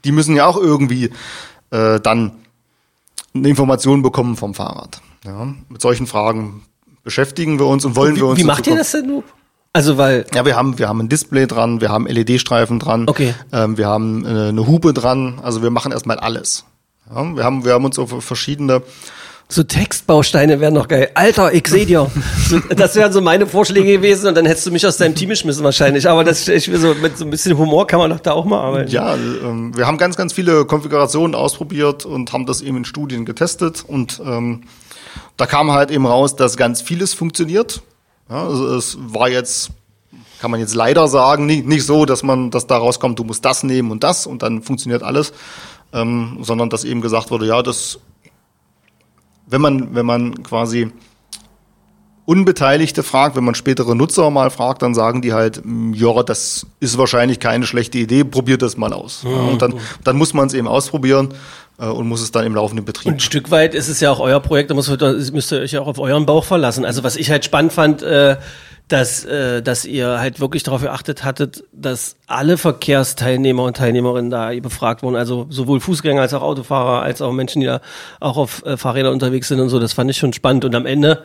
die 0.04 0.12
müssen 0.12 0.36
ja 0.36 0.46
auch 0.46 0.56
irgendwie 0.56 1.10
äh, 1.70 1.98
dann 2.00 2.32
eine 3.34 3.48
Information 3.48 4.02
bekommen 4.02 4.36
vom 4.36 4.54
Fahrrad. 4.54 5.00
Ja, 5.24 5.54
mit 5.68 5.80
solchen 5.80 6.06
Fragen 6.06 6.62
beschäftigen 7.02 7.58
wir 7.58 7.66
uns 7.66 7.84
und 7.84 7.96
wollen 7.96 8.16
Wie, 8.16 8.20
wir 8.20 8.26
uns 8.26 8.38
wie 8.38 8.44
macht 8.44 8.66
ihr 8.66 8.76
das 8.76 8.92
denn? 8.92 9.22
Also, 9.76 9.98
weil, 9.98 10.24
ja, 10.34 10.46
wir 10.46 10.56
haben, 10.56 10.78
wir 10.78 10.88
haben 10.88 11.00
ein 11.00 11.10
Display 11.10 11.46
dran, 11.46 11.82
wir 11.82 11.90
haben 11.90 12.06
LED-Streifen 12.06 12.78
dran, 12.78 13.06
Okay. 13.06 13.34
ähm, 13.52 13.76
wir 13.76 13.86
haben 13.88 14.24
äh, 14.24 14.48
eine 14.48 14.66
Hupe 14.66 14.94
dran, 14.94 15.38
also 15.42 15.62
wir 15.62 15.68
machen 15.68 15.92
erstmal 15.92 16.18
alles. 16.18 16.64
Ja, 17.14 17.22
wir 17.36 17.44
haben, 17.44 17.62
wir 17.66 17.74
haben 17.74 17.84
uns 17.84 17.98
auf 17.98 18.24
verschiedene 18.24 18.80
So 19.50 19.62
Textbausteine 19.64 20.60
wären 20.60 20.72
noch 20.72 20.88
geil. 20.88 21.10
Alter, 21.12 21.52
ich 21.52 21.68
seh 21.68 21.84
dir. 21.84 22.10
So, 22.48 22.58
das 22.74 22.96
wären 22.96 23.12
so 23.12 23.20
meine 23.20 23.46
Vorschläge 23.46 23.92
gewesen 23.92 24.28
und 24.28 24.34
dann 24.34 24.46
hättest 24.46 24.64
du 24.66 24.70
mich 24.70 24.86
aus 24.86 24.96
deinem 24.96 25.14
Team 25.14 25.28
geschmissen 25.28 25.62
wahrscheinlich. 25.62 26.08
Aber 26.08 26.24
das, 26.24 26.48
ich 26.48 26.70
will 26.72 26.78
so, 26.78 26.94
mit 26.94 27.18
so 27.18 27.24
ein 27.26 27.30
bisschen 27.30 27.58
Humor 27.58 27.86
kann 27.86 27.98
man 27.98 28.08
doch 28.10 28.20
da 28.20 28.32
auch 28.32 28.46
mal 28.46 28.58
arbeiten. 28.60 28.90
Ja, 28.90 29.14
ähm, 29.14 29.76
wir 29.76 29.86
haben 29.86 29.98
ganz, 29.98 30.16
ganz 30.16 30.32
viele 30.32 30.64
Konfigurationen 30.64 31.34
ausprobiert 31.34 32.06
und 32.06 32.32
haben 32.32 32.46
das 32.46 32.62
eben 32.62 32.78
in 32.78 32.84
Studien 32.86 33.26
getestet 33.26 33.84
und 33.86 34.22
ähm, 34.24 34.62
da 35.36 35.44
kam 35.44 35.70
halt 35.70 35.90
eben 35.90 36.06
raus, 36.06 36.34
dass 36.34 36.56
ganz 36.56 36.80
vieles 36.80 37.12
funktioniert. 37.12 37.82
Ja, 38.28 38.46
also 38.46 38.74
es 38.74 38.98
war 39.00 39.28
jetzt, 39.28 39.70
kann 40.40 40.50
man 40.50 40.60
jetzt 40.60 40.74
leider 40.74 41.08
sagen, 41.08 41.46
nicht, 41.46 41.66
nicht 41.66 41.84
so, 41.84 42.04
dass 42.04 42.22
man, 42.22 42.50
dass 42.50 42.66
da 42.66 42.76
rauskommt, 42.76 43.18
du 43.18 43.24
musst 43.24 43.44
das 43.44 43.62
nehmen 43.62 43.90
und 43.90 44.02
das 44.02 44.26
und 44.26 44.42
dann 44.42 44.62
funktioniert 44.62 45.02
alles, 45.02 45.32
ähm, 45.92 46.38
sondern 46.42 46.68
dass 46.70 46.84
eben 46.84 47.00
gesagt 47.00 47.30
wurde, 47.30 47.46
ja, 47.46 47.62
das, 47.62 48.00
wenn 49.46 49.60
man, 49.60 49.94
wenn 49.94 50.06
man 50.06 50.42
quasi 50.42 50.90
Unbeteiligte 52.24 53.04
fragt, 53.04 53.36
wenn 53.36 53.44
man 53.44 53.54
spätere 53.54 53.94
Nutzer 53.94 54.28
mal 54.30 54.50
fragt, 54.50 54.82
dann 54.82 54.94
sagen 54.94 55.22
die 55.22 55.32
halt, 55.32 55.64
"Mm, 55.64 55.92
ja, 55.92 56.24
das 56.24 56.66
ist 56.80 56.98
wahrscheinlich 56.98 57.38
keine 57.38 57.66
schlechte 57.66 57.98
Idee, 57.98 58.24
probiert 58.24 58.62
das 58.62 58.76
mal 58.76 58.92
aus. 58.92 59.22
Ja, 59.22 59.30
und 59.30 59.62
dann, 59.62 59.74
dann 60.02 60.16
muss 60.16 60.34
man 60.34 60.48
es 60.48 60.54
eben 60.54 60.66
ausprobieren 60.66 61.34
und 61.78 62.08
muss 62.08 62.22
es 62.22 62.32
dann 62.32 62.46
im 62.46 62.54
laufenden 62.54 62.84
Betrieb. 62.84 63.06
Und 63.06 63.14
ein 63.14 63.20
Stück 63.20 63.50
weit 63.50 63.74
ist 63.74 63.88
es 63.88 64.00
ja 64.00 64.10
auch 64.10 64.20
euer 64.20 64.40
Projekt, 64.40 64.70
da 64.70 64.74
müsst 64.74 65.52
ihr 65.52 65.60
euch 65.60 65.72
ja 65.72 65.80
auch 65.80 65.88
auf 65.88 65.98
euren 65.98 66.24
Bauch 66.24 66.44
verlassen. 66.44 66.84
Also 66.84 67.04
was 67.04 67.16
ich 67.16 67.30
halt 67.30 67.44
spannend 67.44 67.72
fand, 67.72 68.02
äh, 68.02 68.36
dass, 68.88 69.24
äh, 69.24 69.62
dass 69.62 69.84
ihr 69.84 70.20
halt 70.20 70.40
wirklich 70.40 70.62
darauf 70.62 70.80
geachtet 70.80 71.24
hattet, 71.24 71.64
dass 71.72 72.16
alle 72.26 72.56
Verkehrsteilnehmer 72.56 73.64
und 73.64 73.76
Teilnehmerinnen 73.76 74.30
da 74.30 74.52
befragt 74.60 75.02
wurden, 75.02 75.16
also 75.16 75.46
sowohl 75.50 75.80
Fußgänger 75.80 76.22
als 76.22 76.34
auch 76.34 76.42
Autofahrer, 76.42 77.02
als 77.02 77.20
auch 77.20 77.32
Menschen, 77.32 77.60
die 77.60 77.66
da 77.66 77.80
auch 78.20 78.36
auf 78.36 78.64
äh, 78.64 78.76
Fahrrädern 78.76 79.12
unterwegs 79.12 79.48
sind 79.48 79.60
und 79.60 79.68
so, 79.68 79.80
das 79.80 79.92
fand 79.92 80.10
ich 80.10 80.16
schon 80.16 80.32
spannend. 80.32 80.64
Und 80.64 80.74
am 80.74 80.86
Ende 80.86 81.22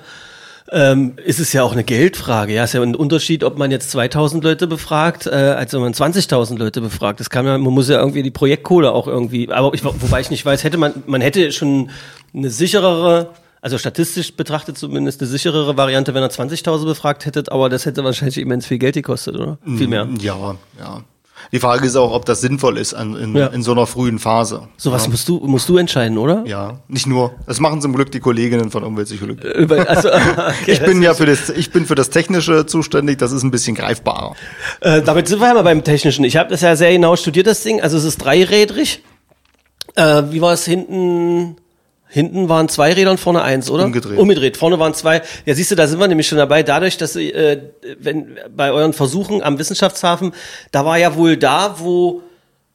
ähm, 0.71 1.13
ist 1.23 1.39
es 1.39 1.51
ja 1.51 1.63
auch 1.63 1.73
eine 1.73 1.83
Geldfrage. 1.83 2.53
Ja, 2.53 2.63
ist 2.63 2.73
ja 2.73 2.81
ein 2.81 2.95
Unterschied, 2.95 3.43
ob 3.43 3.57
man 3.57 3.71
jetzt 3.71 3.91
2000 3.91 4.43
Leute 4.43 4.67
befragt, 4.67 5.27
äh, 5.27 5.31
als 5.31 5.73
wenn 5.73 5.81
man 5.81 5.93
20.000 5.93 6.57
Leute 6.57 6.79
befragt. 6.79 7.19
Das 7.19 7.29
kann 7.29 7.45
man, 7.45 7.61
man 7.61 7.73
muss 7.73 7.89
ja 7.89 7.99
irgendwie 7.99 8.23
die 8.23 8.31
Projektkohle 8.31 8.91
auch 8.91 9.07
irgendwie, 9.07 9.51
aber 9.51 9.73
ich, 9.73 9.83
wobei 9.83 10.21
ich 10.21 10.29
nicht 10.29 10.45
weiß, 10.45 10.63
hätte 10.63 10.77
man, 10.77 11.03
man 11.07 11.19
hätte 11.19 11.51
schon 11.51 11.89
eine 12.33 12.49
sicherere, 12.49 13.31
also 13.61 13.77
statistisch 13.77 14.35
betrachtet 14.35 14.77
zumindest 14.77 15.21
eine 15.21 15.29
sicherere 15.29 15.75
Variante, 15.75 16.13
wenn 16.13 16.23
er 16.23 16.31
20.000 16.31 16.85
befragt 16.85 17.25
hättet, 17.25 17.51
aber 17.51 17.67
das 17.67 17.85
hätte 17.85 18.05
wahrscheinlich 18.05 18.37
immens 18.37 18.65
viel 18.65 18.77
Geld 18.77 18.95
gekostet, 18.95 19.35
oder? 19.35 19.57
Viel 19.77 19.87
mehr. 19.87 20.07
Ja, 20.21 20.55
ja. 20.79 21.03
Die 21.51 21.59
Frage 21.59 21.85
ist 21.85 21.95
auch, 21.95 22.11
ob 22.13 22.25
das 22.25 22.41
sinnvoll 22.41 22.77
ist 22.77 22.93
an, 22.93 23.15
in, 23.15 23.35
Ja. 23.35 23.47
in 23.47 23.63
so 23.63 23.71
einer 23.71 23.85
frühen 23.87 24.19
Phase. 24.19 24.67
So 24.77 24.91
was 24.91 25.07
musst 25.09 25.27
du, 25.27 25.39
musst 25.39 25.67
du 25.69 25.77
entscheiden, 25.77 26.17
oder? 26.17 26.43
Ja, 26.45 26.79
nicht 26.87 27.07
nur. 27.07 27.33
Das 27.47 27.59
machen 27.59 27.81
zum 27.81 27.93
Glück 27.93 28.11
die 28.11 28.19
Kolleginnen 28.19 28.71
von 28.71 28.83
Umweltpsychologie. 28.83 29.47
Über, 29.57 29.89
also, 29.89 30.09
okay, 30.61 30.71
Ich 30.73 30.81
bin 30.83 31.01
ja 31.01 31.13
für 31.13 31.25
das, 31.25 31.49
ich 31.49 31.71
bin 31.71 31.85
für 31.85 31.95
das 31.95 32.09
Technische 32.09 32.65
zuständig. 32.65 33.17
Das 33.17 33.31
ist 33.31 33.43
ein 33.43 33.51
bisschen 33.51 33.75
greifbarer. 33.75 34.35
Äh, 34.81 35.01
damit 35.01 35.27
sind 35.27 35.39
wir 35.39 35.47
ja 35.47 35.53
mal 35.53 35.63
beim 35.63 35.83
Technischen. 35.83 36.23
Ich 36.25 36.37
habe 36.37 36.49
das 36.49 36.61
ja 36.61 36.75
sehr 36.75 36.91
genau 36.91 37.15
studiert, 37.15 37.47
das 37.47 37.63
Ding. 37.63 37.81
Also 37.81 37.97
es 37.97 38.03
ist 38.03 38.17
dreirädrig. 38.17 39.03
Äh, 39.95 40.23
wie 40.29 40.41
war 40.41 40.53
es 40.53 40.65
hinten? 40.65 41.57
Hinten 42.13 42.49
waren 42.49 42.67
zwei 42.67 42.91
Räder 42.91 43.09
und 43.09 43.19
vorne 43.19 43.41
eins, 43.41 43.69
oder? 43.69 43.85
Umgedreht. 43.85 44.19
Umgedreht. 44.19 44.57
Vorne 44.57 44.77
waren 44.79 44.93
zwei. 44.93 45.21
Ja, 45.45 45.55
siehst 45.55 45.71
du, 45.71 45.75
da 45.75 45.87
sind 45.87 45.97
wir 45.97 46.07
nämlich 46.09 46.27
schon 46.27 46.37
dabei. 46.37 46.61
Dadurch, 46.61 46.97
dass 46.97 47.13
sie, 47.13 47.31
äh, 47.31 47.61
wenn 47.99 48.37
bei 48.55 48.71
euren 48.71 48.91
Versuchen 48.91 49.41
am 49.41 49.57
Wissenschaftshafen, 49.57 50.33
da 50.71 50.85
war 50.85 50.97
ja 50.97 51.15
wohl 51.15 51.37
da, 51.37 51.75
wo 51.79 52.21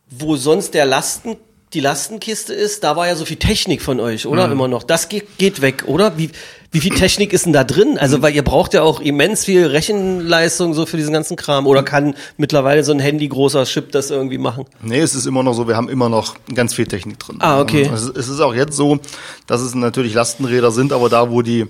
wo 0.09 0.37
sonst 0.37 0.75
der 0.75 0.87
Lasten 0.87 1.37
die 1.77 1.81
Lastenkiste 1.83 2.55
ist, 2.55 2.83
da 2.85 2.97
war 2.97 3.07
ja 3.07 3.15
so 3.17 3.27
viel 3.27 3.37
Technik 3.37 3.83
von 3.83 4.01
euch, 4.01 4.25
oder? 4.27 4.51
Immer 4.51 4.67
noch. 4.67 4.83
Das 4.83 5.11
geht, 5.11 5.37
geht 5.37 5.61
weg, 5.61 5.85
oder? 5.87 6.17
Wie, 6.17 6.31
wie 6.71 6.81
viel 6.81 6.95
Technik 6.95 7.35
ist 7.35 7.45
denn 7.45 7.53
da 7.53 7.65
drin? 7.65 7.99
Also, 7.99 8.23
weil 8.23 8.35
ihr 8.35 8.43
braucht 8.43 8.73
ja 8.73 8.83
auch 8.83 8.99
immens 9.01 9.45
viel 9.45 9.67
Rechenleistung 9.67 10.73
so 10.73 10.87
für 10.87 10.97
diesen 10.97 11.13
ganzen 11.13 11.37
Kram. 11.37 11.67
Oder 11.67 11.83
kann 11.83 12.15
mittlerweile 12.39 12.83
so 12.83 12.93
ein 12.93 12.99
Handy 12.99 13.29
großer 13.29 13.65
Chip 13.65 13.93
das 13.93 14.11
irgendwie 14.11 14.39
machen? 14.39 14.65
Nee, 14.81 15.01
es 15.01 15.15
ist 15.15 15.27
immer 15.27 15.43
noch 15.43 15.53
so, 15.53 15.69
wir 15.69 15.77
haben 15.77 15.91
immer 15.91 16.09
noch 16.09 16.37
ganz 16.55 16.73
viel 16.73 16.87
Technik 16.87 17.19
drin. 17.19 17.37
Ah, 17.41 17.61
okay. 17.61 17.91
Es 17.93 18.05
ist- 18.29 18.41
auch 18.41 18.55
jetzt 18.55 18.75
so, 18.75 18.99
dass 19.47 19.61
es 19.61 19.75
natürlich 19.75 20.15
Lastenräder 20.15 20.71
sind, 20.71 20.95
aber 20.95 21.11
da, 21.11 21.31
wo 21.31 21.43
die, 21.43 21.67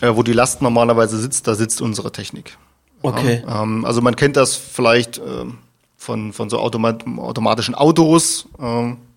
äh, 0.00 0.10
wo 0.14 0.24
die 0.24 0.32
Last 0.32 0.62
normalerweise 0.62 1.16
sitzt, 1.16 1.46
da 1.46 1.54
sitzt 1.54 1.80
unsere 1.80 2.10
Technik. 2.10 2.56
Okay. 3.02 3.44
Ähm, 3.48 3.84
also 3.84 4.00
man 4.00 4.16
kennt 4.16 4.36
das 4.36 4.56
vielleicht 4.56 5.18
ähm, 5.18 5.58
von, 5.96 6.32
von 6.32 6.50
so 6.50 6.58
automat 6.58 7.04
automatischen 7.18 7.74
Autos. 7.76 8.46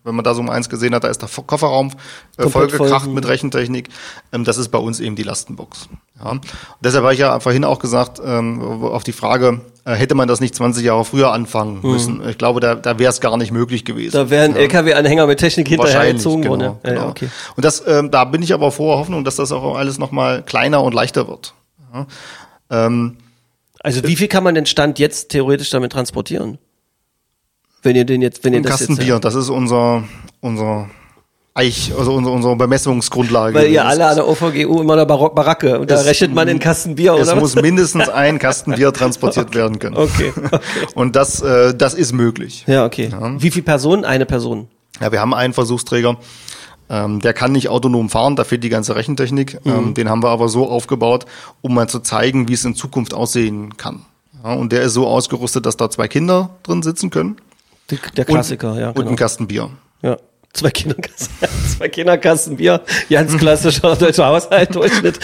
Wenn 0.07 0.15
man 0.15 0.23
da 0.23 0.33
so 0.33 0.41
mal 0.41 0.53
eins 0.53 0.69
gesehen 0.69 0.95
hat, 0.95 1.03
da 1.03 1.09
ist 1.09 1.21
der 1.21 1.29
Kofferraum 1.29 1.91
äh, 2.37 2.47
vollgekracht 2.47 3.05
voll. 3.05 3.13
mit 3.13 3.27
Rechentechnik. 3.27 3.89
Ähm, 4.31 4.45
das 4.45 4.57
ist 4.57 4.69
bei 4.69 4.79
uns 4.79 4.99
eben 4.99 5.15
die 5.15 5.23
Lastenbox. 5.23 5.89
Ja. 6.23 6.39
Deshalb 6.81 7.03
habe 7.03 7.13
ich 7.13 7.19
ja 7.19 7.39
vorhin 7.39 7.63
auch 7.63 7.79
gesagt, 7.79 8.21
ähm, 8.25 8.61
auf 8.61 9.03
die 9.03 9.11
Frage, 9.11 9.61
äh, 9.83 9.93
hätte 9.93 10.15
man 10.15 10.27
das 10.27 10.39
nicht 10.39 10.55
20 10.55 10.83
Jahre 10.83 11.05
früher 11.05 11.31
anfangen 11.31 11.81
müssen? 11.83 12.27
Ich 12.27 12.37
glaube, 12.37 12.59
da, 12.59 12.75
da 12.75 12.97
wäre 12.97 13.11
es 13.11 13.21
gar 13.21 13.35
nicht 13.37 13.51
möglich 13.51 13.85
gewesen. 13.85 14.17
Mhm. 14.17 14.23
Da 14.23 14.29
wäre 14.29 14.45
ein 14.45 14.55
LKW-Anhänger 14.55 15.27
mit 15.27 15.39
Technik 15.39 15.67
hinterhergezogen 15.67 16.41
genau, 16.41 16.51
worden. 16.51 16.77
Ja, 16.83 16.89
genau. 16.89 17.01
ja, 17.01 17.09
okay. 17.09 17.29
Und 17.55 17.65
das, 17.65 17.83
ähm, 17.85 18.09
da 18.09 18.23
bin 18.23 18.41
ich 18.41 18.53
aber 18.53 18.71
froher 18.71 18.97
Hoffnung, 18.97 19.23
dass 19.23 19.35
das 19.35 19.51
auch 19.51 19.75
alles 19.75 19.99
nochmal 19.99 20.41
kleiner 20.43 20.81
und 20.81 20.93
leichter 20.93 21.27
wird. 21.27 21.53
Ja. 21.93 22.07
Ähm, 22.69 23.17
Also, 23.81 24.03
wie 24.03 24.15
viel 24.15 24.27
kann 24.27 24.43
man 24.43 24.55
denn 24.55 24.65
Stand 24.65 24.99
jetzt 24.99 25.29
theoretisch 25.29 25.69
damit 25.69 25.91
transportieren? 25.91 26.57
Wenn 27.87 27.95
ihr 27.95 28.03
den 28.03 28.21
jetzt, 28.21 28.43
wenn 28.43 28.51
ihr 28.51 28.59
Ein 28.59 28.63
das 28.63 28.71
Kasten 28.79 28.95
jetzt, 28.95 29.05
Bier, 29.05 29.17
das 29.17 29.33
ist 29.33 29.47
unser, 29.47 30.03
unser 30.41 30.89
Eich, 31.53 31.93
also 31.97 32.11
unsere, 32.15 32.35
unsere 32.35 32.55
Bemessungsgrundlage. 32.57 33.55
Weil 33.55 33.71
ihr 33.71 33.85
alle 33.85 34.05
an 34.07 34.15
der 34.17 34.27
OVGU 34.27 34.81
immer 34.81 34.97
der 34.97 35.05
Barock 35.05 35.33
Baracke 35.33 35.79
und 35.79 35.89
da 35.89 36.01
rechnet 36.01 36.35
man 36.35 36.49
in 36.49 36.59
Kasten 36.59 36.95
Bier, 36.95 37.13
Es 37.13 37.29
oder? 37.29 37.39
muss 37.39 37.55
mindestens 37.55 38.09
ein 38.09 38.39
Kasten 38.39 38.73
Bier 38.75 38.91
transportiert 38.91 39.55
werden 39.55 39.79
können. 39.79 39.95
Okay, 39.95 40.33
okay. 40.35 40.59
Und 40.95 41.15
das, 41.15 41.41
äh, 41.41 41.73
das 41.73 41.93
ist 41.93 42.11
möglich. 42.11 42.65
Ja, 42.67 42.85
okay. 42.85 43.09
Wie 43.39 43.51
viel 43.51 43.63
Personen? 43.63 44.03
Eine 44.03 44.25
Person. 44.25 44.67
Ja, 44.99 45.13
wir 45.13 45.21
haben 45.21 45.33
einen 45.33 45.53
Versuchsträger, 45.53 46.17
ähm, 46.89 47.21
der 47.21 47.33
kann 47.33 47.53
nicht 47.53 47.69
autonom 47.69 48.09
fahren, 48.09 48.35
da 48.35 48.43
fehlt 48.43 48.65
die 48.65 48.69
ganze 48.69 48.97
Rechentechnik. 48.97 49.65
Mhm. 49.65 49.71
Ähm, 49.71 49.93
den 49.93 50.09
haben 50.09 50.21
wir 50.21 50.29
aber 50.29 50.49
so 50.49 50.69
aufgebaut, 50.69 51.25
um 51.61 51.73
mal 51.73 51.87
zu 51.87 52.01
zeigen, 52.01 52.49
wie 52.49 52.53
es 52.53 52.65
in 52.65 52.75
Zukunft 52.75 53.13
aussehen 53.13 53.77
kann. 53.77 54.01
Ja, 54.43 54.55
und 54.55 54.73
der 54.73 54.81
ist 54.81 54.93
so 54.93 55.07
ausgerüstet, 55.07 55.65
dass 55.65 55.77
da 55.77 55.89
zwei 55.89 56.09
Kinder 56.09 56.49
drin 56.63 56.83
sitzen 56.83 57.09
können. 57.11 57.37
Die, 57.89 57.99
der 58.15 58.25
Klassiker, 58.25 58.79
ja. 58.79 58.89
Und 58.89 58.95
Genau. 58.95 59.09
ein 59.11 59.15
Kasten 59.15 59.47
Bier. 59.47 59.69
Ja. 60.01 60.17
Zwei 60.53 60.71
Kinderkasten, 60.71 61.29
zwei 61.77 61.87
Kinderkasten 61.89 62.57
Bier, 62.57 62.81
ganz 63.09 63.37
klassischer 63.37 63.95
deutscher 63.95 64.25
Haushalt, 64.25 64.73
Durchschnitt. 64.73 65.19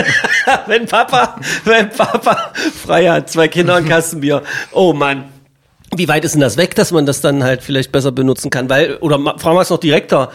wenn 0.66 0.86
Papa, 0.86 1.36
wenn 1.64 1.90
Papa 1.90 2.52
frei 2.84 3.08
hat, 3.10 3.28
zwei 3.30 3.48
Kinder 3.48 3.76
und 3.76 3.88
Kasten 3.88 4.20
Bier. 4.20 4.42
Oh 4.72 4.92
Mann. 4.92 5.24
Wie 5.94 6.08
weit 6.08 6.24
ist 6.24 6.32
denn 6.32 6.40
das 6.40 6.56
weg, 6.56 6.74
dass 6.74 6.90
man 6.90 7.04
das 7.04 7.20
dann 7.20 7.44
halt 7.44 7.62
vielleicht 7.62 7.92
besser 7.92 8.12
benutzen 8.12 8.48
kann? 8.48 8.70
Weil, 8.70 8.96
oder 8.96 9.18
fragen 9.38 9.56
wir 9.56 9.60
es 9.60 9.68
noch 9.68 9.78
direkter. 9.78 10.30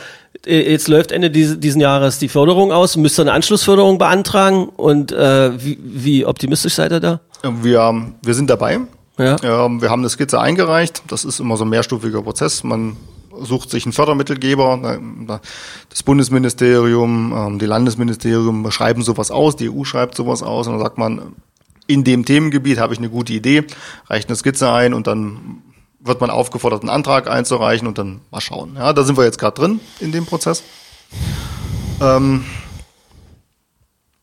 Äh, 0.46 0.72
Jetzt 0.72 0.88
läuft 0.88 1.12
Ende 1.12 1.32
diese, 1.32 1.58
diesen 1.58 1.82
Jahres 1.82 2.20
die 2.20 2.30
Förderung 2.30 2.72
aus. 2.72 2.96
Müsst 2.96 3.18
ihr 3.18 3.24
eine 3.24 3.32
Anschlussförderung 3.32 3.98
beantragen? 3.98 4.70
Und 4.70 5.12
äh, 5.12 5.60
wie, 5.64 5.80
wie 5.82 6.26
optimistisch 6.28 6.76
seid 6.76 6.92
ihr 6.92 7.00
da? 7.00 7.22
Wir, 7.42 8.12
wir 8.24 8.34
sind 8.36 8.52
dabei. 8.52 8.82
Ja. 9.18 9.66
Ähm, 9.66 9.82
wir 9.82 9.90
haben 9.90 10.02
eine 10.02 10.10
Skizze 10.10 10.40
eingereicht. 10.40 11.04
Das 11.08 11.26
ist 11.26 11.40
immer 11.40 11.58
so 11.58 11.66
ein 11.66 11.70
mehrstufiger 11.70 12.22
Prozess. 12.22 12.64
Man 12.64 12.98
sucht 13.42 13.70
sich 13.70 13.86
einen 13.86 13.94
Fördermittelgeber. 13.94 14.80
Da- 15.28 15.42
Das 15.90 16.04
Bundesministerium, 16.04 17.34
ähm, 17.36 17.60
die 17.60 17.66
Landesministerium 17.66 18.70
schreiben 18.72 19.02
sowas 19.04 19.32
aus, 19.32 19.56
die 19.56 19.70
EU 19.70 19.84
schreibt 19.84 20.16
sowas 20.16 20.44
aus 20.44 20.68
und 20.68 20.74
dann 20.74 20.82
sagt 20.82 20.98
man, 20.98 21.36
in 21.88 22.04
dem 22.04 22.26
Themengebiet 22.26 22.80
habe 22.80 22.94
ich 22.94 23.00
eine 23.00 23.10
gute 23.10 23.34
Idee, 23.34 23.64
reicht 24.08 24.28
eine 24.30 24.36
Skizze 24.36 24.72
ein 24.72 24.94
und 24.94 25.08
dann 25.08 25.62
wird 26.00 26.20
man 26.22 26.30
aufgefordert, 26.30 26.82
einen 26.82 26.90
Antrag 26.90 27.30
einzureichen 27.30 27.88
und 27.88 27.98
dann 27.98 28.22
mal 28.32 28.42
schauen. 28.42 28.76
Ja, 28.76 28.92
da 28.94 29.04
sind 29.04 29.18
wir 29.18 29.24
jetzt 29.24 29.40
gerade 29.40 29.60
drin 29.60 29.80
in 30.00 30.12
dem 30.12 30.26
Prozess. 30.26 30.64
Ähm, 32.02 32.44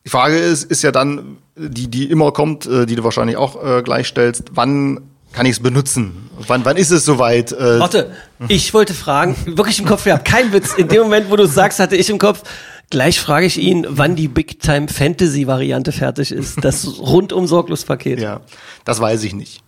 die 0.04 0.10
Frage 0.10 0.36
ist, 0.36 0.64
ist 0.64 0.82
ja 0.82 0.92
dann, 0.92 1.38
die, 1.56 1.88
die 1.88 2.10
immer 2.10 2.32
kommt, 2.32 2.66
äh, 2.66 2.86
die 2.86 2.96
du 2.96 3.04
wahrscheinlich 3.04 3.36
auch 3.36 3.62
äh, 3.64 3.82
gleich 3.82 4.08
stellst, 4.08 4.44
wann 4.52 5.00
kann 5.32 5.46
ich 5.46 5.52
es 5.52 5.60
benutzen? 5.60 6.30
Wann, 6.46 6.64
wann 6.64 6.76
ist 6.76 6.90
es 6.90 7.04
soweit? 7.04 7.52
Äh, 7.52 7.80
Warte, 7.80 8.10
ich 8.48 8.72
wollte 8.74 8.94
fragen, 8.94 9.36
wirklich 9.46 9.78
im 9.80 9.86
Kopf 9.86 10.04
gehabt, 10.04 10.24
kein 10.24 10.52
Witz. 10.52 10.74
In 10.74 10.88
dem 10.88 11.02
Moment, 11.02 11.30
wo 11.30 11.36
du 11.36 11.44
es 11.44 11.54
sagst, 11.54 11.80
hatte 11.80 11.96
ich 11.96 12.08
im 12.10 12.18
Kopf, 12.18 12.42
gleich 12.90 13.20
frage 13.20 13.46
ich 13.46 13.58
ihn, 13.60 13.84
wann 13.88 14.14
die 14.16 14.28
Big 14.28 14.60
Time 14.60 14.88
Fantasy 14.88 15.46
Variante 15.46 15.90
fertig 15.92 16.30
ist. 16.32 16.64
Das 16.64 16.98
rundum 17.00 17.46
Sorglospaket. 17.46 18.20
ja, 18.20 18.40
das 18.84 19.00
weiß 19.00 19.24
ich 19.24 19.34
nicht. 19.34 19.60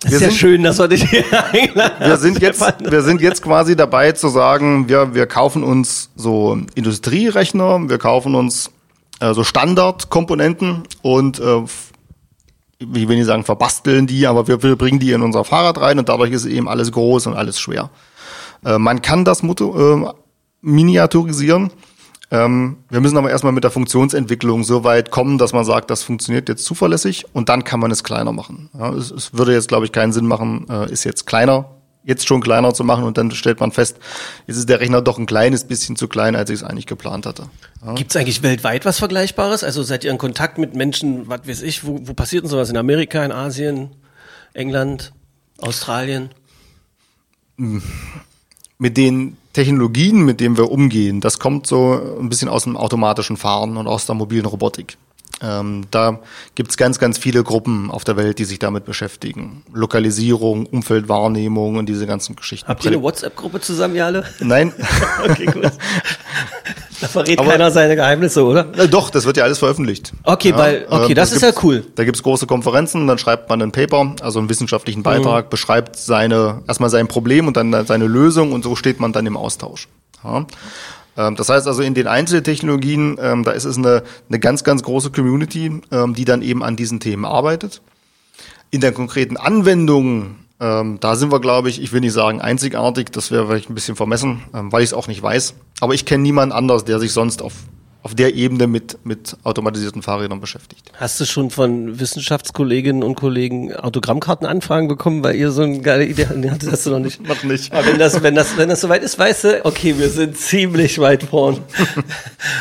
das 0.00 0.12
wir 0.12 0.16
ist 0.16 0.22
ja 0.22 0.28
sind- 0.30 0.38
schön, 0.38 0.62
dass 0.62 0.78
wir 0.78 0.88
dich 0.88 1.04
hier 1.10 1.24
eingeladen 1.52 1.96
Wir 2.00 2.16
sind 2.16 2.40
jetzt, 2.40 2.62
wir 2.90 3.02
sind 3.02 3.20
jetzt 3.20 3.42
quasi 3.42 3.76
dabei 3.76 4.12
zu 4.12 4.28
sagen, 4.28 4.88
wir, 4.88 5.14
wir 5.14 5.26
kaufen 5.26 5.62
uns 5.62 6.10
so 6.16 6.58
Industrierechner, 6.74 7.88
wir 7.88 7.98
kaufen 7.98 8.34
uns 8.34 8.70
äh, 9.20 9.34
so 9.34 9.44
Standardkomponenten 9.44 10.84
und 11.02 11.38
äh, 11.38 11.62
ich 12.78 13.08
will 13.08 13.16
nicht 13.16 13.26
sagen 13.26 13.44
verbasteln 13.44 14.06
die, 14.06 14.26
aber 14.26 14.48
wir, 14.48 14.62
wir 14.62 14.76
bringen 14.76 14.98
die 14.98 15.12
in 15.12 15.22
unser 15.22 15.44
Fahrrad 15.44 15.80
rein 15.80 15.98
und 15.98 16.08
dadurch 16.08 16.32
ist 16.32 16.44
eben 16.44 16.68
alles 16.68 16.92
groß 16.92 17.28
und 17.28 17.34
alles 17.34 17.58
schwer. 17.58 17.90
Äh, 18.64 18.78
man 18.78 19.02
kann 19.02 19.24
das 19.24 19.42
Moto, 19.42 19.94
äh, 19.94 20.12
miniaturisieren. 20.60 21.70
Ähm, 22.30 22.78
wir 22.88 23.00
müssen 23.00 23.16
aber 23.16 23.30
erstmal 23.30 23.52
mit 23.52 23.64
der 23.64 23.70
Funktionsentwicklung 23.70 24.64
so 24.64 24.82
weit 24.82 25.10
kommen, 25.10 25.38
dass 25.38 25.52
man 25.52 25.64
sagt, 25.64 25.90
das 25.90 26.02
funktioniert 26.02 26.48
jetzt 26.48 26.64
zuverlässig 26.64 27.26
und 27.32 27.48
dann 27.48 27.64
kann 27.64 27.80
man 27.80 27.90
es 27.90 28.02
kleiner 28.02 28.32
machen. 28.32 28.70
Ja, 28.76 28.92
es, 28.92 29.10
es 29.10 29.34
würde 29.34 29.52
jetzt, 29.52 29.68
glaube 29.68 29.84
ich, 29.84 29.92
keinen 29.92 30.12
Sinn 30.12 30.26
machen, 30.26 30.66
äh, 30.68 30.90
ist 30.90 31.04
jetzt 31.04 31.26
kleiner, 31.26 31.66
jetzt 32.04 32.26
schon 32.26 32.40
kleiner 32.40 32.74
zu 32.74 32.84
machen 32.84 33.04
und 33.04 33.16
dann 33.18 33.30
stellt 33.30 33.60
man 33.60 33.72
fest, 33.72 33.98
jetzt 34.46 34.56
ist 34.56 34.68
der 34.68 34.80
Rechner 34.80 35.02
doch 35.02 35.18
ein 35.18 35.26
kleines 35.26 35.64
bisschen 35.64 35.96
zu 35.96 36.08
klein, 36.08 36.36
als 36.36 36.50
ich 36.50 36.56
es 36.56 36.62
eigentlich 36.62 36.86
geplant 36.86 37.26
hatte. 37.26 37.48
Ja. 37.84 37.94
Gibt 37.94 38.10
es 38.10 38.16
eigentlich 38.16 38.42
weltweit 38.42 38.84
was 38.84 38.98
Vergleichbares? 38.98 39.64
Also 39.64 39.82
seid 39.82 40.04
ihr 40.04 40.10
in 40.10 40.18
Kontakt 40.18 40.58
mit 40.58 40.74
Menschen, 40.74 41.28
was 41.28 41.48
weiß 41.48 41.62
ich, 41.62 41.84
wo, 41.84 42.00
wo 42.02 42.14
passiert 42.14 42.44
denn 42.44 42.50
sowas? 42.50 42.70
In 42.70 42.76
Amerika, 42.76 43.24
in 43.24 43.32
Asien, 43.32 43.90
England, 44.52 45.12
Australien? 45.58 46.30
mit 48.78 48.96
den 48.96 49.36
Technologien, 49.52 50.24
mit 50.24 50.40
denen 50.40 50.56
wir 50.56 50.70
umgehen, 50.70 51.20
das 51.20 51.38
kommt 51.38 51.66
so 51.66 52.18
ein 52.20 52.28
bisschen 52.28 52.48
aus 52.48 52.64
dem 52.64 52.76
automatischen 52.76 53.36
Fahren 53.36 53.76
und 53.76 53.86
aus 53.86 54.06
der 54.06 54.14
mobilen 54.14 54.46
Robotik. 54.46 54.96
Ähm, 55.42 55.86
da 55.90 56.20
gibt's 56.54 56.76
ganz, 56.76 56.98
ganz 56.98 57.18
viele 57.18 57.42
Gruppen 57.42 57.90
auf 57.90 58.04
der 58.04 58.16
Welt, 58.16 58.38
die 58.38 58.44
sich 58.44 58.58
damit 58.60 58.84
beschäftigen. 58.84 59.62
Lokalisierung, 59.72 60.66
Umfeldwahrnehmung 60.66 61.76
und 61.76 61.86
diese 61.86 62.06
ganzen 62.06 62.36
Geschichten. 62.36 62.68
Habt 62.68 62.84
ihr 62.84 62.92
eine 62.92 63.02
WhatsApp-Gruppe 63.02 63.60
zusammen, 63.60 63.96
ihr 63.96 64.06
alle? 64.06 64.24
Nein. 64.40 64.72
okay, 65.28 65.46
gut. 65.46 65.64
Da 67.00 67.08
verrät 67.08 67.38
Aber- 67.40 67.50
keiner 67.50 67.70
seine 67.72 67.96
Geheimnisse, 67.96 68.44
oder? 68.44 68.66
Na 68.76 68.86
doch, 68.86 69.10
das 69.10 69.26
wird 69.26 69.36
ja 69.36 69.42
alles 69.44 69.58
veröffentlicht. 69.58 70.12
Okay, 70.22 70.54
weil- 70.56 70.86
okay, 70.88 71.08
ähm, 71.10 71.14
das 71.16 71.32
ist 71.32 71.42
ja 71.42 71.50
cool. 71.62 71.84
Da 71.96 72.04
gibt's 72.04 72.22
große 72.22 72.46
Konferenzen, 72.46 73.06
dann 73.08 73.18
schreibt 73.18 73.50
man 73.50 73.60
ein 73.60 73.72
Paper, 73.72 74.14
also 74.22 74.38
einen 74.38 74.48
wissenschaftlichen 74.48 75.00
Mhm. 75.00 75.04
Beitrag, 75.04 75.50
beschreibt 75.50 75.96
seine, 75.96 76.62
erstmal 76.68 76.90
sein 76.90 77.08
Problem 77.08 77.48
und 77.48 77.56
dann 77.56 77.84
seine 77.84 78.06
Lösung 78.06 78.52
und 78.52 78.62
so 78.62 78.76
steht 78.76 79.00
man 79.00 79.12
dann 79.12 79.26
im 79.26 79.36
Austausch. 79.36 79.88
Ja. 80.22 80.46
Ähm, 81.16 81.36
Das 81.36 81.48
heißt 81.48 81.66
also, 81.66 81.82
in 81.82 81.94
den 81.94 82.06
Einzeltechnologien, 82.06 83.16
ähm, 83.20 83.44
da 83.44 83.52
ist 83.52 83.64
es 83.64 83.76
eine, 83.76 84.02
eine 84.28 84.38
ganz, 84.38 84.64
ganz 84.64 84.82
große 84.82 85.10
Community, 85.10 85.80
ähm, 85.90 86.14
die 86.14 86.24
dann 86.24 86.42
eben 86.42 86.62
an 86.62 86.76
diesen 86.76 87.00
Themen 87.00 87.24
arbeitet. 87.24 87.82
In 88.70 88.80
der 88.80 88.92
konkreten 88.92 89.36
Anwendung, 89.36 90.36
da 90.58 91.16
sind 91.16 91.30
wir, 91.30 91.40
glaube 91.40 91.68
ich, 91.68 91.82
ich 91.82 91.92
will 91.92 92.00
nicht 92.00 92.12
sagen 92.12 92.40
einzigartig, 92.40 93.10
das 93.10 93.30
wäre 93.30 93.46
vielleicht 93.46 93.68
ein 93.68 93.74
bisschen 93.74 93.96
vermessen, 93.96 94.42
weil 94.52 94.82
ich 94.82 94.90
es 94.90 94.94
auch 94.94 95.08
nicht 95.08 95.22
weiß. 95.22 95.54
Aber 95.80 95.94
ich 95.94 96.06
kenne 96.06 96.22
niemanden 96.22 96.52
anders, 96.54 96.84
der 96.84 96.98
sich 97.00 97.12
sonst 97.12 97.42
auf, 97.42 97.52
auf 98.04 98.14
der 98.14 98.34
Ebene 98.34 98.66
mit, 98.66 98.98
mit 99.04 99.34
automatisierten 99.44 100.02
Fahrrädern 100.02 100.38
beschäftigt. 100.38 100.92
Hast 100.92 101.18
du 101.20 101.24
schon 101.24 101.48
von 101.48 101.98
Wissenschaftskolleginnen 101.98 103.02
und 103.02 103.14
Kollegen 103.14 103.74
Autogrammkartenanfragen 103.74 104.88
bekommen, 104.88 105.24
weil 105.24 105.36
ihr 105.36 105.50
so 105.50 105.62
eine 105.62 105.80
geile 105.80 106.04
Idee 106.04 106.26
nee, 106.36 106.50
hast 106.50 106.84
du 106.84 106.90
noch 106.90 106.98
nicht. 106.98 107.22
Noch 107.26 107.42
nicht. 107.44 107.72
Aber 107.72 107.86
wenn 107.86 107.98
das, 107.98 108.22
wenn 108.22 108.34
das, 108.34 108.58
wenn 108.58 108.68
das 108.68 108.82
soweit 108.82 109.02
ist, 109.02 109.18
weißt 109.18 109.44
du, 109.44 109.64
okay, 109.64 109.98
wir 109.98 110.10
sind 110.10 110.36
ziemlich 110.36 110.98
weit 110.98 111.24
vorn. 111.24 111.58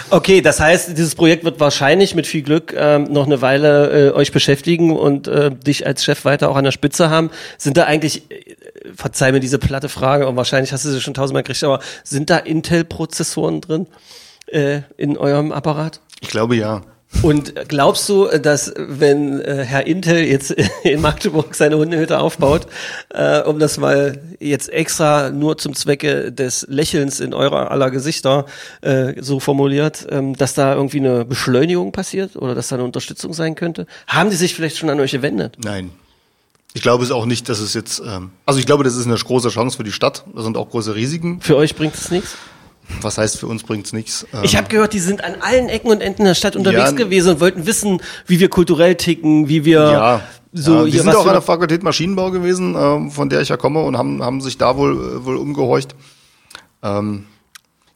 Okay, 0.10 0.42
das 0.42 0.60
heißt, 0.60 0.98
dieses 0.98 1.16
Projekt 1.16 1.44
wird 1.44 1.60
wahrscheinlich 1.60 2.16
mit 2.16 2.28
viel 2.28 2.44
Glück 2.44 2.74
ähm, 2.78 3.12
noch 3.12 3.26
eine 3.26 3.42
Weile 3.42 4.10
äh, 4.10 4.12
euch 4.12 4.32
beschäftigen 4.32 4.96
und 4.96 5.28
äh, 5.28 5.52
dich 5.52 5.86
als 5.86 6.04
Chef 6.04 6.24
weiter 6.24 6.50
auch 6.50 6.56
an 6.56 6.64
der 6.64 6.72
Spitze 6.72 7.10
haben. 7.10 7.32
Sind 7.58 7.78
da 7.78 7.86
eigentlich, 7.86 8.32
äh, 8.32 8.56
verzeih 8.96 9.32
mir 9.32 9.40
diese 9.40 9.60
platte 9.60 9.90
Frage, 9.90 10.28
und 10.28 10.36
wahrscheinlich 10.36 10.72
hast 10.72 10.86
du 10.86 10.90
sie 10.90 11.02
schon 11.02 11.16
tausendmal 11.16 11.44
gekriegt, 11.44 11.64
aber 11.64 11.80
sind 12.04 12.30
da 12.30 12.38
Intel-Prozessoren 12.38 13.60
drin 13.60 13.88
äh, 14.54 14.82
in 14.98 15.18
eurem 15.18 15.52
Apparat? 15.52 16.00
Ich 16.22 16.30
glaube 16.30 16.56
ja. 16.56 16.82
Und 17.22 17.54
glaubst 17.68 18.10
du, 18.10 18.28
dass 18.28 18.74
wenn 18.76 19.40
äh, 19.40 19.64
Herr 19.64 19.86
Intel 19.86 20.24
jetzt 20.24 20.52
in 20.84 21.00
Magdeburg 21.00 21.56
seine 21.56 21.78
Hundehütte 21.78 22.20
aufbaut, 22.20 22.68
äh, 23.10 23.42
um 23.42 23.60
das 23.60 23.78
mal 23.78 24.20
jetzt 24.40 24.70
extra 24.70 25.30
nur 25.30 25.58
zum 25.58 25.76
Zwecke 25.76 26.32
des 26.32 26.66
Lächelns 26.70 27.20
in 27.20 27.34
eurer 27.34 27.72
aller 27.72 27.92
Gesichter 27.92 28.46
äh, 28.82 29.14
so 29.22 29.40
formuliert, 29.40 30.08
ähm, 30.10 30.36
dass 30.36 30.54
da 30.54 30.74
irgendwie 30.74 31.00
eine 31.00 31.24
Beschleunigung 31.24 31.92
passiert 31.92 32.36
oder 32.36 32.56
dass 32.56 32.70
da 32.70 32.76
eine 32.76 32.84
Unterstützung 32.84 33.34
sein 33.34 33.56
könnte? 33.56 33.86
Haben 34.08 34.30
die 34.30 34.36
sich 34.36 34.56
vielleicht 34.56 34.78
schon 34.78 34.90
an 34.90 35.00
euch 35.00 35.12
gewendet? 35.12 35.58
Nein. 35.64 35.92
Ich 36.74 36.82
glaube 36.82 37.04
es 37.04 37.12
auch 37.12 37.26
nicht, 37.28 37.48
dass 37.50 37.60
es 37.60 37.76
jetzt, 37.76 38.02
ähm, 38.06 38.32
also 38.46 38.60
ich 38.60 38.66
glaube, 38.66 38.84
das 38.84 38.96
ist 38.96 39.06
eine 39.06 39.16
große 39.16 39.50
Chance 39.50 39.78
für 39.78 39.84
die 39.84 39.92
Stadt. 39.92 40.26
Da 40.36 40.42
sind 40.42 40.58
auch 40.58 40.72
große 40.72 40.96
Risiken. 40.96 41.40
Für 41.40 41.56
euch 41.56 41.76
bringt 41.76 41.94
es 41.94 42.10
nichts? 42.10 42.36
Was 43.02 43.18
heißt, 43.18 43.40
für 43.40 43.48
uns 43.48 43.64
bringt's 43.64 43.94
nichts. 43.94 44.26
Ähm, 44.34 44.42
Ich 44.44 44.56
habe 44.56 44.68
gehört, 44.68 44.94
die 44.94 45.00
sind 45.00 45.24
an 45.24 45.36
allen 45.42 45.70
Ecken 45.70 45.90
und 45.90 46.02
Enden 46.02 46.26
der 46.26 46.36
Stadt 46.36 46.56
unterwegs 46.56 46.92
Ja. 46.92 46.96
gewesen 46.98 47.34
und 47.36 47.40
wollten 47.40 47.66
wissen, 47.66 48.02
wie 48.28 48.40
wir 48.40 48.50
kulturell 48.50 48.96
ticken, 48.96 49.48
wie 49.48 49.66
wir 49.66 49.80
ja, 49.92 50.22
so 50.52 50.76
ja, 50.80 50.84
die 50.86 50.92
hier 50.92 51.02
sind 51.04 51.16
auch 51.16 51.26
an 51.26 51.34
der 51.34 51.42
Fakultät 51.42 51.82
Maschinenbau 51.84 52.30
gewesen, 52.32 52.76
ähm, 52.78 53.10
von 53.12 53.30
der 53.30 53.42
ich 53.42 53.50
ja 53.50 53.58
komme 53.58 53.82
und 53.84 53.98
haben, 53.98 54.22
haben 54.24 54.42
sich 54.42 54.58
da 54.58 54.78
wohl, 54.78 54.94
äh, 54.94 55.26
wohl 55.26 55.38
umgehorcht. 55.38 55.96
Ähm, 56.84 57.26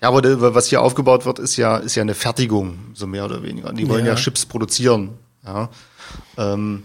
ja, 0.01 0.07
aber 0.07 0.21
der, 0.21 0.41
was 0.53 0.67
hier 0.67 0.81
aufgebaut 0.81 1.25
wird, 1.25 1.39
ist 1.39 1.57
ja, 1.57 1.77
ist 1.77 1.95
ja 1.95 2.01
eine 2.03 2.13
Fertigung, 2.13 2.77
so 2.93 3.07
mehr 3.07 3.25
oder 3.25 3.43
weniger. 3.43 3.73
Die 3.73 3.87
wollen 3.89 4.05
ja, 4.05 4.11
Ja. 4.13 4.17
Chips 4.17 4.45
produzieren. 4.45 5.09
Ja. 5.45 5.69
Ähm, 6.37 6.83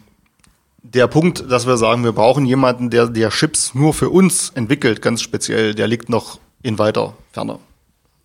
der 0.83 1.07
Punkt, 1.07 1.45
dass 1.51 1.67
wir 1.67 1.77
sagen, 1.77 2.03
wir 2.05 2.13
brauchen 2.13 2.45
jemanden, 2.47 2.91
der, 2.91 3.07
der 3.07 3.31
Chips 3.31 3.75
nur 3.75 3.95
für 3.95 4.11
uns 4.11 4.51
entwickelt, 4.51 5.01
ganz 5.01 5.23
speziell, 5.23 5.75
der 5.75 5.87
liegt 5.87 6.09
noch 6.09 6.39
in 6.63 6.79
weiter 6.79 7.15
Ferne. 7.33 7.59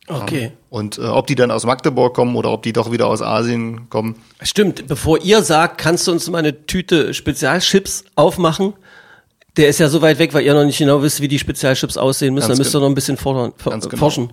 Okay. 0.10 0.52
Und 0.70 0.98
äh, 0.98 1.02
ob 1.02 1.28
die 1.28 1.36
dann 1.36 1.52
aus 1.52 1.66
Magdeburg 1.66 2.14
kommen 2.14 2.36
oder 2.36 2.52
ob 2.52 2.64
die 2.64 2.72
doch 2.72 2.92
wieder 2.92 3.08
aus 3.08 3.22
Asien 3.22 3.90
kommen, 3.90 4.16
Stimmt, 4.42 4.88
bevor 4.88 5.22
ihr 5.22 5.42
sagt, 5.44 5.78
kannst 5.78 6.08
du 6.08 6.12
uns 6.12 6.30
mal 6.30 6.40
eine 6.40 6.66
Tüte 6.66 7.14
Spezialchips 7.14 8.06
aufmachen? 8.16 8.74
Der 9.58 9.68
ist 9.68 9.80
ja 9.80 9.90
so 9.90 10.02
weit 10.02 10.20
weg, 10.20 10.34
weil 10.34 10.46
ihr 10.46 10.54
noch 10.54 10.64
nicht 10.64 10.78
genau 10.78 11.02
wisst, 11.02 11.20
wie 11.20 11.28
die 11.28 11.40
Spezialchips 11.40 11.98
aussehen 11.98 12.34
müssen. 12.34 12.48
Ganz 12.48 12.58
da 12.58 12.64
müsst 12.64 12.76
ihr 12.76 12.80
noch 12.80 12.88
ein 12.88 12.96
bisschen 12.96 13.18
fordern, 13.18 13.54
genau. 13.58 13.98
forschen. 13.98 14.32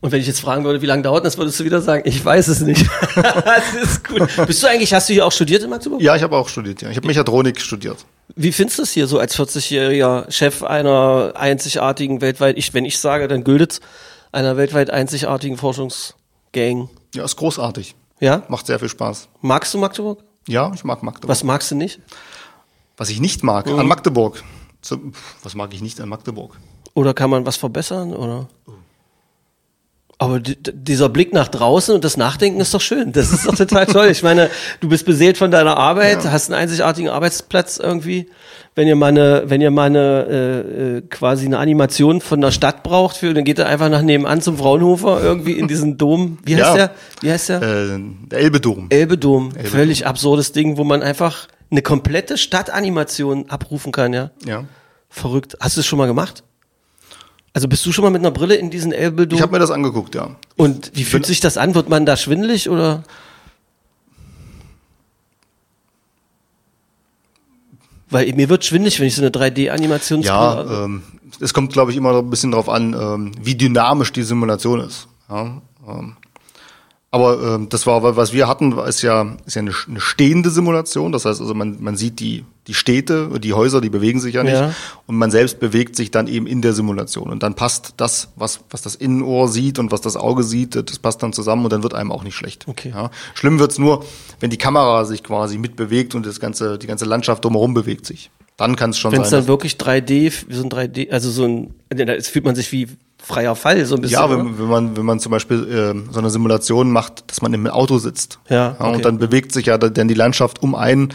Und 0.00 0.12
wenn 0.12 0.20
ich 0.20 0.26
jetzt 0.26 0.40
fragen 0.40 0.64
würde, 0.64 0.82
wie 0.82 0.86
lange 0.86 1.02
dauert 1.02 1.24
das, 1.24 1.38
würdest 1.38 1.58
du 1.58 1.64
wieder 1.64 1.80
sagen, 1.80 2.02
ich 2.06 2.22
weiß 2.22 2.48
es 2.48 2.60
nicht. 2.60 2.86
das 3.16 3.74
ist 3.82 4.06
gut. 4.06 4.28
Bist 4.46 4.62
du 4.62 4.66
eigentlich, 4.66 4.92
hast 4.92 5.08
du 5.08 5.14
hier 5.14 5.26
auch 5.26 5.32
studiert 5.32 5.62
in 5.62 5.70
Magdeburg? 5.70 6.00
Ja, 6.00 6.14
ich 6.14 6.22
habe 6.22 6.36
auch 6.36 6.48
studiert, 6.48 6.82
ja. 6.82 6.90
Ich 6.90 6.96
habe 6.96 7.06
Mechatronik 7.06 7.60
studiert. 7.60 8.04
Wie 8.36 8.52
findest 8.52 8.78
du 8.78 8.82
es 8.82 8.92
hier 8.92 9.06
so 9.06 9.18
als 9.18 9.34
40-jähriger 9.34 10.30
Chef 10.30 10.62
einer 10.62 11.32
einzigartigen 11.36 12.20
weltweit, 12.20 12.58
ich, 12.58 12.74
wenn 12.74 12.84
ich 12.84 12.98
sage, 12.98 13.28
dann 13.28 13.44
gültet's, 13.44 13.80
einer 14.34 14.56
weltweit 14.56 14.90
einzigartigen 14.90 15.56
Forschungsgang? 15.56 16.88
Ja, 17.14 17.24
ist 17.24 17.36
großartig. 17.36 17.94
Ja? 18.20 18.42
Macht 18.48 18.66
sehr 18.66 18.78
viel 18.78 18.88
Spaß. 18.88 19.28
Magst 19.40 19.72
du 19.74 19.78
Magdeburg? 19.78 20.22
Ja, 20.46 20.70
ich 20.74 20.84
mag 20.84 21.02
Magdeburg. 21.02 21.28
Was 21.30 21.42
magst 21.44 21.70
du 21.70 21.74
nicht? 21.74 22.00
Was 22.96 23.08
ich 23.10 23.20
nicht 23.20 23.42
mag 23.42 23.66
Mhm. 23.66 23.78
an 23.78 23.86
Magdeburg. 23.86 24.42
Was 25.42 25.54
mag 25.54 25.72
ich 25.72 25.80
nicht 25.82 26.00
an 26.00 26.08
Magdeburg? 26.08 26.58
Oder 26.94 27.14
kann 27.14 27.30
man 27.30 27.46
was 27.46 27.56
verbessern? 27.56 28.14
Oder? 28.14 28.48
Aber 30.24 30.40
di- 30.40 30.56
di- 30.56 30.72
dieser 30.72 31.08
Blick 31.08 31.32
nach 31.32 31.48
draußen 31.48 31.94
und 31.94 32.04
das 32.04 32.16
Nachdenken 32.16 32.60
ist 32.60 32.72
doch 32.74 32.80
schön. 32.80 33.12
Das 33.12 33.32
ist 33.32 33.46
doch 33.46 33.54
total 33.54 33.86
toll. 33.86 34.08
Ich 34.08 34.22
meine, 34.22 34.50
du 34.80 34.88
bist 34.88 35.04
beseelt 35.06 35.36
von 35.38 35.50
deiner 35.50 35.76
Arbeit, 35.76 36.24
hast 36.24 36.50
einen 36.50 36.60
einzigartigen 36.60 37.10
Arbeitsplatz 37.10 37.78
irgendwie. 37.78 38.28
Wenn 38.76 38.88
ihr 38.88 38.96
mal 38.96 39.06
eine, 39.08 39.44
wenn 39.46 39.60
ihr 39.60 39.70
mal 39.70 39.84
eine, 39.84 40.26
äh, 40.28 40.96
äh, 40.96 41.00
quasi 41.02 41.46
eine 41.46 41.58
Animation 41.58 42.20
von 42.20 42.40
der 42.40 42.50
Stadt 42.50 42.82
braucht, 42.82 43.16
für, 43.16 43.32
dann 43.32 43.44
geht 43.44 43.58
ihr 43.60 43.66
einfach 43.66 43.88
nach 43.88 44.02
nebenan 44.02 44.40
zum 44.40 44.58
Fraunhofer 44.58 45.22
irgendwie 45.22 45.52
in 45.52 45.68
diesen 45.68 45.96
Dom. 45.96 46.38
Wie 46.44 46.56
heißt 46.56 46.66
Ja. 46.70 46.74
der? 46.74 46.90
Wie 47.20 47.30
heißt 47.30 47.48
der? 47.50 47.62
Äh, 47.62 47.98
der 48.32 48.38
Elbedom. 48.40 48.86
Elbedom. 48.90 49.52
Völlig 49.64 50.06
absurdes 50.08 50.50
Ding, 50.50 50.76
wo 50.76 50.82
man 50.82 51.02
einfach 51.02 51.46
eine 51.70 51.82
komplette 51.82 52.36
Stadtanimation 52.36 53.48
abrufen 53.48 53.92
kann, 53.92 54.12
ja. 54.12 54.30
Ja. 54.44 54.64
Verrückt. 55.08 55.56
Hast 55.60 55.76
du 55.76 55.80
es 55.80 55.86
schon 55.86 55.98
mal 55.98 56.06
gemacht? 56.06 56.42
Also 57.54 57.68
bist 57.68 57.86
du 57.86 57.92
schon 57.92 58.02
mal 58.02 58.10
mit 58.10 58.20
einer 58.20 58.32
Brille 58.32 58.56
in 58.56 58.68
diesen 58.68 58.92
Elbedom? 58.92 59.36
Ich 59.36 59.40
habe 59.40 59.52
mir 59.52 59.60
das 59.60 59.70
angeguckt, 59.70 60.16
ja. 60.16 60.34
Und 60.56 60.90
wie 60.94 61.04
fühlt 61.04 61.24
sich 61.24 61.38
das 61.38 61.56
an? 61.56 61.76
Wird 61.76 61.88
man 61.88 62.04
da 62.04 62.16
schwindelig 62.16 62.68
oder? 62.68 63.04
Weil 68.10 68.32
mir 68.32 68.48
wird 68.48 68.64
schwindelig, 68.64 68.98
wenn 68.98 69.06
ich 69.06 69.14
so 69.14 69.22
eine 69.22 69.30
3D-Animation 69.30 70.22
Ja, 70.22 70.84
ähm, 70.84 71.02
es 71.40 71.54
kommt, 71.54 71.72
glaube 71.72 71.92
ich, 71.92 71.96
immer 71.96 72.12
noch 72.12 72.20
ein 72.20 72.30
bisschen 72.30 72.50
drauf 72.50 72.68
an, 72.68 72.92
ähm, 72.92 73.32
wie 73.40 73.54
dynamisch 73.54 74.12
die 74.12 74.24
Simulation 74.24 74.80
ist. 74.80 75.06
Ja, 75.28 75.62
ähm, 75.88 76.16
aber 77.14 77.54
ähm, 77.54 77.68
das 77.68 77.86
war, 77.86 78.16
was 78.16 78.32
wir 78.32 78.48
hatten, 78.48 78.76
ist 78.76 79.02
ja, 79.02 79.36
ist 79.46 79.54
ja 79.54 79.62
eine, 79.62 79.70
eine 79.88 80.00
stehende 80.00 80.50
Simulation. 80.50 81.12
Das 81.12 81.24
heißt 81.24 81.40
also, 81.40 81.54
man, 81.54 81.80
man 81.80 81.96
sieht 81.96 82.18
die, 82.18 82.44
die 82.66 82.74
Städte, 82.74 83.38
die 83.38 83.52
Häuser, 83.52 83.80
die 83.80 83.88
bewegen 83.88 84.18
sich 84.18 84.34
ja 84.34 84.42
nicht. 84.42 84.54
Ja. 84.54 84.74
Und 85.06 85.14
man 85.14 85.30
selbst 85.30 85.60
bewegt 85.60 85.94
sich 85.94 86.10
dann 86.10 86.26
eben 86.26 86.48
in 86.48 86.60
der 86.60 86.72
Simulation. 86.72 87.30
Und 87.30 87.44
dann 87.44 87.54
passt 87.54 87.94
das, 87.98 88.30
was, 88.34 88.62
was 88.68 88.82
das 88.82 88.96
Innenohr 88.96 89.46
sieht 89.46 89.78
und 89.78 89.92
was 89.92 90.00
das 90.00 90.16
Auge 90.16 90.42
sieht, 90.42 90.74
das 90.74 90.98
passt 90.98 91.22
dann 91.22 91.32
zusammen 91.32 91.62
und 91.62 91.72
dann 91.72 91.84
wird 91.84 91.94
einem 91.94 92.10
auch 92.10 92.24
nicht 92.24 92.34
schlecht. 92.34 92.66
Okay. 92.66 92.90
Ja. 92.92 93.12
Schlimm 93.34 93.60
wird's 93.60 93.78
nur, 93.78 94.04
wenn 94.40 94.50
die 94.50 94.58
Kamera 94.58 95.04
sich 95.04 95.22
quasi 95.22 95.56
mitbewegt 95.56 96.16
und 96.16 96.26
das 96.26 96.40
ganze, 96.40 96.78
die 96.78 96.88
ganze 96.88 97.04
Landschaft 97.04 97.44
drumherum 97.44 97.74
bewegt 97.74 98.06
sich. 98.06 98.32
Dann 98.56 98.74
kann 98.74 98.90
es 98.90 98.98
schon 98.98 99.12
Wenn 99.12 99.22
es 99.22 99.30
sein. 99.30 99.42
dann 99.42 99.48
wirklich 99.48 99.74
3D, 99.74 100.32
so 100.48 100.64
ein 100.64 100.68
3D, 100.68 101.10
also 101.10 101.30
so 101.30 101.44
ein, 101.44 101.74
da 101.90 102.20
fühlt 102.20 102.44
man 102.44 102.56
sich 102.56 102.72
wie 102.72 102.88
freier 103.24 103.56
Fall, 103.56 103.84
so 103.86 103.94
ein 103.96 104.02
bisschen. 104.02 104.20
Ja, 104.20 104.30
wenn, 104.30 104.58
wenn 104.58 104.68
man 104.68 104.96
wenn 104.96 105.06
man 105.06 105.18
zum 105.18 105.30
Beispiel 105.30 105.66
ähm, 105.70 106.08
so 106.10 106.20
eine 106.20 106.30
Simulation 106.30 106.90
macht, 106.90 107.24
dass 107.30 107.42
man 107.42 107.54
im 107.54 107.66
Auto 107.66 107.98
sitzt. 107.98 108.38
Ja, 108.48 108.76
okay. 108.78 108.94
Und 108.94 109.04
dann 109.04 109.18
bewegt 109.18 109.52
sich 109.52 109.66
ja 109.66 109.78
dann 109.78 110.08
die 110.08 110.14
Landschaft 110.14 110.62
um 110.62 110.74
einen 110.74 111.14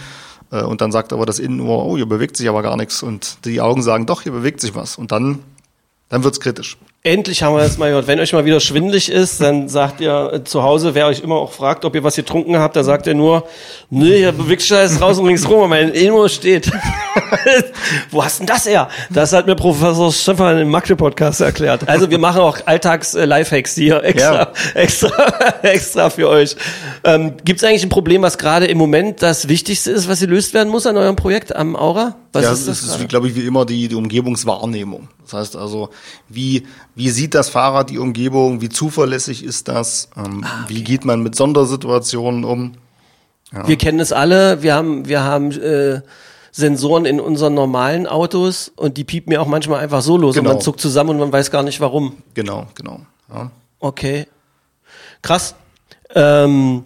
äh, 0.51 0.62
und 0.62 0.82
dann 0.82 0.91
sagt 0.91 1.14
aber 1.14 1.26
das 1.26 1.39
Innenohr, 1.39 1.86
oh, 1.86 1.95
hier 1.97 2.07
bewegt 2.07 2.38
sich 2.38 2.49
aber 2.49 2.64
gar 2.64 2.78
nichts 2.78 3.03
und 3.03 3.45
die 3.45 3.62
Augen 3.62 3.84
sagen, 3.84 4.05
doch, 4.05 4.24
hier 4.24 4.32
bewegt 4.32 4.62
sich 4.62 4.76
was. 4.76 4.97
Und 4.97 5.12
dann 5.12 5.39
dann 6.10 6.24
wird's 6.24 6.39
kritisch. 6.39 6.76
Endlich 7.03 7.43
haben 7.43 7.55
wir 7.55 7.62
das 7.62 7.78
mal 7.78 7.89
gehört. 7.89 8.07
Wenn 8.07 8.20
euch 8.20 8.34
mal 8.34 8.43
wieder 8.43 8.60
schwindlig 8.60 9.10
ist, 9.10 9.39
dann 9.39 9.70
sagt 9.70 10.01
ihr 10.01 10.32
äh, 10.34 10.43
zu 10.43 10.64
Hause, 10.64 10.95
wer 10.95 11.05
euch 11.05 11.22
immer 11.22 11.36
auch 11.36 11.51
fragt, 11.51 11.86
ob 11.86 11.95
ihr 11.95 12.03
was 12.03 12.16
getrunken 12.16 12.57
habt, 12.57 12.76
da 12.76 12.84
sagt 12.84 13.05
ihr 13.07 13.14
nur, 13.14 13.47
nee, 13.91 14.28
ich 14.28 14.36
bewegt 14.36 14.64
Scheiß 14.64 14.99
raus 14.99 15.20
und 15.20 15.28
links 15.28 15.47
rum, 15.47 15.70
mein 15.70 15.93
Ilmo 15.93 16.28
steht. 16.28 16.70
Wo 18.12 18.24
hast 18.24 18.39
denn 18.39 18.47
das 18.47 18.66
her? 18.66 18.89
Das 19.10 19.34
hat 19.34 19.45
mir 19.47 19.56
Professor 19.56 20.12
Stefan 20.12 20.58
im 20.60 20.70
Magde-Podcast 20.70 21.41
erklärt. 21.41 21.88
Also 21.88 22.10
wir 22.10 22.20
machen 22.20 22.41
auch 22.41 22.60
Alltags-Lifehacks 22.66 23.76
hier 23.76 24.04
extra, 24.04 24.34
Ja. 24.34 24.54
extra, 24.76 25.10
extra 25.64 26.10
für 26.10 26.30
euch. 26.30 26.56
Ähm, 27.04 27.34
Gibt 27.45 27.62
es 27.62 27.68
eigentlich 27.68 27.84
ein 27.84 27.89
Problem, 27.89 28.22
was 28.22 28.38
gerade 28.38 28.68
im 28.68 28.78
Moment 28.78 29.22
das 29.22 29.47
Wichtigste 29.47 29.91
ist, 29.91 30.08
was 30.10 30.20
gelöst 30.20 30.54
werden 30.54 30.70
muss 30.70 30.86
an 30.86 30.97
eurem 30.97 31.16
Projekt 31.16 31.56
am 31.56 31.76
Aura? 31.76 32.16
Was 32.34 32.43
ja, 32.43 32.52
ist 32.52 32.60
es 32.62 32.66
das? 32.68 32.82
ist, 32.84 32.91
gerade? 32.91 33.08
glaube 33.08 33.28
ich, 33.28 33.36
wie 33.36 33.41
immer 33.45 33.66
die, 33.66 33.88
die 33.88 33.95
Umgebungswahrnehmung. 33.95 35.08
Das 35.24 35.34
heißt 35.34 35.56
also, 35.56 35.89
wie, 36.28 36.68
wie 36.95 37.10
sieht 37.10 37.34
das 37.36 37.50
Fahrrad 37.50 37.89
die 37.89 37.97
Umgebung, 38.00 38.62
wie 38.62 38.70
zuverlässig 38.70 39.43
ist 39.43 39.68
das, 39.68 40.10
ähm, 40.18 40.43
Ah, 40.45 40.66
wie 40.68 40.84
geht 40.84 41.06
man 41.06 41.22
mit 41.22 41.36
Sondersituationen 41.36 42.43
um? 42.43 42.74
Wir 43.66 43.78
kennen 43.78 44.00
es 44.00 44.12
alle. 44.12 44.62
Wir 44.62 44.76
haben, 44.76 45.08
wir 45.08 45.24
haben 45.24 45.52
äh, 45.52 46.02
Sensoren 46.52 47.06
in 47.06 47.20
unseren 47.20 47.54
normalen 47.54 48.08
Autos 48.08 48.72
und 48.76 48.97
die 48.97 49.04
piepen 49.04 49.32
ja 49.34 49.39
auch 49.41 49.47
manchmal 49.47 49.80
einfach 49.82 50.02
so 50.02 50.18
los 50.18 50.36
Genau. 50.36 50.50
und 50.50 50.56
man 50.56 50.62
zuckt 50.62 50.80
zusammen 50.82 51.12
und 51.12 51.20
man 51.20 51.32
weiß 51.32 51.52
gar 51.52 51.64
nicht 51.64 51.80
warum. 51.82 52.18
Genau, 52.34 52.68
genau. 52.76 53.02
Ja. 53.34 53.52
Okay. 53.80 54.28
Krass. 55.22 55.56
Ähm, 56.16 56.86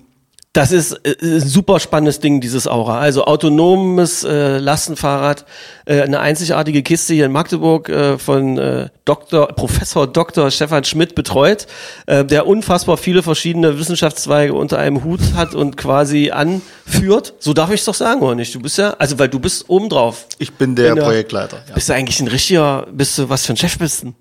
das 0.53 0.71
ist 0.71 0.91
äh, 1.03 1.15
ein 1.21 1.39
super 1.41 1.79
spannendes 1.79 2.19
Ding, 2.19 2.39
dieses 2.39 2.67
Aura. 2.67 2.99
Also 2.99 3.25
autonomes 3.25 4.23
äh, 4.23 4.59
Lastenfahrrad, 4.59 5.45
äh, 5.85 6.01
eine 6.01 6.19
einzigartige 6.19 6.83
Kiste 6.83 7.15
hier 7.15 7.25
in 7.25 7.31
Magdeburg 7.31 7.89
äh, 7.89 8.17
von 8.19 8.59
äh, 8.59 8.89
Dr. 9.05 9.47
Professor 9.47 10.05
Dr. 10.05 10.51
Stefan 10.51 10.83
Schmidt 10.83 11.15
betreut, 11.15 11.65
äh, 12.05 12.23
der 12.23 12.45
unfassbar 12.45 12.97
viele 12.97 13.23
verschiedene 13.23 13.79
Wissenschaftszweige 13.79 14.53
unter 14.53 14.77
einem 14.77 15.03
Hut 15.03 15.21
hat 15.35 15.55
und 15.55 15.75
quasi 15.75 16.29
anführt. 16.29 17.33
So 17.39 17.53
darf 17.53 17.71
ich 17.71 17.79
es 17.79 17.85
doch 17.85 17.95
sagen, 17.95 18.21
oder 18.21 18.35
nicht? 18.35 18.53
Du 18.53 18.59
bist 18.61 18.77
ja, 18.77 18.91
also 18.99 19.17
weil 19.17 19.29
du 19.29 19.39
bist 19.39 19.65
oben 19.69 19.89
drauf. 19.89 20.27
Ich 20.37 20.53
bin 20.53 20.75
der 20.75 20.89
Bin 20.89 20.95
der- 20.97 21.03
Projektleiter. 21.03 21.63
Ja. 21.67 21.73
Bist 21.73 21.89
du 21.89 21.93
eigentlich 21.93 22.19
ein 22.19 22.27
richtiger, 22.27 22.85
bist 22.91 23.17
du, 23.17 23.27
was 23.27 23.45
für 23.45 23.53
ein 23.53 23.57
Chef 23.57 23.77
bist 23.79 24.03
du? 24.03 24.13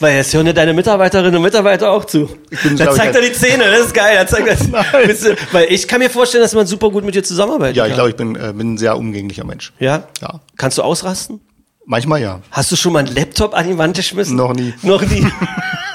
Weil 0.00 0.16
jetzt 0.16 0.34
hören 0.34 0.46
ja 0.46 0.52
deine 0.52 0.72
Mitarbeiterinnen 0.72 1.36
und 1.36 1.42
Mitarbeiter 1.42 1.90
auch 1.90 2.04
zu. 2.04 2.28
bin, 2.62 2.76
da 2.76 2.92
zeigt 2.92 3.14
er 3.14 3.22
die 3.22 3.32
Zähne, 3.32 3.64
das 3.70 3.86
ist 3.86 3.94
geil. 3.94 4.16
Da 4.16 4.26
zeigt 4.26 4.48
er, 4.48 5.06
bist 5.06 5.24
du, 5.24 5.36
weil 5.52 5.66
ich 5.70 5.86
kann 5.86 6.00
mir 6.00 6.10
vorstellen, 6.10 6.42
dass 6.42 6.54
man 6.54 6.66
super 6.66 6.90
gut 6.90 7.04
mit 7.04 7.14
dir 7.14 7.22
zusammenarbeitet. 7.22 7.76
Ja, 7.76 7.86
ich 7.86 7.94
glaube, 7.94 8.10
ich 8.10 8.16
bin, 8.16 8.34
äh, 8.34 8.52
bin 8.52 8.74
ein 8.74 8.78
sehr 8.78 8.96
umgänglicher 8.96 9.44
Mensch. 9.44 9.72
Ja? 9.78 10.08
Ja. 10.20 10.40
Kannst 10.56 10.78
du 10.78 10.82
ausrasten? 10.82 11.40
Manchmal 11.84 12.20
ja. 12.20 12.40
Hast 12.50 12.70
du 12.70 12.76
schon 12.76 12.92
mal 12.92 13.00
einen 13.00 13.14
Laptop 13.14 13.54
an 13.54 13.66
die 13.66 13.76
Wand 13.76 13.96
geschmissen? 13.96 14.36
Noch 14.36 14.52
nie. 14.52 14.72
Noch 14.82 15.02
nie. 15.02 15.26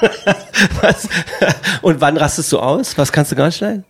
Was? 0.80 1.08
Und 1.82 2.00
wann 2.00 2.16
rastest 2.16 2.52
du 2.52 2.58
aus? 2.58 2.96
Was 2.98 3.10
kannst 3.12 3.32
du 3.32 3.36
gar 3.36 3.46
nicht 3.46 3.60
leiden? 3.60 3.84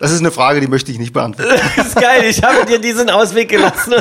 Das 0.00 0.12
ist 0.12 0.20
eine 0.20 0.30
Frage, 0.30 0.60
die 0.60 0.66
möchte 0.66 0.90
ich 0.90 0.98
nicht 0.98 1.12
beantworten. 1.12 1.50
Das 1.76 1.88
ist 1.88 1.96
geil, 1.96 2.24
ich 2.24 2.42
habe 2.42 2.64
dir 2.66 2.78
diesen 2.78 3.10
Ausweg 3.10 3.48
gelassen. 3.48 3.94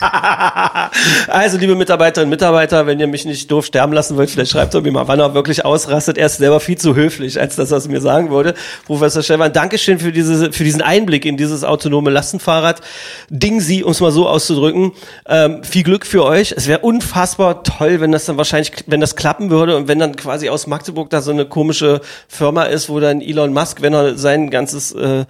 also, 1.28 1.58
liebe 1.58 1.74
Mitarbeiterinnen 1.74 2.26
und 2.26 2.30
Mitarbeiter, 2.30 2.86
wenn 2.86 3.00
ihr 3.00 3.06
mich 3.06 3.24
nicht 3.24 3.50
doof 3.50 3.64
sterben 3.66 3.92
lassen 3.92 4.16
wollt, 4.16 4.30
vielleicht 4.30 4.52
schreibt 4.52 4.74
doch 4.74 4.82
mir 4.82 4.92
mal, 4.92 5.08
wann 5.08 5.18
er 5.18 5.34
wirklich 5.34 5.64
ausrastet. 5.64 6.18
Er 6.18 6.26
ist 6.26 6.36
selber 6.36 6.60
viel 6.60 6.76
zu 6.76 6.94
höflich, 6.94 7.40
als 7.40 7.56
dass 7.56 7.70
er 7.70 7.78
es 7.78 7.88
mir 7.88 8.00
sagen 8.00 8.30
würde. 8.30 8.54
Professor 8.86 9.22
Stefan, 9.22 9.52
Dankeschön 9.52 9.98
für, 9.98 10.12
diese, 10.12 10.52
für 10.52 10.64
diesen 10.64 10.82
Einblick 10.82 11.24
in 11.24 11.36
dieses 11.36 11.64
autonome 11.64 12.10
Lastenfahrrad. 12.10 12.82
Ding 13.30 13.60
Sie, 13.60 13.82
um 13.82 13.92
es 13.92 14.00
mal 14.00 14.12
so 14.12 14.28
auszudrücken. 14.28 14.92
Ähm, 15.26 15.64
viel 15.64 15.84
Glück 15.84 16.04
für 16.04 16.24
euch. 16.24 16.52
Es 16.56 16.66
wäre 16.66 16.80
unfassbar 16.80 17.62
toll, 17.62 18.00
wenn 18.00 18.12
das 18.12 18.26
dann 18.26 18.36
wahrscheinlich, 18.36 18.72
wenn 18.86 19.00
das 19.00 19.16
klappen 19.16 19.50
würde 19.50 19.76
und 19.76 19.88
wenn 19.88 19.98
dann 19.98 20.16
quasi 20.16 20.50
aus 20.50 20.66
Magdeburg 20.66 21.08
da 21.08 21.22
so 21.22 21.30
eine 21.30 21.46
komische 21.46 22.00
Firma 22.28 22.64
ist, 22.64 22.88
wo 22.90 23.00
dann 23.00 23.22
Elon 23.22 23.52
Musk, 23.52 23.80
wenn 23.80 23.94
er 23.94 24.18
ganzes 24.50 24.92
äh, 24.92 25.24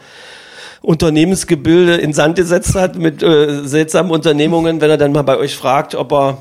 Unternehmensgebilde 0.83 1.97
in 1.97 2.13
Sand 2.13 2.37
gesetzt 2.37 2.75
hat 2.75 2.97
mit 2.97 3.23
äh, 3.23 3.65
seltsamen 3.65 4.11
Unternehmungen, 4.11 4.81
wenn 4.81 4.91
er 4.91 4.97
dann 4.97 5.13
mal 5.13 5.23
bei 5.23 5.37
euch 5.37 5.55
fragt, 5.55 5.95
ob 5.95 6.13
er 6.13 6.39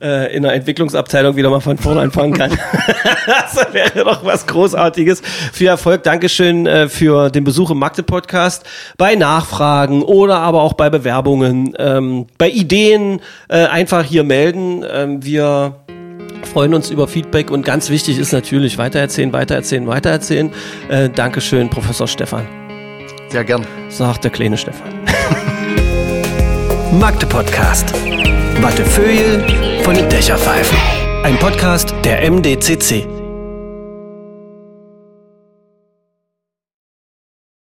äh, 0.00 0.34
in 0.34 0.42
der 0.42 0.52
Entwicklungsabteilung 0.54 1.36
wieder 1.36 1.50
mal 1.50 1.60
von 1.60 1.78
vorne 1.78 2.00
anfangen 2.00 2.32
kann. 2.34 2.50
das 3.26 3.56
wäre 3.72 4.04
doch 4.04 4.24
was 4.24 4.46
Großartiges. 4.46 5.22
Viel 5.52 5.68
Erfolg, 5.68 6.02
Dankeschön 6.02 6.66
äh, 6.66 6.88
für 6.88 7.30
den 7.30 7.44
Besuch 7.44 7.70
im 7.70 7.78
Magde 7.78 8.02
Podcast. 8.02 8.64
Bei 8.96 9.14
Nachfragen 9.14 10.02
oder 10.02 10.38
aber 10.38 10.62
auch 10.62 10.74
bei 10.74 10.90
Bewerbungen, 10.90 11.74
ähm, 11.78 12.26
bei 12.38 12.48
Ideen 12.48 13.20
äh, 13.48 13.66
einfach 13.66 14.04
hier 14.04 14.24
melden. 14.24 14.84
Ähm, 14.88 15.24
wir 15.24 15.83
freuen 16.46 16.74
uns 16.74 16.90
über 16.90 17.08
Feedback 17.08 17.50
und 17.50 17.64
ganz 17.64 17.90
wichtig 17.90 18.18
ist 18.18 18.32
natürlich 18.32 18.78
weitererzählen, 18.78 19.32
weitererzählen, 19.32 19.86
weitererzählen. 19.86 20.50
Äh, 20.88 21.08
Dankeschön, 21.10 21.68
Professor 21.70 22.06
Stefan, 22.08 22.46
Sehr 23.28 23.44
gern. 23.44 23.66
sagt 23.88 24.24
der 24.24 24.30
kleine 24.30 24.56
Stefan. 24.56 24.88
Magde 26.98 27.26
Podcast. 27.26 27.92
Wattefeuille 28.60 29.44
von 29.82 29.94
den 29.94 30.08
Dächerpfeifen. 30.08 30.78
Ein 31.24 31.36
Podcast 31.38 31.94
der 32.04 32.30
MDCC. 32.30 33.23